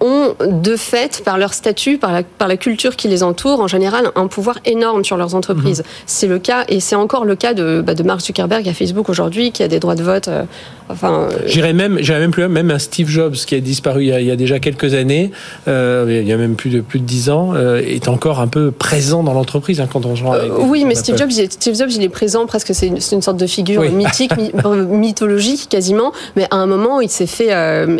ont 0.00 0.34
de 0.40 0.76
fait, 0.76 1.22
par 1.24 1.38
leur 1.38 1.54
statut, 1.54 1.98
par 1.98 2.12
la, 2.12 2.22
par 2.22 2.48
la 2.48 2.56
culture 2.56 2.96
qui 2.96 3.08
les 3.08 3.22
entoure, 3.22 3.60
en 3.60 3.66
général, 3.66 4.10
un 4.14 4.26
pouvoir 4.26 4.58
énorme 4.64 5.04
sur 5.04 5.16
leurs 5.16 5.34
entreprises. 5.34 5.80
Mhm. 5.80 5.86
C'est 6.06 6.26
le 6.26 6.38
cas, 6.38 6.64
et 6.68 6.80
c'est 6.80 6.96
encore 6.96 7.24
le 7.24 7.36
cas 7.36 7.54
de, 7.54 7.82
bah, 7.84 7.94
de 7.94 8.02
Mark 8.02 8.20
Zuckerberg 8.20 8.68
à 8.68 8.74
Facebook 8.74 9.08
aujourd'hui, 9.08 9.52
qui 9.52 9.62
a 9.62 9.68
des 9.68 9.80
droits 9.80 9.94
de 9.94 10.02
vote 10.02 10.28
euh, 10.28 10.44
Enfin, 10.90 11.28
euh, 11.30 11.38
j'irais 11.46 11.72
même, 11.72 11.98
j'irais 12.00 12.20
même 12.20 12.30
plus 12.30 12.42
loin, 12.42 12.48
même 12.48 12.70
un 12.70 12.78
Steve 12.78 13.08
Jobs 13.08 13.34
qui 13.34 13.54
a 13.54 13.60
disparu 13.60 14.04
il 14.04 14.24
y 14.24 14.30
a, 14.30 14.36
déjà 14.36 14.58
quelques 14.58 14.94
années, 14.94 15.30
euh, 15.66 16.20
il 16.22 16.26
y 16.26 16.32
a 16.32 16.36
même 16.36 16.54
plus 16.54 16.70
de 16.70 16.80
plus 16.80 16.98
de 16.98 17.04
dix 17.04 17.30
ans, 17.30 17.52
euh, 17.54 17.82
est 17.84 18.08
encore 18.08 18.40
un 18.40 18.48
peu 18.48 18.70
présent 18.70 19.22
dans 19.22 19.34
l'entreprise 19.34 19.80
hein, 19.80 19.88
quand 19.90 20.06
on 20.06 20.14
joue 20.14 20.32
avec 20.32 20.50
Oui, 20.58 20.84
mais 20.86 20.94
Steve 20.94 21.16
Jobs, 21.16 21.30
il 21.30 21.40
est, 21.40 21.52
Steve 21.52 21.76
Jobs, 21.76 21.90
il 21.90 22.02
est 22.02 22.08
présent 22.08 22.46
presque. 22.46 22.74
C'est 22.74 22.86
une, 22.86 22.98
une, 23.12 23.22
sorte 23.22 23.36
de 23.36 23.46
figure 23.46 23.82
mythique, 23.90 24.32
mythologique 24.64 25.68
quasiment. 25.68 26.12
Mais 26.36 26.46
à 26.50 26.56
un 26.56 26.66
moment, 26.66 27.00
il 27.00 27.10
s'est 27.10 27.26
fait, 27.26 27.48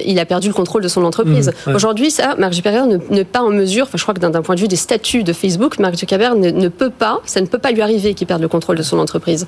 il 0.07 0.19
a 0.19 0.25
perdu 0.25 0.49
le 0.49 0.55
contrôle 0.55 0.83
de 0.83 0.89
son 0.89 1.05
entreprise. 1.05 1.53
Mmh, 1.67 1.75
Aujourd'hui, 1.75 2.11
ça, 2.11 2.37
Mark 2.39 2.53
Zuckerberg 2.53 3.01
n'est 3.11 3.25
pas 3.25 3.43
en 3.43 3.51
mesure. 3.51 3.85
Enfin, 3.85 3.99
je 3.99 4.03
crois 4.03 4.15
que 4.15 4.21
d'un 4.21 4.31
point 4.43 4.55
de 4.55 4.61
vue 4.61 4.69
des 4.69 4.77
statuts 4.77 5.25
de 5.25 5.33
Facebook, 5.33 5.79
Mark 5.79 5.97
Zuckerberg 5.97 6.39
ne, 6.39 6.51
ne 6.51 6.69
peut 6.69 6.91
pas, 6.91 7.21
ça 7.27 7.41
ne 7.41 7.47
peut 7.47 7.59
pas 7.59 7.73
lui 7.73 7.83
arriver 7.83 8.15
qu'il 8.15 8.27
perde 8.27 8.43
le 8.43 8.49
contrôle 8.49 8.77
de 8.77 8.83
son 8.83 8.99
entreprise. 8.99 9.47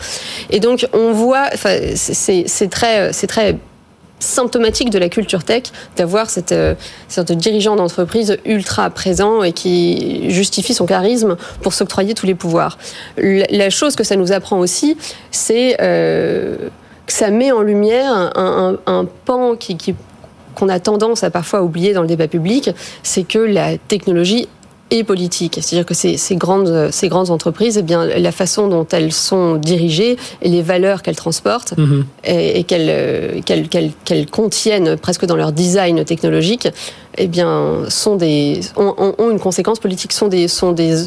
Et 0.50 0.60
donc, 0.60 0.86
on 0.92 1.12
voit, 1.12 1.46
enfin, 1.52 1.76
c'est 1.94 2.70
très, 2.70 3.12
c'est 3.12 3.29
très 3.30 3.56
symptomatique 4.18 4.90
de 4.90 4.98
la 4.98 5.08
culture 5.08 5.44
tech 5.44 5.62
d'avoir 5.96 6.28
cette 6.28 6.52
euh, 6.52 6.74
sorte 7.08 7.28
de 7.28 7.34
dirigeant 7.34 7.76
d'entreprise 7.76 8.36
ultra 8.44 8.90
présent 8.90 9.42
et 9.44 9.52
qui 9.52 10.30
justifie 10.30 10.74
son 10.74 10.84
charisme 10.84 11.36
pour 11.62 11.72
s'octroyer 11.72 12.12
tous 12.12 12.26
les 12.26 12.34
pouvoirs. 12.34 12.76
La, 13.16 13.70
chose 13.70 13.94
que 13.94 14.04
ça 14.04 14.16
nous 14.16 14.32
apprend 14.32 14.58
aussi, 14.58 14.96
c'est 15.30 15.76
euh, 15.80 16.56
que 17.06 17.12
ça 17.12 17.30
met 17.30 17.52
en 17.52 17.62
lumière 17.62 18.12
un, 18.36 19.06
pan 19.24 19.54
qui 19.56 19.94
qu'on 20.56 20.68
a 20.68 20.80
tendance 20.80 21.22
à 21.22 21.30
parfois 21.30 21.62
oublier 21.62 21.92
dans 21.94 22.02
le 22.02 22.08
débat 22.08 22.26
public, 22.26 22.70
c'est 23.04 23.22
que 23.22 23.38
la 23.38 23.78
technologie 23.78 24.48
et 24.90 25.04
politique. 25.04 25.58
C'est-à-dire 25.60 25.86
que 25.86 25.94
ces, 25.94 26.16
ces, 26.16 26.36
grandes, 26.36 26.90
ces 26.90 27.08
grandes 27.08 27.30
entreprises, 27.30 27.78
eh 27.78 27.82
bien, 27.82 28.06
la 28.06 28.32
façon 28.32 28.68
dont 28.68 28.86
elles 28.90 29.12
sont 29.12 29.56
dirigées 29.56 30.16
et 30.42 30.48
les 30.48 30.62
valeurs 30.62 31.02
qu'elles 31.02 31.16
transportent 31.16 31.76
mhm. 31.76 32.04
et, 32.24 32.64
qu'elles, 32.64 33.42
qu'elles, 33.44 33.68
qu'elles, 33.68 34.26
contiennent 34.30 34.96
presque 34.96 35.26
dans 35.26 35.36
leur 35.36 35.52
design 35.52 36.04
technologique, 36.04 36.68
eh 37.18 37.26
bien, 37.26 37.84
sont 37.88 38.16
des, 38.16 38.60
ont, 38.76 39.14
ont, 39.18 39.30
une 39.30 39.40
conséquence 39.40 39.78
politique, 39.78 40.12
sont 40.12 40.28
des, 40.28 40.48
sont 40.48 40.72
des 40.72 41.06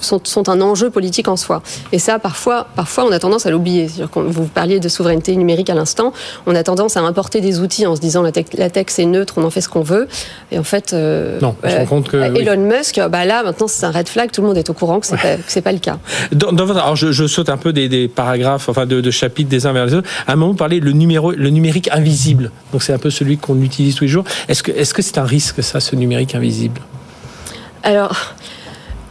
sont, 0.00 0.20
sont, 0.24 0.48
un 0.48 0.60
enjeu 0.60 0.90
politique 0.90 1.28
en 1.28 1.36
soi. 1.36 1.62
Et 1.92 1.98
ça, 1.98 2.18
parfois, 2.18 2.66
parfois 2.76 3.04
on 3.04 3.12
a 3.12 3.18
tendance 3.18 3.46
à 3.46 3.50
l'oublier. 3.50 3.88
Vous 4.14 4.46
parliez 4.46 4.80
de 4.80 4.88
souveraineté 4.88 5.34
numérique 5.36 5.70
à 5.70 5.74
l'instant, 5.74 6.12
on 6.46 6.54
a 6.54 6.62
tendance 6.62 6.96
à 6.96 7.00
importer 7.00 7.40
des 7.40 7.60
outils 7.60 7.86
en 7.86 7.96
se 7.96 8.00
disant 8.00 8.22
la, 8.22 8.32
tech, 8.32 8.46
la 8.56 8.70
tech 8.70 8.86
c'est 8.88 9.04
neutre, 9.04 9.34
on 9.36 9.44
en 9.44 9.50
fait 9.50 9.60
ce 9.60 9.68
qu'on 9.68 9.82
veut. 9.82 10.08
Et 10.50 10.58
en 10.58 10.64
fait, 10.64 10.92
euh, 10.92 11.40
non, 11.40 11.56
euh, 11.64 11.84
compte 11.84 12.08
que, 12.08 12.16
Elon 12.16 12.60
Musk, 12.60 13.00
bah 13.10 13.24
là 13.24 13.42
maintenant 13.42 13.68
c'est 13.68 13.84
un 13.84 13.90
red 13.90 14.08
flag, 14.08 14.30
tout 14.30 14.40
le 14.40 14.48
monde 14.48 14.58
est 14.58 14.68
au 14.70 14.74
courant 14.74 15.00
que 15.00 15.06
c'est 15.06 15.14
ouais. 15.22 15.38
pas, 15.38 15.62
pas, 15.62 15.72
le 15.72 15.78
cas. 15.78 15.98
Dans, 16.32 16.52
dans 16.52 16.64
votre, 16.64 16.80
alors 16.80 16.96
je, 16.96 17.12
je, 17.12 17.26
saute 17.26 17.48
un 17.48 17.56
peu 17.56 17.72
des, 17.72 17.88
des 17.88 18.08
paragraphes, 18.08 18.68
enfin 18.68 18.86
de, 18.86 19.00
de, 19.00 19.10
chapitres 19.10 19.50
des 19.50 19.66
uns 19.66 19.72
vers 19.72 19.86
les 19.86 19.94
autres. 19.94 20.08
À 20.26 20.32
un 20.32 20.36
moment, 20.36 20.52
vous 20.52 20.56
parlez 20.56 20.80
le, 20.80 20.92
numéro, 20.92 21.32
le 21.32 21.50
numérique 21.50 21.88
invisible. 21.92 22.50
Donc 22.72 22.82
c'est 22.82 22.92
un 22.92 22.98
peu 22.98 23.10
celui 23.10 23.38
qu'on 23.38 23.60
utilise 23.60 23.94
tous 23.94 24.04
les 24.04 24.08
jours. 24.08 24.24
Est-ce 24.48 24.62
que 24.62 24.72
c'est 24.72 24.98
-ce 24.98 25.02
c'est 25.02 25.18
un 25.18 25.24
risque 25.24 25.62
ça, 25.62 25.80
ce 25.80 25.96
numérique 25.96 26.34
invisible? 26.34 26.80
Alors. 27.82 28.34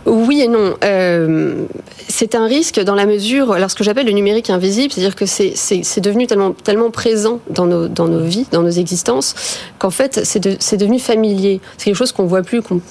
Oui 0.05 0.41
et 0.41 0.47
non. 0.47 0.73
Euh, 0.83 1.63
c'est 2.09 2.35
un 2.35 2.45
risque 2.45 2.79
dans 2.81 2.95
la 2.95 3.05
mesure, 3.05 3.53
alors 3.53 3.71
ce 3.71 3.75
que 3.75 3.83
j'appelle 3.83 4.05
le 4.05 4.11
numérique 4.11 4.49
invisible, 4.49 4.91
c'est-à-dire 4.91 5.15
que 5.15 5.25
c'est 5.25 6.01
devenu 6.01 6.27
tellement, 6.27 6.51
tellement 6.51 6.91
présent 6.91 7.39
dans 7.49 7.65
nos, 7.65 7.87
dans 7.87 8.07
nos 8.07 8.23
vies, 8.23 8.45
dans 8.51 8.61
nos 8.61 8.69
existences, 8.69 9.35
qu'en 9.79 9.89
fait 9.89 10.21
c'est 10.23 10.39
de, 10.39 10.57
devenu 10.77 10.99
familier. 10.99 11.61
C'est 11.77 11.85
quelque 11.85 11.95
chose 11.95 12.11
qu'on 12.11 12.25
voit 12.25 12.41
plus, 12.41 12.61
qu'on 12.61 12.81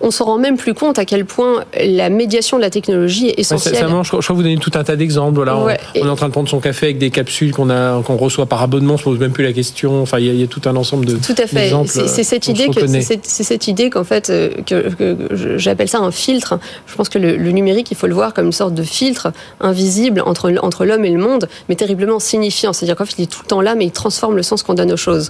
on, 0.00 0.10
se 0.10 0.22
rend 0.22 0.38
même 0.38 0.56
plus 0.56 0.74
compte 0.74 0.98
à 0.98 1.04
quel 1.04 1.24
point 1.24 1.64
la 1.80 2.10
médiation 2.10 2.56
de 2.56 2.62
la 2.62 2.70
technologie 2.70 3.28
est 3.28 3.38
essentielle. 3.38 3.86
je, 4.02 4.08
crois 4.08 4.20
que 4.20 4.32
vous 4.32 4.42
donnez 4.42 4.58
tout 4.58 4.72
un 4.74 4.84
tas 4.84 4.96
d'exemples. 4.96 5.36
Voilà, 5.36 5.56
on, 5.58 5.68
est 5.68 6.08
en 6.08 6.16
train 6.16 6.26
de 6.26 6.32
prendre 6.32 6.48
son 6.48 6.60
café 6.60 6.86
avec 6.86 6.98
des 6.98 7.10
capsules 7.10 7.52
qu'on 7.52 7.66
qu'on 8.02 8.16
reçoit 8.16 8.46
par 8.46 8.62
abonnement, 8.62 8.94
on 8.94 8.98
se 8.98 9.04
pose 9.04 9.18
même 9.18 9.32
plus 9.32 9.44
la 9.44 9.52
question. 9.52 10.02
Enfin, 10.02 10.18
il 10.18 10.34
y, 10.34 10.42
a, 10.42 10.46
tout 10.46 10.62
un 10.66 10.76
ensemble 10.76 11.06
de 11.06 11.16
tout 11.16 11.34
à 11.38 11.46
fait. 11.46 11.72
C'est 11.86 12.24
cette, 12.24 12.48
idée 12.48 12.68
que 12.68 12.86
c'est 12.86 13.22
cette 13.22 13.68
idée 13.68 13.90
qu'en 13.90 14.04
fait 14.04 14.30
euh, 14.30 14.50
que, 14.64 14.94
que 14.94 15.56
j'appelle 15.56 15.88
ça 15.88 15.98
un 15.98 16.10
filtre 16.10 16.55
je 16.86 16.94
pense 16.94 17.08
que 17.08 17.18
le, 17.18 17.50
numérique, 17.50 17.90
il 17.90 17.96
faut 17.96 18.06
le 18.06 18.14
voir 18.14 18.34
comme 18.34 18.46
une 18.46 18.52
sorte 18.52 18.74
de 18.74 18.82
filtre 18.82 19.32
invisible 19.60 20.22
entre, 20.24 20.52
entre 20.62 20.84
l'homme 20.84 21.04
et 21.04 21.10
le 21.10 21.18
monde, 21.18 21.48
mais 21.68 21.76
terriblement 21.76 22.18
signifiant. 22.18 22.72
C'est-à-dire 22.72 22.96
qu'en 22.96 23.04
fait, 23.04 23.14
il 23.18 23.24
est 23.24 23.30
tout 23.30 23.40
le 23.42 23.48
temps 23.48 23.60
là, 23.60 23.74
mais 23.74 23.86
il 23.86 23.92
transforme 23.92 24.36
le 24.36 24.42
sens 24.42 24.62
qu'on 24.62 24.74
donne 24.74 24.92
aux 24.92 24.96
choses. 24.96 25.28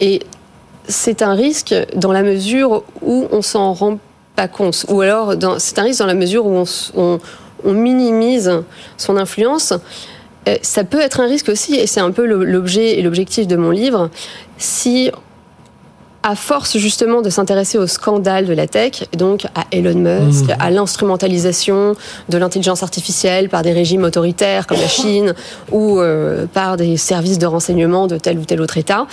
Et 0.00 0.20
c'est 0.88 1.22
un 1.22 1.34
risque 1.34 1.74
dans 1.94 2.12
la 2.12 2.22
mesure 2.22 2.84
où 3.00 3.28
on 3.30 3.42
s'en 3.42 3.72
rend 3.72 3.98
pas 4.36 4.48
compte, 4.48 4.86
ou 4.88 5.00
alors 5.02 5.34
c'est 5.58 5.78
un 5.78 5.82
risque 5.82 6.00
dans 6.00 6.06
la 6.06 6.14
mesure 6.14 6.46
où 6.46 6.64
on, 6.94 7.20
on, 7.64 7.72
minimise 7.72 8.62
son 8.96 9.16
influence. 9.16 9.74
Euh, 10.48 10.56
ça 10.62 10.84
peut 10.84 11.00
être 11.00 11.20
un 11.20 11.26
risque 11.26 11.48
aussi, 11.48 11.76
et 11.76 11.86
c'est 11.86 12.00
un 12.00 12.10
peu 12.10 12.26
l'objet 12.26 12.98
et 12.98 13.02
l'objectif 13.02 13.46
de 13.46 13.56
mon 13.56 13.70
livre, 13.70 14.10
si 14.58 15.10
à 16.22 16.36
force 16.36 16.78
justement 16.78 17.20
de 17.20 17.30
s'intéresser 17.30 17.78
au 17.78 17.86
scandale 17.86 18.46
de 18.46 18.52
la 18.52 18.68
tech, 18.68 19.04
donc 19.16 19.44
à 19.54 19.64
Elon 19.72 19.98
Musk, 19.98 20.46
mmh. 20.46 20.56
à 20.60 20.70
l'instrumentalisation 20.70 21.96
de 22.28 22.38
l'intelligence 22.38 22.82
artificielle 22.82 23.48
par 23.48 23.62
des 23.62 23.72
régimes 23.72 24.04
autoritaires 24.04 24.66
comme 24.66 24.78
la 24.78 24.88
Chine 24.92 25.34
ou 25.70 25.98
euh, 25.98 26.46
par 26.46 26.76
des 26.76 26.96
services 26.96 27.38
de 27.38 27.46
renseignement 27.46 28.06
de 28.06 28.18
tel 28.18 28.38
ou 28.38 28.44
tel 28.44 28.60
autre 28.60 28.78
État, 28.78 29.06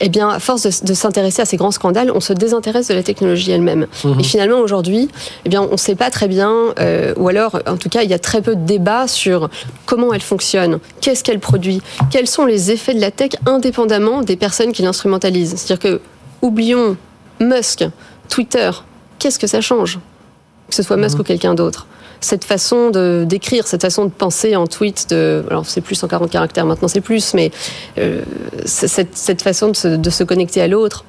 eh 0.00 0.08
bien, 0.08 0.28
à 0.28 0.38
force 0.38 0.82
de, 0.82 0.94
s'intéresser 0.94 1.42
à 1.42 1.44
ces 1.44 1.56
grands 1.56 1.70
scandales, 1.70 2.10
on 2.14 2.20
se 2.20 2.32
désintéresse 2.32 2.88
de 2.88 2.94
la 2.94 3.02
technologie 3.02 3.50
elle-même. 3.52 3.86
Mmh. 4.04 4.20
Et 4.20 4.22
finalement, 4.22 4.58
aujourd'hui, 4.58 5.08
eh 5.44 5.48
bien, 5.48 5.62
on 5.62 5.72
ne 5.72 5.76
sait 5.76 5.94
pas 5.94 6.10
très 6.10 6.28
bien, 6.28 6.74
euh, 6.78 7.14
ou 7.16 7.28
alors, 7.28 7.58
en 7.66 7.76
tout 7.76 7.88
cas, 7.88 8.02
il 8.02 8.10
y 8.10 8.14
a 8.14 8.18
très 8.18 8.42
peu 8.42 8.54
de 8.54 8.64
débats 8.64 9.08
sur 9.08 9.48
comment 9.86 10.12
elle 10.12 10.20
fonctionne, 10.20 10.78
qu'est-ce 11.00 11.24
qu'elle 11.24 11.40
produit, 11.40 11.80
quels 12.10 12.26
sont 12.26 12.44
les 12.44 12.70
effets 12.70 12.94
de 12.94 13.00
la 13.00 13.10
tech 13.10 13.30
indépendamment 13.46 14.22
des 14.22 14.36
personnes 14.36 14.72
qui 14.72 14.82
l'instrumentalisent. 14.82 15.54
C'est-à-dire 15.56 15.78
que 15.78 16.00
oublions 16.42 16.96
Musk, 17.40 17.84
Twitter, 18.28 18.70
qu'est-ce 19.18 19.38
que 19.38 19.46
ça 19.46 19.60
change 19.60 19.98
Que 20.68 20.74
ce 20.74 20.82
soit 20.82 20.96
Musk 20.96 21.14
mhm. 21.14 21.20
ou 21.20 21.24
quelqu'un 21.24 21.54
d'autre? 21.54 21.86
Cette 22.22 22.44
façon 22.44 22.90
de 22.90 23.24
d'écrire, 23.26 23.66
cette 23.66 23.80
façon 23.80 24.04
de 24.04 24.10
penser 24.10 24.54
en 24.54 24.66
tweet, 24.66 25.08
de, 25.08 25.42
alors 25.48 25.64
c'est 25.64 25.80
plus 25.80 26.02
en 26.04 26.08
40 26.08 26.30
caractères 26.30 26.66
maintenant, 26.66 26.88
c'est 26.88 27.00
plus, 27.00 27.32
mais 27.32 27.50
euh, 27.98 28.22
cette, 28.66 29.16
cette, 29.16 29.40
façon 29.40 29.68
de 29.70 29.96
de 29.96 30.10
se 30.10 30.22
connecter 30.22 30.60
à 30.60 30.68
l'autre, 30.68 31.04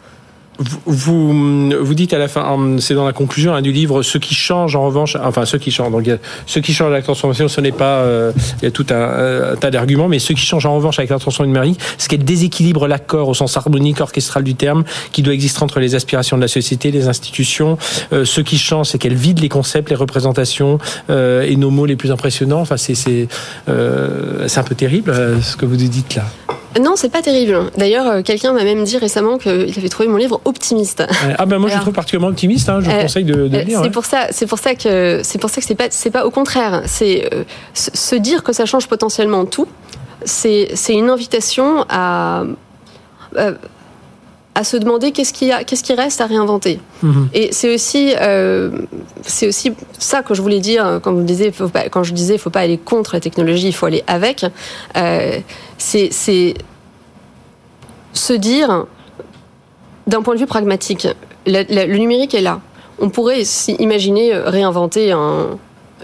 vous, 0.85 1.71
vous 1.71 1.93
dites 1.93 2.13
à 2.13 2.17
la 2.17 2.27
fin, 2.27 2.57
c'est 2.79 2.93
dans 2.93 3.05
la 3.05 3.13
conclusion 3.13 3.53
hein, 3.53 3.61
du 3.61 3.71
livre, 3.71 4.03
ce 4.03 4.17
qui 4.17 4.35
change 4.35 4.75
en 4.75 4.85
revanche, 4.85 5.17
enfin 5.21 5.45
ce 5.45 5.57
qui 5.57 5.71
change, 5.71 5.91
donc 5.91 6.07
ce 6.45 6.59
qui 6.59 6.73
change 6.73 6.91
avec 6.91 7.03
la 7.03 7.05
transformation, 7.05 7.47
ce 7.47 7.61
n'est 7.61 7.71
pas, 7.71 7.99
euh, 7.99 8.31
il 8.61 8.65
y 8.65 8.67
a 8.67 8.71
tout 8.71 8.85
un, 8.91 9.55
tas 9.55 9.71
d'arguments, 9.71 10.07
mais 10.07 10.19
ce 10.19 10.33
qui 10.33 10.45
change 10.45 10.65
en 10.65 10.75
revanche 10.75 10.99
avec 10.99 11.09
la 11.09 11.19
transformation 11.19 11.45
numérique, 11.45 11.79
c'est 11.97 12.09
qu'elle 12.09 12.23
déséquilibre 12.23 12.87
l'accord 12.87 13.29
au 13.29 13.33
sens 13.33 13.55
harmonique, 13.57 14.01
orchestral 14.01 14.43
du 14.43 14.55
terme, 14.55 14.83
qui 15.11 15.21
doit 15.21 15.33
exister 15.33 15.63
entre 15.63 15.79
les 15.79 15.95
aspirations 15.95 16.37
de 16.37 16.41
la 16.41 16.47
société, 16.47 16.91
les 16.91 17.07
institutions. 17.07 17.77
Euh, 18.13 18.25
ce 18.25 18.41
qui 18.41 18.57
change, 18.57 18.87
c'est 18.87 18.97
qu'elle 18.97 19.15
vide 19.15 19.39
les 19.39 19.49
concepts, 19.49 19.89
les 19.89 19.95
représentations 19.95 20.77
euh, 21.09 21.41
et 21.43 21.55
nos 21.55 21.71
mots 21.71 21.85
les 21.85 21.95
plus 21.95 22.11
impressionnants. 22.11 22.61
Enfin, 22.61 22.77
c'est 22.77 22.95
c'est 22.95 23.27
c'est 24.47 24.59
un 24.59 24.63
peu 24.63 24.75
terrible 24.75 25.13
ce 25.41 25.55
que 25.55 25.65
vous 25.65 25.75
dites 25.75 26.15
là. 26.15 26.23
Non, 26.79 26.93
c'est 26.95 27.09
pas 27.09 27.21
terrible. 27.21 27.71
D'ailleurs, 27.77 28.07
euh, 28.07 28.21
quelqu'un 28.21 28.53
m'a 28.53 28.63
même 28.63 28.83
dit 28.83 28.97
récemment 28.97 29.37
qu'il 29.37 29.73
avait 29.77 29.89
trouvé 29.89 30.07
mon 30.07 30.17
livre 30.17 30.39
optimiste. 30.45 31.03
Ah 31.37 31.45
ben 31.45 31.57
moi, 31.59 31.69
je 31.69 31.75
le 31.75 31.81
trouve 31.81 31.93
particulièrement 31.93 32.29
optimiste. 32.29 32.69
Hein, 32.69 32.79
je 32.81 32.85
vous 32.85 32.95
euh, 32.95 33.01
conseille 33.01 33.25
de, 33.25 33.47
de 33.47 33.57
euh, 33.57 33.61
lire. 33.63 33.81
C'est 33.83 33.89
pour 33.89 34.05
ça, 34.05 34.27
c'est 34.31 34.47
pour 34.47 34.59
ça 34.59 34.75
que 34.75 35.21
c'est 35.23 35.39
pour 35.39 35.49
ça 35.49 35.59
que 35.59 35.67
c'est 35.67 35.75
pas 35.75 35.87
c'est 35.89 36.11
pas 36.11 36.25
au 36.25 36.31
contraire. 36.31 36.83
C'est 36.85 37.29
se 37.73 38.15
dire 38.15 38.43
que 38.43 38.53
ça 38.53 38.65
change 38.65 38.87
potentiellement 38.87 39.45
tout. 39.45 39.67
C'est 40.23 40.69
c'est 40.75 40.93
une 40.93 41.09
invitation 41.09 41.85
à 41.89 42.43
à 43.35 43.51
se 44.63 44.77
demander 44.77 45.11
qu'est-ce 45.11 45.33
qui, 45.33 45.51
a, 45.51 45.63
qu'est-ce 45.63 45.83
qui 45.83 45.93
reste 45.93 46.21
à 46.21 46.25
réinventer. 46.25 46.79
Mhm. 47.03 47.29
Et 47.33 47.49
c'est 47.51 47.73
aussi, 47.73 48.13
c'est 49.23 49.47
aussi 49.47 49.73
ça 49.97 50.23
que 50.23 50.33
je 50.33 50.41
voulais 50.41 50.59
dire 50.59 50.99
quand, 51.03 51.13
vous 51.13 51.23
disiez, 51.23 51.51
faut 51.51 51.69
pas, 51.69 51.89
quand 51.89 52.03
je 52.03 52.13
disais 52.13 52.33
il 52.33 52.37
ne 52.37 52.41
faut 52.41 52.49
pas 52.49 52.61
aller 52.61 52.77
contre 52.77 53.15
la 53.15 53.19
technologie, 53.19 53.67
il 53.67 53.73
faut 53.73 53.85
aller 53.85 54.03
avec. 54.07 54.45
c'est, 55.77 56.09
c'est 56.11 56.53
se 58.13 58.33
dire, 58.33 58.85
d'un 60.07 60.21
point 60.21 60.35
de 60.35 60.39
vue 60.39 60.47
pragmatique, 60.47 61.07
le 61.45 61.97
numérique 61.97 62.35
est 62.35 62.41
là. 62.41 62.59
On 62.99 63.09
pourrait 63.09 63.43
imaginer 63.79 64.33
réinventer 64.33 65.13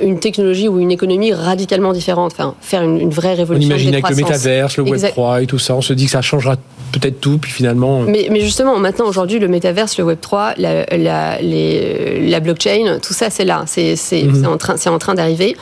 une 0.02 0.20
technologie 0.20 0.68
ou 0.68 0.80
une 0.80 0.92
économie 0.92 1.34
radicalement 1.34 1.94
différente, 1.94 2.34
enfin 2.34 2.56
faire 2.62 2.82
une, 2.82 3.10
vraie 3.10 3.34
révolution. 3.34 3.76
On 3.76 3.78
imagine 3.78 3.94
avec 3.94 4.10
le 4.10 4.16
métaverse, 4.16 4.78
le 4.78 4.84
Web 4.84 5.02
3 5.02 5.42
et 5.42 5.46
tout 5.48 5.60
ça, 5.60 5.76
on 5.76 5.82
se 5.82 5.94
dit 5.94 6.06
que 6.06 6.12
ça 6.12 6.22
changera 6.22 6.56
peut-être 6.92 7.20
tout, 7.20 7.38
puis 7.38 7.52
finalement. 7.52 8.02
Euh, 8.02 8.06
mais, 8.08 8.28
mais 8.32 8.42
justement, 8.42 8.78
maintenant 8.78 9.06
aujourd'hui, 9.08 9.40
le 9.40 9.48
métaverse, 9.48 9.98
le 9.98 10.04
Web 10.04 10.20
3, 10.22 10.54
la, 10.58 10.86
la, 10.86 11.38
la 11.42 12.40
blockchain, 12.40 13.00
tout 13.02 13.14
ça, 13.14 13.30
c'est 13.30 13.46
là, 13.46 13.64
c'est 13.66 13.96
mhm. 14.24 14.46
en 14.46 14.58
train, 14.58 14.76
en 14.86 14.98
train 14.98 15.16
d'arriver. 15.16 15.56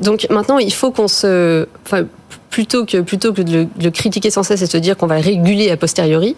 Donc 0.00 0.26
maintenant, 0.30 0.58
il 0.58 0.72
faut 0.72 0.90
qu'on 0.90 1.08
se, 1.08 1.66
enfin, 1.86 2.04
plutôt 2.50 2.84
que, 2.84 2.98
plutôt 3.00 3.32
que 3.32 3.42
de 3.42 3.66
le, 3.80 3.90
critiquer 3.90 4.30
sans 4.30 4.42
cesse 4.42 4.62
et 4.62 4.66
se 4.66 4.76
dire 4.76 4.96
qu'on 4.96 5.06
va 5.06 5.16
le 5.16 5.24
réguler 5.24 5.70
a 5.70 5.76
posteriori, 5.76 6.36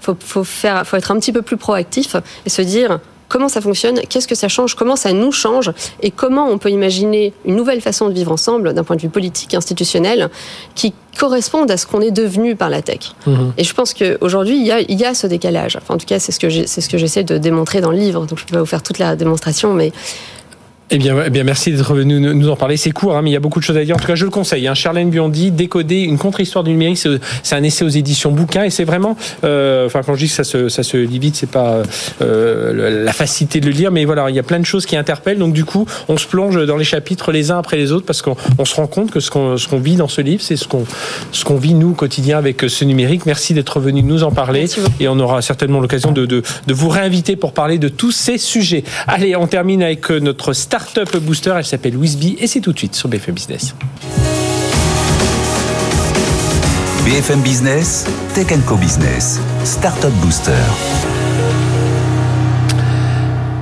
faut, 0.00 0.16
faut, 0.18 0.44
faire, 0.44 0.86
faut 0.86 0.96
être 0.96 1.10
un 1.10 1.18
petit 1.18 1.32
peu 1.32 1.42
plus 1.42 1.56
proactif 1.56 2.16
et 2.44 2.50
se 2.50 2.62
dire 2.62 3.00
comment 3.28 3.48
ça 3.48 3.60
fonctionne, 3.60 4.00
qu'est-ce 4.08 4.28
que 4.28 4.34
ça 4.34 4.48
change, 4.48 4.74
comment 4.74 4.96
ça 4.96 5.12
nous 5.12 5.32
change? 5.32 5.72
Et 6.02 6.10
comment 6.10 6.48
on 6.48 6.58
peut 6.58 6.70
imaginer 6.70 7.32
une 7.44 7.56
nouvelle 7.56 7.80
façon 7.80 8.08
de 8.08 8.14
vivre 8.14 8.32
ensemble 8.32 8.72
d'un 8.72 8.84
point 8.84 8.96
de 8.96 9.02
vue 9.02 9.08
politique, 9.08 9.54
institutionnel, 9.54 10.30
qui 10.74 10.94
corresponde 11.18 11.70
à 11.70 11.76
ce 11.76 11.86
qu'on 11.86 12.00
est 12.00 12.10
devenu 12.10 12.56
par 12.56 12.70
la 12.70 12.82
tech? 12.82 13.12
Mhm. 13.26 13.52
Et 13.58 13.64
je 13.64 13.74
pense 13.74 13.94
qu'aujourd'hui, 13.94 14.56
il 14.56 14.66
y 14.66 14.72
a, 14.72 14.80
il 14.80 14.98
y 14.98 15.04
a 15.04 15.14
ce 15.14 15.26
décalage. 15.26 15.76
Enfin, 15.76 15.94
en 15.94 15.98
tout 15.98 16.06
cas, 16.06 16.18
c'est 16.18 16.32
ce 16.32 16.38
que 16.88 16.98
j'essaie 16.98 17.24
de 17.24 17.38
démontrer 17.38 17.80
dans 17.80 17.90
le 17.90 17.98
livre. 17.98 18.26
Donc, 18.26 18.38
je 18.38 18.44
ne 18.44 18.48
peux 18.48 18.54
pas 18.54 18.60
vous 18.60 18.66
faire 18.66 18.82
toute 18.82 18.98
la 18.98 19.16
démonstration, 19.16 19.72
mais 19.74 19.92
eh 20.90 20.98
bien, 20.98 21.16
eh 21.26 21.30
bien, 21.30 21.42
merci 21.42 21.72
d'être 21.72 21.94
venu 21.94 22.20
nous 22.20 22.48
en 22.48 22.54
parler. 22.54 22.76
C'est 22.76 22.92
court, 22.92 23.16
hein, 23.16 23.22
mais 23.22 23.30
il 23.30 23.32
y 23.32 23.36
a 23.36 23.40
beaucoup 23.40 23.58
de 23.58 23.64
choses 23.64 23.76
à 23.76 23.84
dire. 23.84 23.96
En 23.96 23.98
tout 23.98 24.06
cas, 24.06 24.14
je 24.14 24.24
le 24.24 24.30
conseille. 24.30 24.68
Hein. 24.68 24.74
Charlène 24.74 25.10
Biondi, 25.10 25.50
décoder 25.50 26.02
une 26.02 26.16
contre-histoire 26.16 26.62
du 26.62 26.70
numérique, 26.70 26.98
c'est 27.42 27.56
un 27.56 27.62
essai 27.64 27.84
aux 27.84 27.88
éditions 27.88 28.30
bouquins 28.30 28.62
et 28.62 28.70
c'est 28.70 28.84
vraiment. 28.84 29.16
Euh, 29.42 29.86
enfin, 29.86 30.02
quand 30.04 30.14
je 30.14 30.20
dis 30.20 30.28
que 30.28 30.34
ça 30.34 30.44
se, 30.44 30.68
ça 30.68 30.84
se 30.84 30.96
lit 30.96 31.18
vite, 31.18 31.34
c'est 31.34 31.50
pas 31.50 31.82
euh, 32.22 33.02
la 33.04 33.12
facilité 33.12 33.60
de 33.60 33.66
le 33.66 33.72
lire, 33.72 33.90
mais 33.90 34.04
voilà, 34.04 34.30
il 34.30 34.36
y 34.36 34.38
a 34.38 34.44
plein 34.44 34.60
de 34.60 34.64
choses 34.64 34.86
qui 34.86 34.96
interpellent. 34.96 35.38
Donc, 35.38 35.54
du 35.54 35.64
coup, 35.64 35.86
on 36.08 36.16
se 36.16 36.26
plonge 36.26 36.64
dans 36.64 36.76
les 36.76 36.84
chapitres 36.84 37.32
les 37.32 37.50
uns 37.50 37.58
après 37.58 37.78
les 37.78 37.90
autres 37.90 38.06
parce 38.06 38.22
qu'on 38.22 38.64
se 38.64 38.74
rend 38.76 38.86
compte 38.86 39.10
que 39.10 39.18
ce 39.18 39.30
qu'on 39.30 39.56
ce 39.56 39.66
qu'on 39.66 39.80
vit 39.80 39.96
dans 39.96 40.08
ce 40.08 40.20
livre, 40.20 40.42
c'est 40.42 40.56
ce 40.56 40.68
qu'on 40.68 40.84
ce 41.32 41.44
qu'on 41.44 41.56
vit 41.56 41.74
nous 41.74 41.90
au 41.90 41.94
quotidien 41.94 42.38
avec 42.38 42.62
ce 42.68 42.84
numérique. 42.84 43.26
Merci 43.26 43.54
d'être 43.54 43.80
venu 43.80 44.04
nous 44.04 44.22
en 44.22 44.30
parler 44.30 44.66
et 45.00 45.08
on 45.08 45.18
aura 45.18 45.42
certainement 45.42 45.80
l'occasion 45.80 46.12
de, 46.12 46.26
de, 46.26 46.42
de 46.66 46.74
vous 46.74 46.88
réinviter 46.88 47.34
pour 47.34 47.54
parler 47.54 47.78
de 47.78 47.88
tous 47.88 48.12
ces 48.12 48.38
sujets. 48.38 48.84
Allez, 49.08 49.34
on 49.34 49.48
termine 49.48 49.82
avec 49.82 50.10
notre 50.10 50.52
Startup 50.78 51.16
Booster. 51.22 51.54
Elle 51.56 51.64
s'appelle 51.64 51.96
Wisby 51.96 52.36
et 52.38 52.46
c'est 52.46 52.60
tout 52.60 52.72
de 52.72 52.78
suite 52.78 52.94
sur 52.94 53.08
BFM 53.08 53.34
Business. 53.34 53.74
BFM 57.04 57.40
Business, 57.40 58.04
Tech 58.34 58.48
Co 58.66 58.76
Business, 58.76 59.40
Startup 59.64 60.12
Booster. 60.20 60.52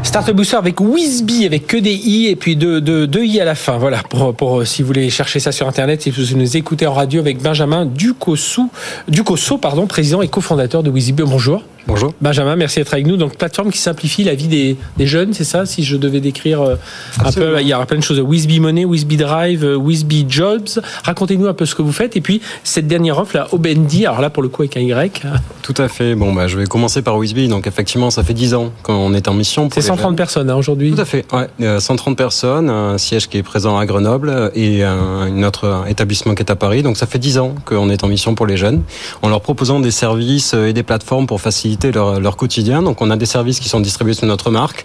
Startup 0.03 0.35
Booster 0.35 0.57
avec 0.57 0.81
Wisby, 0.81 1.47
avec 1.47 1.69
que 1.69 1.77
des 1.77 1.93
i 1.93 2.27
et 2.27 2.37
puis 2.37 2.57
deux, 2.57 2.81
deux, 2.81 3.25
i 3.25 3.41
à 3.41 3.45
la 3.45 3.55
fin. 3.55 3.79
Voilà, 3.79 4.03
pour, 4.09 4.35
pour, 4.35 4.67
si 4.67 4.83
vous 4.83 4.89
voulez 4.89 5.09
chercher 5.11 5.39
ça 5.39 5.53
sur 5.53 5.69
Internet, 5.69 6.03
si 6.03 6.11
vous 6.11 6.37
nous 6.37 6.57
écoutez 6.57 6.87
en 6.87 6.95
radio 6.95 7.21
avec 7.21 7.41
Benjamin 7.41 7.87
Ducosso, 7.87 8.71
Ducosso 9.07 9.59
pardon, 9.59 9.87
président 9.87 10.21
et 10.21 10.29
cofondateur 10.29 10.83
de 10.83 10.91
Wisby. 10.91 11.23
Bonjour. 11.23 11.63
Bonjour. 11.87 12.15
Benjamin, 12.23 12.57
merci 12.57 12.79
d'être 12.79 12.95
avec 12.95 13.07
nous. 13.07 13.19
Donc, 13.19 13.37
plateforme 13.37 13.71
qui 13.71 13.79
simplifie 13.79 14.25
la 14.25 14.35
vie 14.35 14.49
des, 14.49 14.77
des 14.97 15.07
jeunes, 15.07 15.35
c'est 15.35 15.45
ça 15.45 15.67
Si 15.67 15.85
je 15.85 15.97
devais 15.99 16.21
décrire 16.21 16.63
euh, 16.63 16.77
un 17.23 17.31
peu, 17.31 17.61
il 17.61 17.69
y 17.69 17.75
a 17.75 17.85
plein 17.85 17.99
de 17.99 18.03
choses. 18.03 18.21
Wisby 18.21 18.59
Money, 18.59 18.87
Wisby 18.87 19.19
Drive, 19.19 19.65
euh, 19.65 19.77
Wisby 19.77 20.25
Jobs. 20.27 20.81
Racontez-nous 21.03 21.47
un 21.47 21.53
peu 21.53 21.67
ce 21.67 21.75
que 21.75 21.83
vous 21.83 21.93
faites. 21.93 22.17
Et 22.17 22.23
puis, 22.23 22.41
cette 22.63 22.87
dernière 22.87 23.19
offre, 23.19 23.37
la 23.37 23.53
Obendi, 23.53 24.07
alors 24.07 24.23
là, 24.23 24.31
pour 24.31 24.43
le 24.43 24.49
coup, 24.49 24.63
avec 24.63 24.79
un 24.79 24.81
Y. 24.81 25.23
Tout 25.63 25.75
à 25.77 25.89
fait. 25.89 26.15
Bon, 26.15 26.33
bah, 26.33 26.47
je 26.49 26.59
vais 26.59 26.65
commencer 26.65 27.03
par 27.03 27.19
Wisby. 27.19 27.49
Donc, 27.49 27.67
effectivement, 27.67 28.11
ça 28.11 28.23
fait 28.23 28.35
10 28.35 28.55
ans 28.55 28.73
qu'on 28.83 29.13
est 29.13 29.29
en 29.29 29.35
mission. 29.35 29.69
C'est 29.73 29.83
130 29.83 30.17
personnes 30.17 30.49
hein, 30.49 30.57
aujourd'hui 30.57 30.93
Tout 30.93 31.03
à 31.03 31.05
fait. 31.05 31.27
Ouais. 31.33 31.81
130 31.81 32.17
personnes, 32.17 32.71
un 32.71 32.97
siège 32.97 33.29
qui 33.29 33.37
est 33.37 33.43
présent 33.43 33.77
à 33.77 33.85
Grenoble 33.85 34.51
et 34.55 34.83
un, 34.85 35.43
autre 35.43 35.85
établissement 35.87 36.35
qui 36.35 36.43
est 36.43 36.51
à 36.51 36.57
Paris. 36.57 36.83
Donc, 36.83 36.97
ça 36.97 37.07
fait 37.07 37.19
10 37.19 37.39
ans 37.39 37.55
qu'on 37.67 37.91
est 37.91 38.05
en 38.05 38.09
mission 38.09 38.35
pour 38.35 38.47
les 38.47 38.57
jeunes, 38.57 38.83
en 39.21 39.29
leur 39.29 39.43
proposant 39.43 39.81
des 39.81 39.91
services 39.91 40.55
et 40.55 40.73
des 40.73 40.83
plateformes 40.83 41.27
pour 41.27 41.43
faciliter 41.43 41.74
leur, 41.83 42.21
leur 42.21 42.37
quotidien. 42.37 42.83
Donc 42.83 43.01
on 43.01 43.11
a 43.11 43.17
des 43.17 43.27
services 43.27 43.61
qui 43.61 43.69
sont 43.69 43.81
distribués 43.81 44.15
sous 44.15 44.27
notre 44.27 44.51
marque 44.51 44.85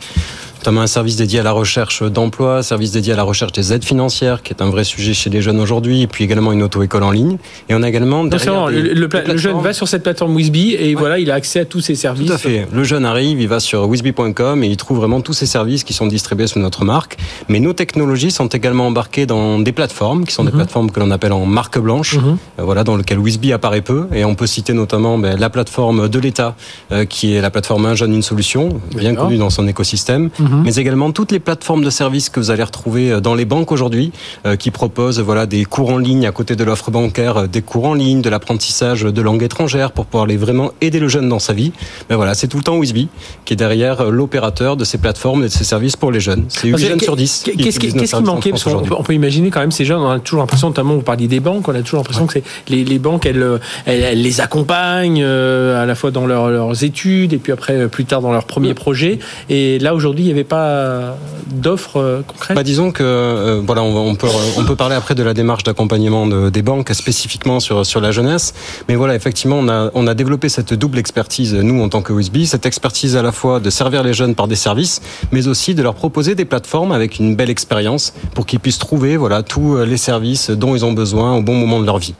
notamment 0.60 0.82
un 0.82 0.88
service 0.88 1.16
dédié 1.16 1.40
à 1.40 1.44
la 1.44 1.54
recherche 1.54 2.04
d'emploi, 2.04 2.58
un 2.58 2.62
service 2.62 2.92
dédié 2.92 3.14
à 3.14 3.16
la 3.16 3.24
recherche 3.24 3.54
des 3.54 3.72
aides 3.72 3.86
financières, 3.86 4.44
qui 4.44 4.52
est 4.52 4.62
un 4.62 4.70
vrai 4.70 4.84
sujet 4.84 5.14
chez 5.14 5.30
les 5.30 5.42
jeunes 5.42 5.60
aujourd'hui, 5.62 6.02
et 6.02 6.08
puis 6.08 6.26
également 6.26 6.52
une 6.52 6.64
auto-école 6.64 7.04
en 7.04 7.12
ligne. 7.12 7.38
Et 7.70 7.76
on 7.76 7.82
a 7.82 7.88
également... 7.88 8.24
le, 8.24 9.38
jeune 9.38 9.62
va 9.62 9.72
sur 9.72 9.88
cette 9.88 10.04
plateforme 10.04 10.36
Wisby 10.36 10.76
et 10.76 10.96
voilà, 10.96 11.18
il 11.18 11.32
a 11.32 11.36
accès 11.36 11.62
à 11.62 11.66
tous 11.66 11.80
ces 11.80 11.96
services. 11.96 12.28
Tout 12.28 12.34
à 12.34 12.38
fait. 12.38 12.68
Le 12.74 12.84
jeune 12.84 13.06
arrive, 13.06 13.40
il 13.40 13.48
va 13.48 13.62
sur 13.62 13.88
wisby.com 13.88 14.62
et 14.64 14.68
il 14.68 14.76
trouve 14.76 14.98
vraiment 14.98 15.22
tous 15.22 15.32
ces 15.32 15.46
services 15.46 15.86
qui 15.86 15.94
sont 15.94 16.08
distribués 16.08 16.48
sous 16.48 16.60
notre 16.60 16.84
marque. 16.84 17.18
Mais 17.48 17.62
nos 17.62 17.72
technologies 17.72 18.32
sont 18.32 18.48
également 18.48 18.88
embarquées 18.88 19.26
dans 19.26 19.60
des 19.60 19.72
plateformes, 19.72 20.26
qui 20.26 20.34
sont 20.34 20.44
des 20.44 20.52
mhm. 20.52 20.58
plateformes 20.58 20.92
que 20.92 21.00
l'on 21.00 21.12
appelle 21.12 21.32
en 21.32 21.46
marque 21.46 21.80
blanche, 21.80 22.18
mhm. 22.18 22.38
euh, 22.60 22.64
voilà, 22.64 22.84
dans 22.84 22.98
lesquelles 22.98 23.20
Wisby 23.20 23.54
apparaît 23.54 23.82
peu. 23.82 24.08
Et 24.14 24.26
on 24.26 24.36
peut 24.36 24.48
citer 24.48 24.74
notamment 24.74 25.18
ben, 25.18 25.40
la 25.40 25.50
plateforme 25.50 26.10
de 26.10 26.20
l'État, 26.20 26.56
euh, 26.92 27.06
qui 27.06 27.34
est 27.34 27.40
la 27.40 27.50
plateforme 27.50 27.86
Un 27.86 27.96
jeune, 27.96 28.14
une 28.14 28.24
solution, 28.24 28.82
bien 28.94 29.16
connue 29.16 29.38
dans 29.38 29.50
son 29.50 29.66
écosystème. 29.66 30.30
Mhm 30.38 30.49
mhm. 30.50 30.64
mais 30.64 30.76
également 30.76 31.12
toutes 31.12 31.32
les 31.32 31.40
plateformes 31.40 31.84
de 31.84 31.90
services 31.90 32.30
que 32.30 32.40
vous 32.40 32.52
allez 32.52 32.64
retrouver 32.64 33.22
dans 33.22 33.36
les 33.36 33.46
banques 33.46 33.72
aujourd'hui, 33.72 34.12
qui 34.58 34.72
proposent 34.72 35.20
voilà 35.20 35.46
des 35.46 35.66
cours 35.66 35.90
en 35.90 35.98
ligne 35.98 36.26
à 36.26 36.32
côté 36.32 36.56
de 36.56 36.64
l'offre 36.64 36.92
bancaire, 36.92 37.48
des 37.48 37.62
cours 37.62 37.86
en 37.86 37.94
ligne, 37.94 38.22
de 38.22 38.30
l'apprentissage 38.30 39.04
de 39.04 39.22
langue 39.22 39.44
étrangère 39.44 39.92
pour 39.92 40.06
pouvoir 40.06 40.26
les 40.26 40.38
vraiment 40.38 40.72
aider 40.82 41.00
le 41.00 41.08
jeune 41.08 41.30
dans 41.30 41.40
sa 41.40 41.54
vie. 41.54 41.72
Mais 42.10 42.16
voilà, 42.16 42.34
c'est 42.34 42.48
tout 42.48 42.58
le 42.58 42.64
temps 42.64 42.78
Wisby 42.78 43.08
qui 43.46 43.54
est 43.54 43.58
derrière 43.58 44.10
l'opérateur 44.12 44.78
de 44.78 44.84
ces 44.84 44.98
plateformes 44.98 45.42
et 45.44 45.48
de 45.48 45.52
ces 45.52 45.64
services 45.64 45.96
pour 45.96 46.12
les 46.12 46.20
jeunes. 46.20 46.46
C'est 46.50 46.68
8 46.68 46.78
jeunes 46.78 47.00
sur 47.00 47.16
10. 47.16 47.44
Qu'est-ce 47.58 47.80
qui, 47.80 48.24
manquait? 48.24 48.52
Parce 48.52 48.64
qu'on 48.64 49.04
peut 49.04 49.14
imaginer 49.14 49.50
quand 49.50 49.60
même 49.60 49.72
ces 49.72 49.86
jeunes, 49.86 50.02
on 50.02 50.10
a 50.10 50.20
toujours 50.20 50.40
l'impression, 50.40 50.70
notamment 50.70 50.96
vous 50.96 51.02
parliez 51.02 51.28
des 51.28 51.40
banques, 51.40 51.68
on 51.68 51.76
a 51.76 51.82
toujours 51.82 52.00
l'impression 52.00 52.28
que 52.28 52.34
c'est 52.34 52.44
les, 52.68 52.84
les, 52.84 53.00
banques, 53.00 53.26
elles, 53.26 53.60
elles, 53.86 54.22
les 54.22 54.42
accompagnent 54.42 55.24
à 55.24 55.86
la 55.86 55.96
fois 55.96 56.12
dans 56.12 56.26
leurs 56.26 56.84
études 56.84 57.34
et 57.34 57.38
puis 57.38 57.52
après 57.52 57.88
plus 57.88 58.06
tard 58.06 58.22
dans 58.22 58.32
leurs 58.32 58.46
premiers 58.46 58.74
projets. 58.74 59.20
Et 59.50 59.80
là 59.80 59.96
aujourd'hui, 59.96 60.24
il 60.24 60.28
n'y 60.28 60.34
avait 60.34 60.39
pas 60.44 61.16
d'offres 61.48 62.24
concrètes. 62.28 62.56
Bah, 62.56 62.64
disons 62.64 62.92
que 62.92 63.62
voilà, 63.66 63.84
on, 63.84 64.16
peut 64.16 64.28
on 64.58 64.64
peut 64.64 64.76
parler 64.76 64.96
après 64.96 65.16
de 65.16 65.24
la 65.24 65.34
démarche 65.34 65.64
d'accompagnement 65.64 66.28
des 66.28 66.62
banques 66.62 66.94
spécifiquement 66.94 67.60
sur 67.60 67.86
sur 67.86 68.02
la 68.02 68.12
jeunesse, 68.12 68.54
mais 68.88 68.96
voilà, 68.96 69.16
effectivement, 69.16 69.58
on 69.60 69.70
a 69.70 69.92
on 69.94 70.08
a 70.08 70.14
développé 70.14 70.50
cette 70.50 70.74
double 70.74 71.00
expertise 71.00 71.54
nous 71.54 71.82
en 71.82 71.90
tant 71.90 72.02
que 72.02 72.14
USB, 72.14 72.44
cette 72.46 72.66
expertise 72.66 73.16
à 73.16 73.22
la 73.22 73.32
fois 73.32 73.60
de 73.60 73.70
servir 73.70 74.04
les 74.04 74.14
jeunes 74.14 74.36
par 74.36 74.48
des 74.48 74.56
services, 74.56 75.02
mais 75.32 75.48
aussi 75.48 75.76
de 75.76 75.84
leur 75.84 75.96
proposer 75.96 76.36
des 76.36 76.46
plateformes 76.46 76.92
avec 76.92 77.20
une 77.20 77.36
belle 77.36 77.50
expérience 77.50 78.14
pour 78.34 78.46
qu'ils 78.46 78.60
puissent 78.60 78.80
trouver 78.80 79.18
voilà 79.18 79.44
tous 79.44 79.78
les 79.78 79.98
services 79.98 80.50
dont 80.50 80.76
ils 80.76 80.86
ont 80.86 80.94
besoin 80.94 81.36
au 81.36 81.42
bon 81.42 81.56
moment 81.56 81.80
de 81.80 81.86
leur 81.86 81.98
vie. 81.98 82.16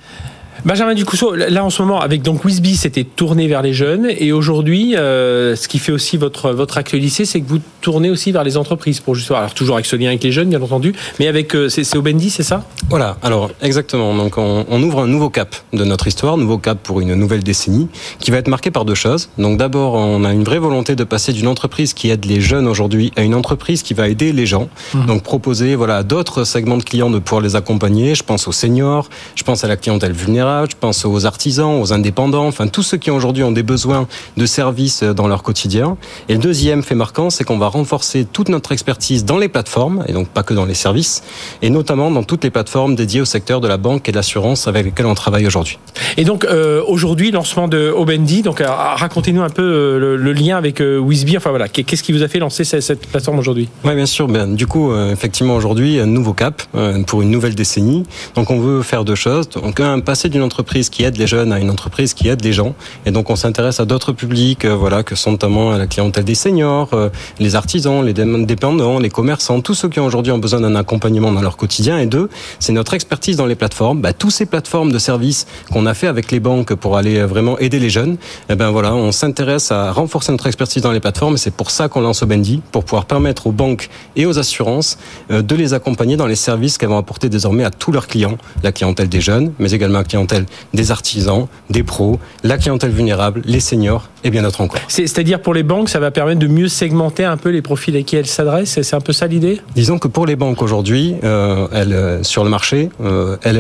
Benjamin 0.66 0.94
Ducousseau, 0.94 1.36
là 1.36 1.64
en 1.64 1.70
ce 1.70 1.82
moment, 1.82 2.02
avec 2.02 2.22
donc 2.22 2.44
Wisby, 2.44 2.76
c'était 2.76 3.06
tourné 3.06 3.48
vers 3.48 3.62
les 3.62 3.74
jeunes. 3.74 4.08
Et 4.10 4.32
aujourd'hui, 4.32 4.96
euh, 4.96 5.56
ce 5.56 5.68
qui 5.68 5.80
fait 5.80 5.92
aussi 5.92 6.18
votre, 6.18 6.52
votre 6.52 6.78
actualité, 6.78 7.24
c'est 7.26 7.40
que 7.40 7.48
vous 7.48 7.60
tournez 7.82 8.10
aussi 8.10 8.32
vers 8.32 8.44
les 8.44 8.58
entreprises 8.58 9.00
pour 9.00 9.16
justement, 9.16 9.40
alors 9.40 9.54
toujours 9.54 9.76
avec 9.76 9.86
ce 9.86 9.96
lien 9.96 10.10
avec 10.10 10.24
les 10.24 10.32
jeunes, 10.32 10.50
bien 10.50 10.62
entendu, 10.62 10.94
mais 11.20 11.28
avec, 11.28 11.56
euh, 11.56 11.70
c'est 11.70 11.96
Obendi, 11.96 12.30
c'est 12.30 12.44
ça? 12.44 12.64
Voilà, 12.90 13.18
alors 13.24 13.52
exactement. 13.62 14.14
Donc 14.16 14.38
on, 14.38 14.66
on, 14.70 14.84
ouvre 14.84 15.02
un 15.02 15.08
nouveau 15.08 15.30
cap 15.30 15.56
de 15.72 15.84
notre 15.86 16.08
histoire, 16.08 16.36
nouveau 16.36 16.58
cap 16.58 16.78
pour 16.84 17.00
une 17.00 17.16
nouvelle 17.16 17.44
décennie, 17.44 17.88
qui 18.20 18.32
va 18.32 18.38
être 18.38 18.50
marqué 18.50 18.70
par 18.70 18.84
deux 18.84 18.96
choses. 18.96 19.30
Donc 19.38 19.58
d'abord, 19.58 19.94
on 19.94 20.26
a 20.26 20.34
une 20.34 20.44
vraie 20.44 20.60
volonté 20.60 20.96
de 20.96 21.04
passer 21.06 21.32
d'une 21.32 21.48
entreprise 21.48 21.94
qui 21.94 22.10
aide 22.10 22.26
les 22.26 22.42
jeunes 22.42 22.68
aujourd'hui 22.68 23.14
à 23.16 23.22
une 23.22 23.36
entreprise 23.36 23.82
qui 23.82 23.94
va 23.94 24.10
aider 24.10 24.34
les 24.34 24.46
gens. 24.46 24.68
Mmh. 24.94 25.06
Donc 25.06 25.24
proposer 25.24 25.76
voilà, 25.76 25.98
à 25.98 26.04
d'autres 26.04 26.44
segments 26.44 26.78
de 26.78 26.84
clients 26.84 27.10
de 27.10 27.20
pouvoir 27.20 27.42
les 27.42 27.56
accompagner. 27.56 28.14
Je 28.14 28.24
pense 28.24 28.48
aux 28.48 28.52
seniors, 28.52 29.08
je 29.36 29.44
pense 29.44 29.64
à 29.64 29.68
la 29.68 29.78
clientèle 29.78 30.12
vulnérable 30.12 30.49
je 30.70 30.76
pense 30.80 31.06
aux 31.06 31.26
artisans, 31.26 31.82
aux 31.82 31.94
indépendants, 31.94 32.48
enfin 32.48 32.68
tous 32.68 32.84
ceux 32.84 32.98
qui 32.98 33.12
aujourd'hui 33.12 33.44
ont 33.44 33.52
des 33.52 33.64
besoins 33.64 34.08
de 34.38 34.46
services 34.46 35.04
dans 35.04 35.28
leur 35.28 35.44
quotidien. 35.44 35.98
Et 36.28 36.34
le 36.34 36.40
deuxième 36.40 36.84
fait 36.84 36.96
marquant, 36.96 37.30
c'est 37.30 37.44
qu'on 37.44 37.58
va 37.58 37.68
renforcer 37.68 38.26
toute 38.26 38.50
notre 38.50 38.72
expertise 38.72 39.26
dans 39.26 39.38
les 39.38 39.50
plateformes, 39.50 40.04
et 40.08 40.14
donc 40.14 40.28
pas 40.28 40.44
que 40.44 40.54
dans 40.54 40.66
les 40.66 40.74
services, 40.74 41.24
et 41.62 41.70
notamment 41.70 42.12
dans 42.12 42.24
toutes 42.24 42.44
les 42.44 42.50
plateformes 42.50 42.96
dédiées 42.96 43.22
au 43.22 43.26
secteur 43.26 43.62
de 43.62 43.68
la 43.68 43.78
banque 43.78 44.08
et 44.10 44.12
de 44.12 44.18
l'assurance 44.18 44.68
avec 44.68 44.86
lesquelles 44.86 45.06
on 45.06 45.16
travaille 45.16 45.48
aujourd'hui. 45.48 45.80
Et 46.18 46.24
donc 46.24 46.46
euh, 46.46 46.82
aujourd'hui, 46.88 47.32
lancement 47.32 47.68
de 47.68 47.94
Obendi, 47.96 48.42
donc 48.42 48.62
euh, 48.62 48.68
racontez-nous 48.70 49.42
un 49.42 49.50
peu 49.50 49.62
euh, 49.62 50.18
le, 50.18 50.34
lien 50.34 50.58
avec 50.58 50.82
euh, 50.82 51.00
Wisby, 51.00 51.38
enfin 51.38 51.50
voilà, 51.50 51.68
qu'est-ce 51.68 52.04
qui 52.04 52.12
vous 52.12 52.24
a 52.24 52.28
fait 52.28 52.40
lancer 52.40 52.64
cette, 52.64 52.82
cette 52.82 53.08
plateforme 53.08 53.40
aujourd'hui? 53.40 53.70
Oui, 53.84 53.96
bien 53.96 54.06
sûr. 54.06 54.28
Ben, 54.28 54.56
du 54.56 54.68
coup, 54.68 54.92
euh, 54.92 55.12
effectivement, 55.12 55.56
aujourd'hui, 55.56 56.00
un 56.00 56.06
nouveau 56.06 56.34
cap 56.34 56.62
euh, 56.76 57.04
pour 57.04 57.22
une 57.22 57.32
nouvelle 57.32 57.56
décennie. 57.56 58.04
Donc 58.36 58.52
on 58.52 58.60
veut 58.60 58.82
faire 58.82 59.04
deux 59.04 59.16
choses. 59.16 59.50
Donc 59.50 59.80
un, 59.80 60.00
passer 60.00 60.30
d'une 60.30 60.39
une 60.40 60.46
entreprise 60.46 60.90
qui 60.90 61.04
aide 61.04 61.18
les 61.18 61.28
jeunes 61.28 61.52
à 61.52 61.60
une 61.60 61.70
entreprise 61.70 62.14
qui 62.14 62.28
aide 62.30 62.44
les 62.44 62.54
gens. 62.54 62.74
Et 63.06 63.12
donc 63.12 63.30
on 63.30 63.36
s'intéresse 63.36 63.80
à 63.80 63.86
d'autres 63.86 64.14
publics, 64.14 64.66
euh, 64.66 64.76
voilà, 64.76 65.04
que 65.04 65.16
sont 65.16 65.32
notamment 65.32 65.72
la 65.72 65.86
clientèle 65.86 66.24
des 66.24 66.36
seniors, 66.36 66.90
euh, 66.94 67.10
les 67.40 67.56
artisans, 67.56 68.04
les 68.04 68.14
dépendants, 68.14 69.00
les 69.00 69.10
commerçants, 69.10 69.62
tous 69.62 69.74
ceux 69.74 69.90
qui 69.90 70.00
aujourd'hui 70.00 70.32
ont 70.32 70.38
besoin 70.38 70.62
d'un 70.62 70.76
accompagnement 70.76 71.32
dans 71.32 71.42
leur 71.42 71.58
quotidien. 71.58 72.00
Et 72.00 72.06
deux, 72.06 72.30
c'est 72.60 72.72
notre 72.72 72.94
expertise 72.94 73.36
dans 73.36 73.46
les 73.46 73.56
plateformes. 73.56 74.02
Bah, 74.02 74.14
tous 74.14 74.30
ces 74.30 74.46
plateformes 74.46 74.92
de 74.92 75.00
services 75.00 75.46
qu'on 75.72 75.86
a 75.86 75.94
fait 75.94 76.08
avec 76.08 76.32
les 76.32 76.40
banques 76.40 76.74
pour 76.74 76.98
aller 76.98 77.18
euh, 77.20 77.28
vraiment 77.28 77.60
aider 77.60 77.80
les 77.80 77.90
jeunes. 77.90 78.18
Eh 78.50 78.56
ben 78.56 78.72
voilà, 78.72 78.96
on 78.96 79.12
s'intéresse 79.12 79.72
à 79.72 79.92
renforcer 79.92 80.32
notre 80.32 80.48
expertise 80.48 80.82
dans 80.82 80.94
les 80.94 81.02
plateformes. 81.02 81.36
Et 81.36 81.38
c'est 81.38 81.54
pour 81.54 81.70
ça 81.70 81.90
qu'on 81.90 82.02
lance 82.02 82.24
Obendi, 82.24 82.62
pour 82.72 82.86
pouvoir 82.86 83.06
permettre 83.06 83.48
aux 83.48 83.52
banques 83.52 83.90
et 84.16 84.26
aux 84.26 84.40
assurances 84.40 84.98
de 85.30 85.56
les 85.56 85.74
accompagner 85.74 86.16
dans 86.16 86.28
les 86.28 86.36
services 86.36 86.78
qu'elles 86.78 86.90
vont 86.90 86.98
apporter 86.98 87.30
désormais 87.30 87.64
à 87.64 87.72
tous 87.72 87.92
leurs 87.92 88.08
clients, 88.08 88.38
la 88.64 88.72
clientèle 88.72 89.10
des 89.10 89.22
jeunes, 89.22 89.52
mais 89.60 89.72
également 89.72 90.00
la 90.00 90.04
clientèle 90.04 90.29
des 90.74 90.92
artisans, 90.92 91.48
des 91.70 91.84
pros, 91.84 92.20
la 92.44 92.58
clientèle 92.58 92.92
vulnérable, 92.92 93.42
les 93.46 93.60
seniors 93.60 94.10
et 94.24 94.30
bien 94.30 94.42
d'autres 94.42 94.62
encore. 94.62 94.82
C'est-à-dire 94.88 95.42
pour 95.42 95.54
les 95.54 95.64
banques, 95.64 95.90
ça 95.90 96.00
va 96.00 96.12
permettre 96.12 96.40
de 96.40 96.48
mieux 96.48 96.68
segmenter 96.68 97.24
un 97.24 97.38
peu 97.38 97.50
les 97.50 97.62
profils 97.62 97.96
à 97.96 98.02
qui 98.02 98.16
elles 98.16 98.26
s'adressent 98.26 98.80
C'est 98.82 98.96
un 98.96 99.02
peu 99.02 99.14
ça 99.14 99.28
l'idée? 99.28 99.62
Disons 99.76 99.98
que 99.98 100.08
pour 100.08 100.26
les 100.26 100.36
banques 100.36 100.62
aujourd'hui, 100.62 101.16
euh, 101.24 101.68
elles, 101.74 101.94
euh, 101.94 102.24
sur 102.24 102.44
le 102.44 102.50
marché, 102.50 102.90
euh, 103.02 103.38
elles, 103.44 103.58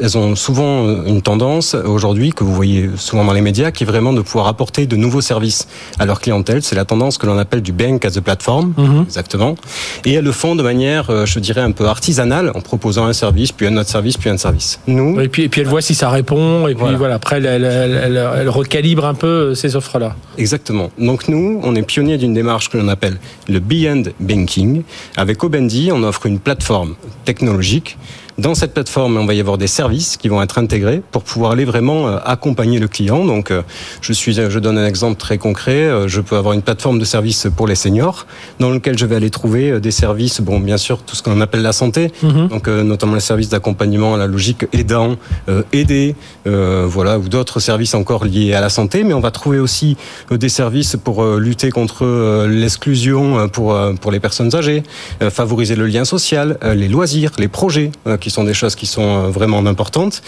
elles, 0.00 0.18
ont 0.18 0.34
souvent 0.36 0.86
une 1.04 1.22
tendance 1.22 1.74
aujourd'hui, 1.74 2.32
que 2.32 2.44
vous 2.44 2.54
voyez 2.54 2.90
souvent 2.96 3.24
dans 3.24 3.32
les 3.32 3.40
médias, 3.40 3.70
qui 3.70 3.84
est 3.84 3.86
vraiment 3.86 4.12
de 4.12 4.22
pouvoir 4.22 4.46
apporter 4.46 4.86
de 4.86 4.96
nouveaux 4.96 5.20
services 5.20 5.68
à 5.98 6.06
leur 6.06 6.20
clientèle. 6.20 6.62
C'est 6.62 6.76
la 6.76 6.84
tendance 6.84 7.18
que 7.18 7.26
l'on 7.26 7.38
appelle 7.38 7.62
du 7.62 7.72
bank 7.72 8.04
as 8.04 8.16
a 8.16 8.20
platform, 8.20 8.72
mhm. 8.76 9.02
exactement. 9.02 9.54
Et 10.04 10.14
elles 10.14 10.24
le 10.24 10.32
font 10.32 10.56
de 10.56 10.62
manière, 10.62 11.26
je 11.26 11.38
dirais, 11.38 11.60
un 11.60 11.72
peu 11.72 11.86
artisanale, 11.86 12.52
en 12.54 12.60
proposant 12.60 13.06
un 13.06 13.12
service, 13.12 13.52
puis 13.52 13.66
un 13.66 13.76
autre 13.76 13.90
service, 13.90 14.16
puis 14.16 14.30
un 14.30 14.38
service. 14.38 14.80
Nous, 14.86 15.20
et 15.20 15.28
puis, 15.28 15.44
et 15.44 15.48
puis 15.48 15.60
elles 15.60 15.66
voient 15.66 15.82
si 15.82 15.94
ça 16.00 16.08
répond, 16.08 16.66
et 16.66 16.74
puis 16.74 16.94
voilà, 16.96 17.16
après, 17.16 17.36
elle, 17.44 17.62
elle, 17.62 18.48
recalibre 18.48 19.04
un 19.04 19.12
peu 19.12 19.54
ses 19.54 19.76
offres-là. 19.76 20.16
Exactement. 20.38 20.90
Donc 20.96 21.28
nous, 21.28 21.60
on 21.62 21.74
est 21.74 21.82
pionnier 21.82 22.16
d'une 22.16 22.32
démarche 22.32 22.70
que 22.70 22.78
l'on 22.78 22.88
appelle 22.88 23.18
le 23.50 23.58
Beyond 23.58 24.04
Banking. 24.18 24.82
Avec 25.18 25.44
Obendi, 25.44 25.90
on 25.92 26.02
offre 26.02 26.24
une 26.24 26.38
plateforme 26.38 26.94
technologique 27.26 27.98
dans 28.40 28.54
cette 28.54 28.72
plateforme, 28.72 29.16
on 29.18 29.26
va 29.26 29.34
y 29.34 29.40
avoir 29.40 29.58
des 29.58 29.66
services 29.66 30.16
qui 30.16 30.28
vont 30.28 30.42
être 30.42 30.58
intégrés 30.58 31.02
pour 31.12 31.22
pouvoir 31.22 31.52
aller 31.52 31.64
vraiment 31.64 32.08
euh, 32.08 32.16
accompagner 32.24 32.78
le 32.78 32.88
client. 32.88 33.24
Donc, 33.24 33.50
euh, 33.50 33.62
je 34.00 34.12
suis, 34.12 34.32
je 34.32 34.58
donne 34.58 34.78
un 34.78 34.86
exemple 34.86 35.20
très 35.20 35.38
concret. 35.38 35.84
Euh, 35.84 36.08
je 36.08 36.20
peux 36.20 36.36
avoir 36.36 36.54
une 36.54 36.62
plateforme 36.62 36.98
de 36.98 37.04
services 37.04 37.46
pour 37.54 37.66
les 37.66 37.74
seniors, 37.74 38.26
dans 38.58 38.70
lequel 38.70 38.98
je 38.98 39.06
vais 39.06 39.16
aller 39.16 39.30
trouver 39.30 39.78
des 39.80 39.90
services. 39.90 40.40
Bon, 40.40 40.58
bien 40.58 40.78
sûr, 40.78 41.02
tout 41.02 41.14
ce 41.14 41.22
qu'on 41.22 41.40
appelle 41.40 41.62
la 41.62 41.72
santé, 41.72 42.12
mhm. 42.22 42.48
donc 42.48 42.68
notamment 42.68 43.14
les 43.14 43.20
services 43.20 43.50
d'accompagnement 43.50 44.14
à 44.14 44.16
la 44.16 44.26
logique 44.26 44.66
aidant, 44.72 45.16
aider, 45.72 46.14
voilà, 46.44 47.18
ou 47.18 47.28
d'autres 47.28 47.60
services 47.60 47.94
encore 47.94 48.24
liés 48.24 48.54
à 48.54 48.60
la 48.60 48.68
santé. 48.68 49.04
Mais 49.04 49.12
on 49.12 49.20
va 49.20 49.30
trouver 49.30 49.58
aussi 49.58 49.96
des 50.30 50.48
services 50.48 50.96
pour 51.02 51.24
lutter 51.24 51.70
contre 51.70 52.46
l'exclusion 52.46 53.48
pour 53.48 53.76
pour 54.00 54.12
les 54.12 54.20
personnes 54.20 54.54
âgées, 54.54 54.82
favoriser 55.30 55.76
le 55.76 55.86
lien 55.86 56.04
social, 56.04 56.58
les 56.62 56.88
loisirs, 56.88 57.32
les 57.38 57.48
projets 57.48 57.90
qui 58.20 58.29
sont 58.30 58.44
des 58.44 58.54
choses 58.54 58.74
qui 58.74 58.86
sont 58.86 59.02
euh, 59.02 59.28
vraiment 59.28 59.64
importantes. 59.66 60.22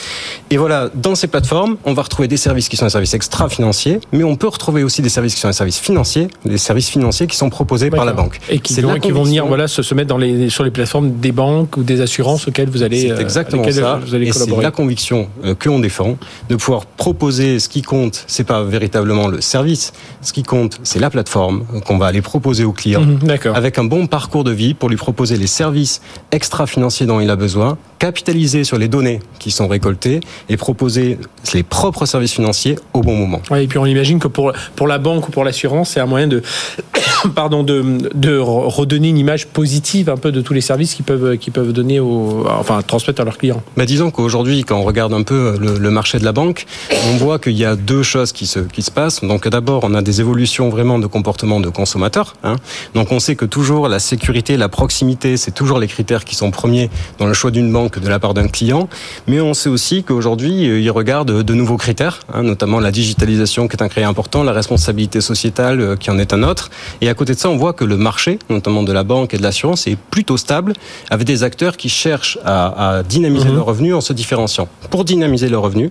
Et 0.50 0.56
voilà, 0.56 0.90
dans 0.94 1.14
ces 1.14 1.26
plateformes, 1.26 1.76
on 1.84 1.94
va 1.94 2.02
retrouver 2.02 2.28
des 2.28 2.36
services 2.36 2.68
qui 2.68 2.76
sont 2.76 2.86
des 2.86 2.90
services 2.90 3.14
extra-financiers, 3.14 4.00
mais 4.12 4.24
on 4.24 4.36
peut 4.36 4.48
retrouver 4.48 4.84
aussi 4.84 5.02
des 5.02 5.08
services 5.08 5.34
qui 5.34 5.40
sont 5.40 5.48
des 5.48 5.54
services 5.54 5.78
financiers, 5.78 6.28
des 6.44 6.58
services 6.58 6.88
financiers 6.88 7.26
qui 7.26 7.36
sont 7.36 7.50
proposés 7.50 7.90
par 7.90 8.04
la 8.04 8.12
banque. 8.12 8.40
Et 8.48 8.58
qui, 8.58 8.80
vont, 8.80 8.98
qui 8.98 9.10
vont 9.10 9.24
venir 9.24 9.46
voilà, 9.46 9.68
se, 9.68 9.82
se 9.82 9.94
mettre 9.94 10.08
dans 10.08 10.18
les, 10.18 10.50
sur 10.50 10.64
les 10.64 10.70
plateformes 10.70 11.12
des 11.20 11.32
banques 11.32 11.76
ou 11.76 11.82
des 11.82 12.00
assurances 12.00 12.48
auxquelles 12.48 12.70
vous 12.70 12.82
allez, 12.82 13.10
euh, 13.10 13.18
exactement 13.18 13.70
ça. 13.70 14.00
Vous 14.04 14.14
allez 14.14 14.28
et 14.28 14.32
c'est 14.32 14.60
la 14.60 14.70
conviction 14.70 15.28
euh, 15.44 15.54
que 15.54 15.68
on 15.68 15.78
défend 15.78 16.16
de 16.48 16.56
pouvoir 16.56 16.86
proposer 16.86 17.58
ce 17.58 17.68
qui 17.68 17.82
compte. 17.82 18.24
C'est 18.26 18.44
pas 18.44 18.62
véritablement 18.62 19.28
le 19.28 19.40
service. 19.40 19.92
Ce 20.20 20.32
qui 20.32 20.42
compte, 20.42 20.78
c'est 20.82 20.98
la 20.98 21.10
plateforme 21.10 21.64
qu'on 21.86 21.98
va 21.98 22.06
aller 22.06 22.22
proposer 22.22 22.64
au 22.64 22.72
client 22.72 23.02
mhm, 23.02 23.38
avec 23.54 23.78
un 23.78 23.84
bon 23.84 24.06
parcours 24.06 24.44
de 24.44 24.52
vie 24.52 24.74
pour 24.74 24.88
lui 24.88 24.96
proposer 24.96 25.36
les 25.36 25.46
services 25.46 26.00
extra-financiers 26.30 27.06
dont 27.06 27.20
il 27.20 27.30
a 27.30 27.36
besoin 27.36 27.78
capitaliser 28.02 28.64
sur 28.64 28.78
les 28.78 28.88
données 28.88 29.20
qui 29.38 29.52
sont 29.52 29.68
récoltées 29.68 30.18
et 30.48 30.56
proposer 30.56 31.18
les 31.54 31.62
propres 31.62 32.04
services 32.04 32.32
financiers 32.32 32.76
au 32.94 33.00
bon 33.00 33.14
moment. 33.14 33.40
et 33.56 33.68
puis 33.68 33.78
on 33.78 33.86
imagine 33.86 34.18
que 34.18 34.26
pour, 34.26 34.52
pour 34.74 34.88
la 34.88 34.98
banque 34.98 35.28
ou 35.28 35.30
pour 35.30 35.44
l'assurance, 35.44 35.90
c'est 35.90 36.00
un 36.00 36.06
moyen 36.06 36.26
de, 36.26 36.42
pardon, 37.36 37.62
de, 37.62 38.10
de 38.12 38.36
redonner 38.38 39.10
une 39.10 39.18
image 39.18 39.46
positive 39.46 40.10
un 40.10 40.16
peu 40.16 40.32
de 40.32 40.40
tous 40.40 40.52
les 40.52 40.60
services 40.60 40.94
qu'ils 40.94 41.04
peuvent, 41.04 41.36
qu'ils 41.36 41.52
peuvent 41.52 41.72
donner, 41.72 42.00
au, 42.00 42.44
enfin 42.48 42.82
transmettre 42.82 43.20
à 43.20 43.24
leurs 43.24 43.38
clients. 43.38 43.62
Mais 43.76 43.86
disons 43.86 44.10
qu'aujourd'hui, 44.10 44.64
quand 44.64 44.78
on 44.78 44.82
regarde 44.82 45.12
un 45.12 45.22
peu 45.22 45.56
le, 45.60 45.78
le, 45.78 45.90
marché 45.92 46.18
de 46.18 46.24
la 46.24 46.32
banque, 46.32 46.66
on 47.12 47.16
voit 47.18 47.38
qu'il 47.38 47.56
y 47.56 47.64
a 47.64 47.76
deux 47.76 48.02
choses 48.02 48.32
qui 48.32 48.48
se, 48.48 48.58
qui 48.58 48.82
se 48.82 48.90
passent. 48.90 49.22
Donc 49.22 49.46
d'abord, 49.46 49.84
on 49.84 49.94
a 49.94 50.02
des 50.02 50.20
évolutions 50.20 50.70
vraiment 50.70 50.98
de 50.98 51.06
comportement 51.06 51.60
de 51.60 51.68
consommateurs. 51.68 52.34
Hein. 52.42 52.56
Donc 52.94 53.12
on 53.12 53.20
sait 53.20 53.36
que 53.36 53.44
toujours 53.44 53.86
la 53.86 54.00
sécurité, 54.00 54.56
la 54.56 54.68
proximité, 54.68 55.36
c'est 55.36 55.52
toujours 55.52 55.78
les 55.78 55.86
critères 55.86 56.24
qui 56.24 56.34
sont 56.34 56.50
premiers 56.50 56.90
dans 57.18 57.26
le 57.26 57.34
choix 57.34 57.52
d'une 57.52 57.72
banque 57.72 57.91
de 57.98 58.08
la 58.08 58.18
part 58.18 58.34
d'un 58.34 58.48
client, 58.48 58.88
mais 59.26 59.40
on 59.40 59.54
sait 59.54 59.68
aussi 59.68 60.02
qu'aujourd'hui, 60.02 60.68
euh, 60.68 60.80
ils 60.80 60.90
regardent 60.90 61.42
de 61.42 61.54
nouveaux 61.54 61.76
critères, 61.76 62.20
hein, 62.32 62.42
notamment 62.42 62.80
la 62.80 62.90
digitalisation 62.90 63.68
qui 63.68 63.76
est 63.76 63.82
un 63.82 63.88
critère 63.88 64.08
important, 64.08 64.42
la 64.42 64.52
responsabilité 64.52 65.20
sociétale 65.20 65.80
euh, 65.80 65.96
qui 65.96 66.10
en 66.10 66.18
est 66.18 66.32
un 66.32 66.42
autre. 66.42 66.70
Et 67.00 67.08
à 67.08 67.14
côté 67.14 67.34
de 67.34 67.38
ça, 67.38 67.48
on 67.48 67.56
voit 67.56 67.72
que 67.72 67.84
le 67.84 67.96
marché, 67.96 68.38
notamment 68.50 68.82
de 68.82 68.92
la 68.92 69.04
banque 69.04 69.34
et 69.34 69.38
de 69.38 69.42
l'assurance, 69.42 69.86
est 69.86 69.96
plutôt 69.96 70.36
stable, 70.36 70.72
avec 71.10 71.26
des 71.26 71.42
acteurs 71.42 71.76
qui 71.76 71.88
cherchent 71.88 72.38
à, 72.44 73.02
dynamiser 73.08 73.48
mmh. 73.48 73.54
leurs 73.54 73.66
revenus 73.66 73.94
en 73.94 74.00
se 74.00 74.12
différenciant. 74.12 74.68
Pour 74.90 75.04
dynamiser 75.04 75.48
leurs 75.48 75.62
revenus, 75.62 75.90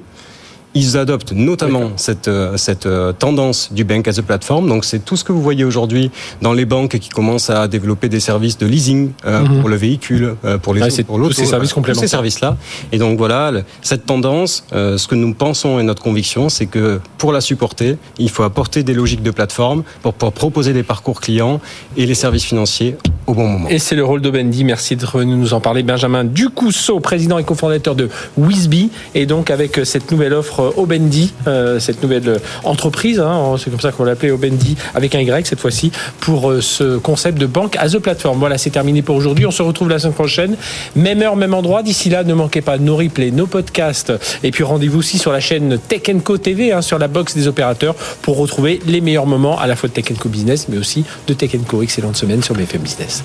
ils 0.74 0.98
adoptent 0.98 1.34
notamment 1.34 1.92
cette, 1.98 2.28
euh, 2.28 2.58
cette 2.58 2.86
euh, 2.86 3.12
tendance 3.12 3.74
du 3.74 3.84
bank 3.84 4.08
as 4.08 4.20
a 4.20 4.22
platform. 4.22 4.68
Donc 4.68 4.86
c'est 4.86 5.04
tout 5.04 5.18
ce 5.18 5.24
que 5.24 5.32
vous 5.32 5.42
voyez 5.42 5.64
aujourd'hui 5.64 6.12
dans 6.42 6.54
les 6.54 6.66
banques 6.66 6.98
qui 6.98 7.10
commencent 7.10 7.50
à 7.50 7.68
développer 7.68 8.10
des 8.10 8.20
services 8.20 8.58
de 8.58 8.66
leasing 8.66 9.12
euh, 9.26 9.42
mhm. 9.42 9.60
pour 9.60 9.70
le 9.70 9.76
véhicule, 9.76 10.36
pour 10.62 10.74
les 10.74 10.82
ouais, 10.82 11.04
pour 11.04 11.18
l'autre, 11.18 11.36
ces 11.36 11.46
services 11.46 11.74
complémentaires. 11.74 12.02
Tous 12.02 12.08
ces 12.08 12.12
services-là. 12.12 12.58
Et 12.92 12.98
donc 12.98 13.18
voilà, 13.18 13.52
cette 13.82 14.06
tendance, 14.06 14.66
ce 14.72 15.08
que 15.08 15.16
nous 15.16 15.34
pensons 15.34 15.80
et 15.80 15.84
notre 15.84 16.02
conviction, 16.02 16.50
c'est 16.50 16.66
que 16.66 17.00
pour 17.18 17.34
la 17.34 17.42
supporter, 17.42 17.98
il 18.18 18.30
faut 18.30 18.44
apporter 18.44 18.84
des 18.84 18.94
logiques 18.94 19.24
de 19.24 19.32
plateforme 19.32 19.84
pour, 20.02 20.14
pour 20.14 20.32
proposer 20.32 20.74
des 20.74 20.84
parcours 20.84 21.22
clients 21.22 21.60
et 21.98 22.06
les 22.06 22.16
services 22.16 22.44
financiers 22.44 22.96
au 23.28 23.34
bon 23.34 23.48
moment. 23.48 23.70
Et 23.70 23.80
c'est 23.80 23.96
le 23.96 24.04
rôle 24.04 24.22
d'Obendi. 24.22 24.64
Merci 24.64 24.96
de 24.96 25.24
nous 25.24 25.54
en 25.54 25.60
parler. 25.60 25.84
Benjamin 25.84 26.24
Ducousseau, 26.24 27.00
président 27.00 27.38
et 27.38 27.44
cofondateur 27.44 27.96
de 27.96 28.10
Wisby. 28.38 28.90
Et 29.16 29.26
donc 29.26 29.50
avec 29.50 29.82
cette 29.84 30.12
nouvelle 30.12 30.34
offre 30.34 30.61
Obendi, 30.78 31.34
euh, 31.48 31.80
cette 31.80 32.02
nouvelle 32.02 32.40
entreprise, 32.64 33.20
hein, 33.20 33.56
c'est 33.58 33.70
comme 33.70 33.80
ça 33.80 33.92
qu'on 33.92 34.04
l'appelait 34.04 34.32
Obendi, 34.32 34.76
avec 34.94 35.16
un 35.16 35.20
Y 35.20 35.48
cette 35.48 35.60
fois-ci, 35.60 35.92
pour 36.20 36.52
euh, 36.52 36.62
ce 36.62 36.98
concept 36.98 37.38
de 37.38 37.46
banque 37.46 37.76
as 37.78 37.96
a 37.96 38.00
platform. 38.00 38.40
Voilà, 38.40 38.58
c'est 38.58 38.70
terminé 38.70 39.02
pour 39.02 39.16
aujourd'hui. 39.16 39.46
On 39.46 39.52
se 39.52 39.62
retrouve 39.62 39.90
la 39.90 40.00
semaine 40.00 40.14
prochaine. 40.14 40.56
Même 40.96 41.22
heure, 41.22 41.36
même 41.36 41.54
endroit. 41.54 41.84
D'ici 41.84 42.10
là, 42.10 42.24
ne 42.24 42.34
manquez 42.34 42.62
pas 42.62 42.78
nos 42.78 42.96
replays, 42.96 43.32
nos 43.32 43.48
podcasts. 43.48 44.14
Et 44.44 44.52
puis 44.52 44.64
rendez-vous 44.64 45.00
aussi 45.00 45.18
sur 45.18 45.32
la 45.32 45.40
chaîne 45.40 45.80
Tech 45.88 46.04
Co 46.24 46.38
TV, 46.38 46.72
hein, 46.72 46.82
sur 46.82 47.00
la 47.00 47.08
box 47.08 47.36
des 47.36 47.48
opérateurs, 47.48 47.96
pour 48.22 48.38
retrouver 48.38 48.80
les 48.88 49.02
meilleurs 49.02 49.28
moments 49.28 49.60
à 49.60 49.68
la 49.68 49.76
fois 49.76 49.90
de 49.90 49.94
Tech 49.94 50.06
Co 50.20 50.30
Business, 50.30 50.68
mais 50.70 50.78
aussi 50.78 51.04
de 51.28 51.34
Tech 51.34 51.52
Co. 51.68 51.82
Excellente 51.82 52.18
semaine 52.18 52.44
sur 52.44 52.56
BFM 52.56 52.82
Business. 52.82 53.24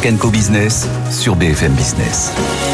Tech 0.00 0.18
Co 0.18 0.30
Business 0.30 0.86
sur 1.10 1.36
BFM 1.36 1.74
Business. 1.74 2.65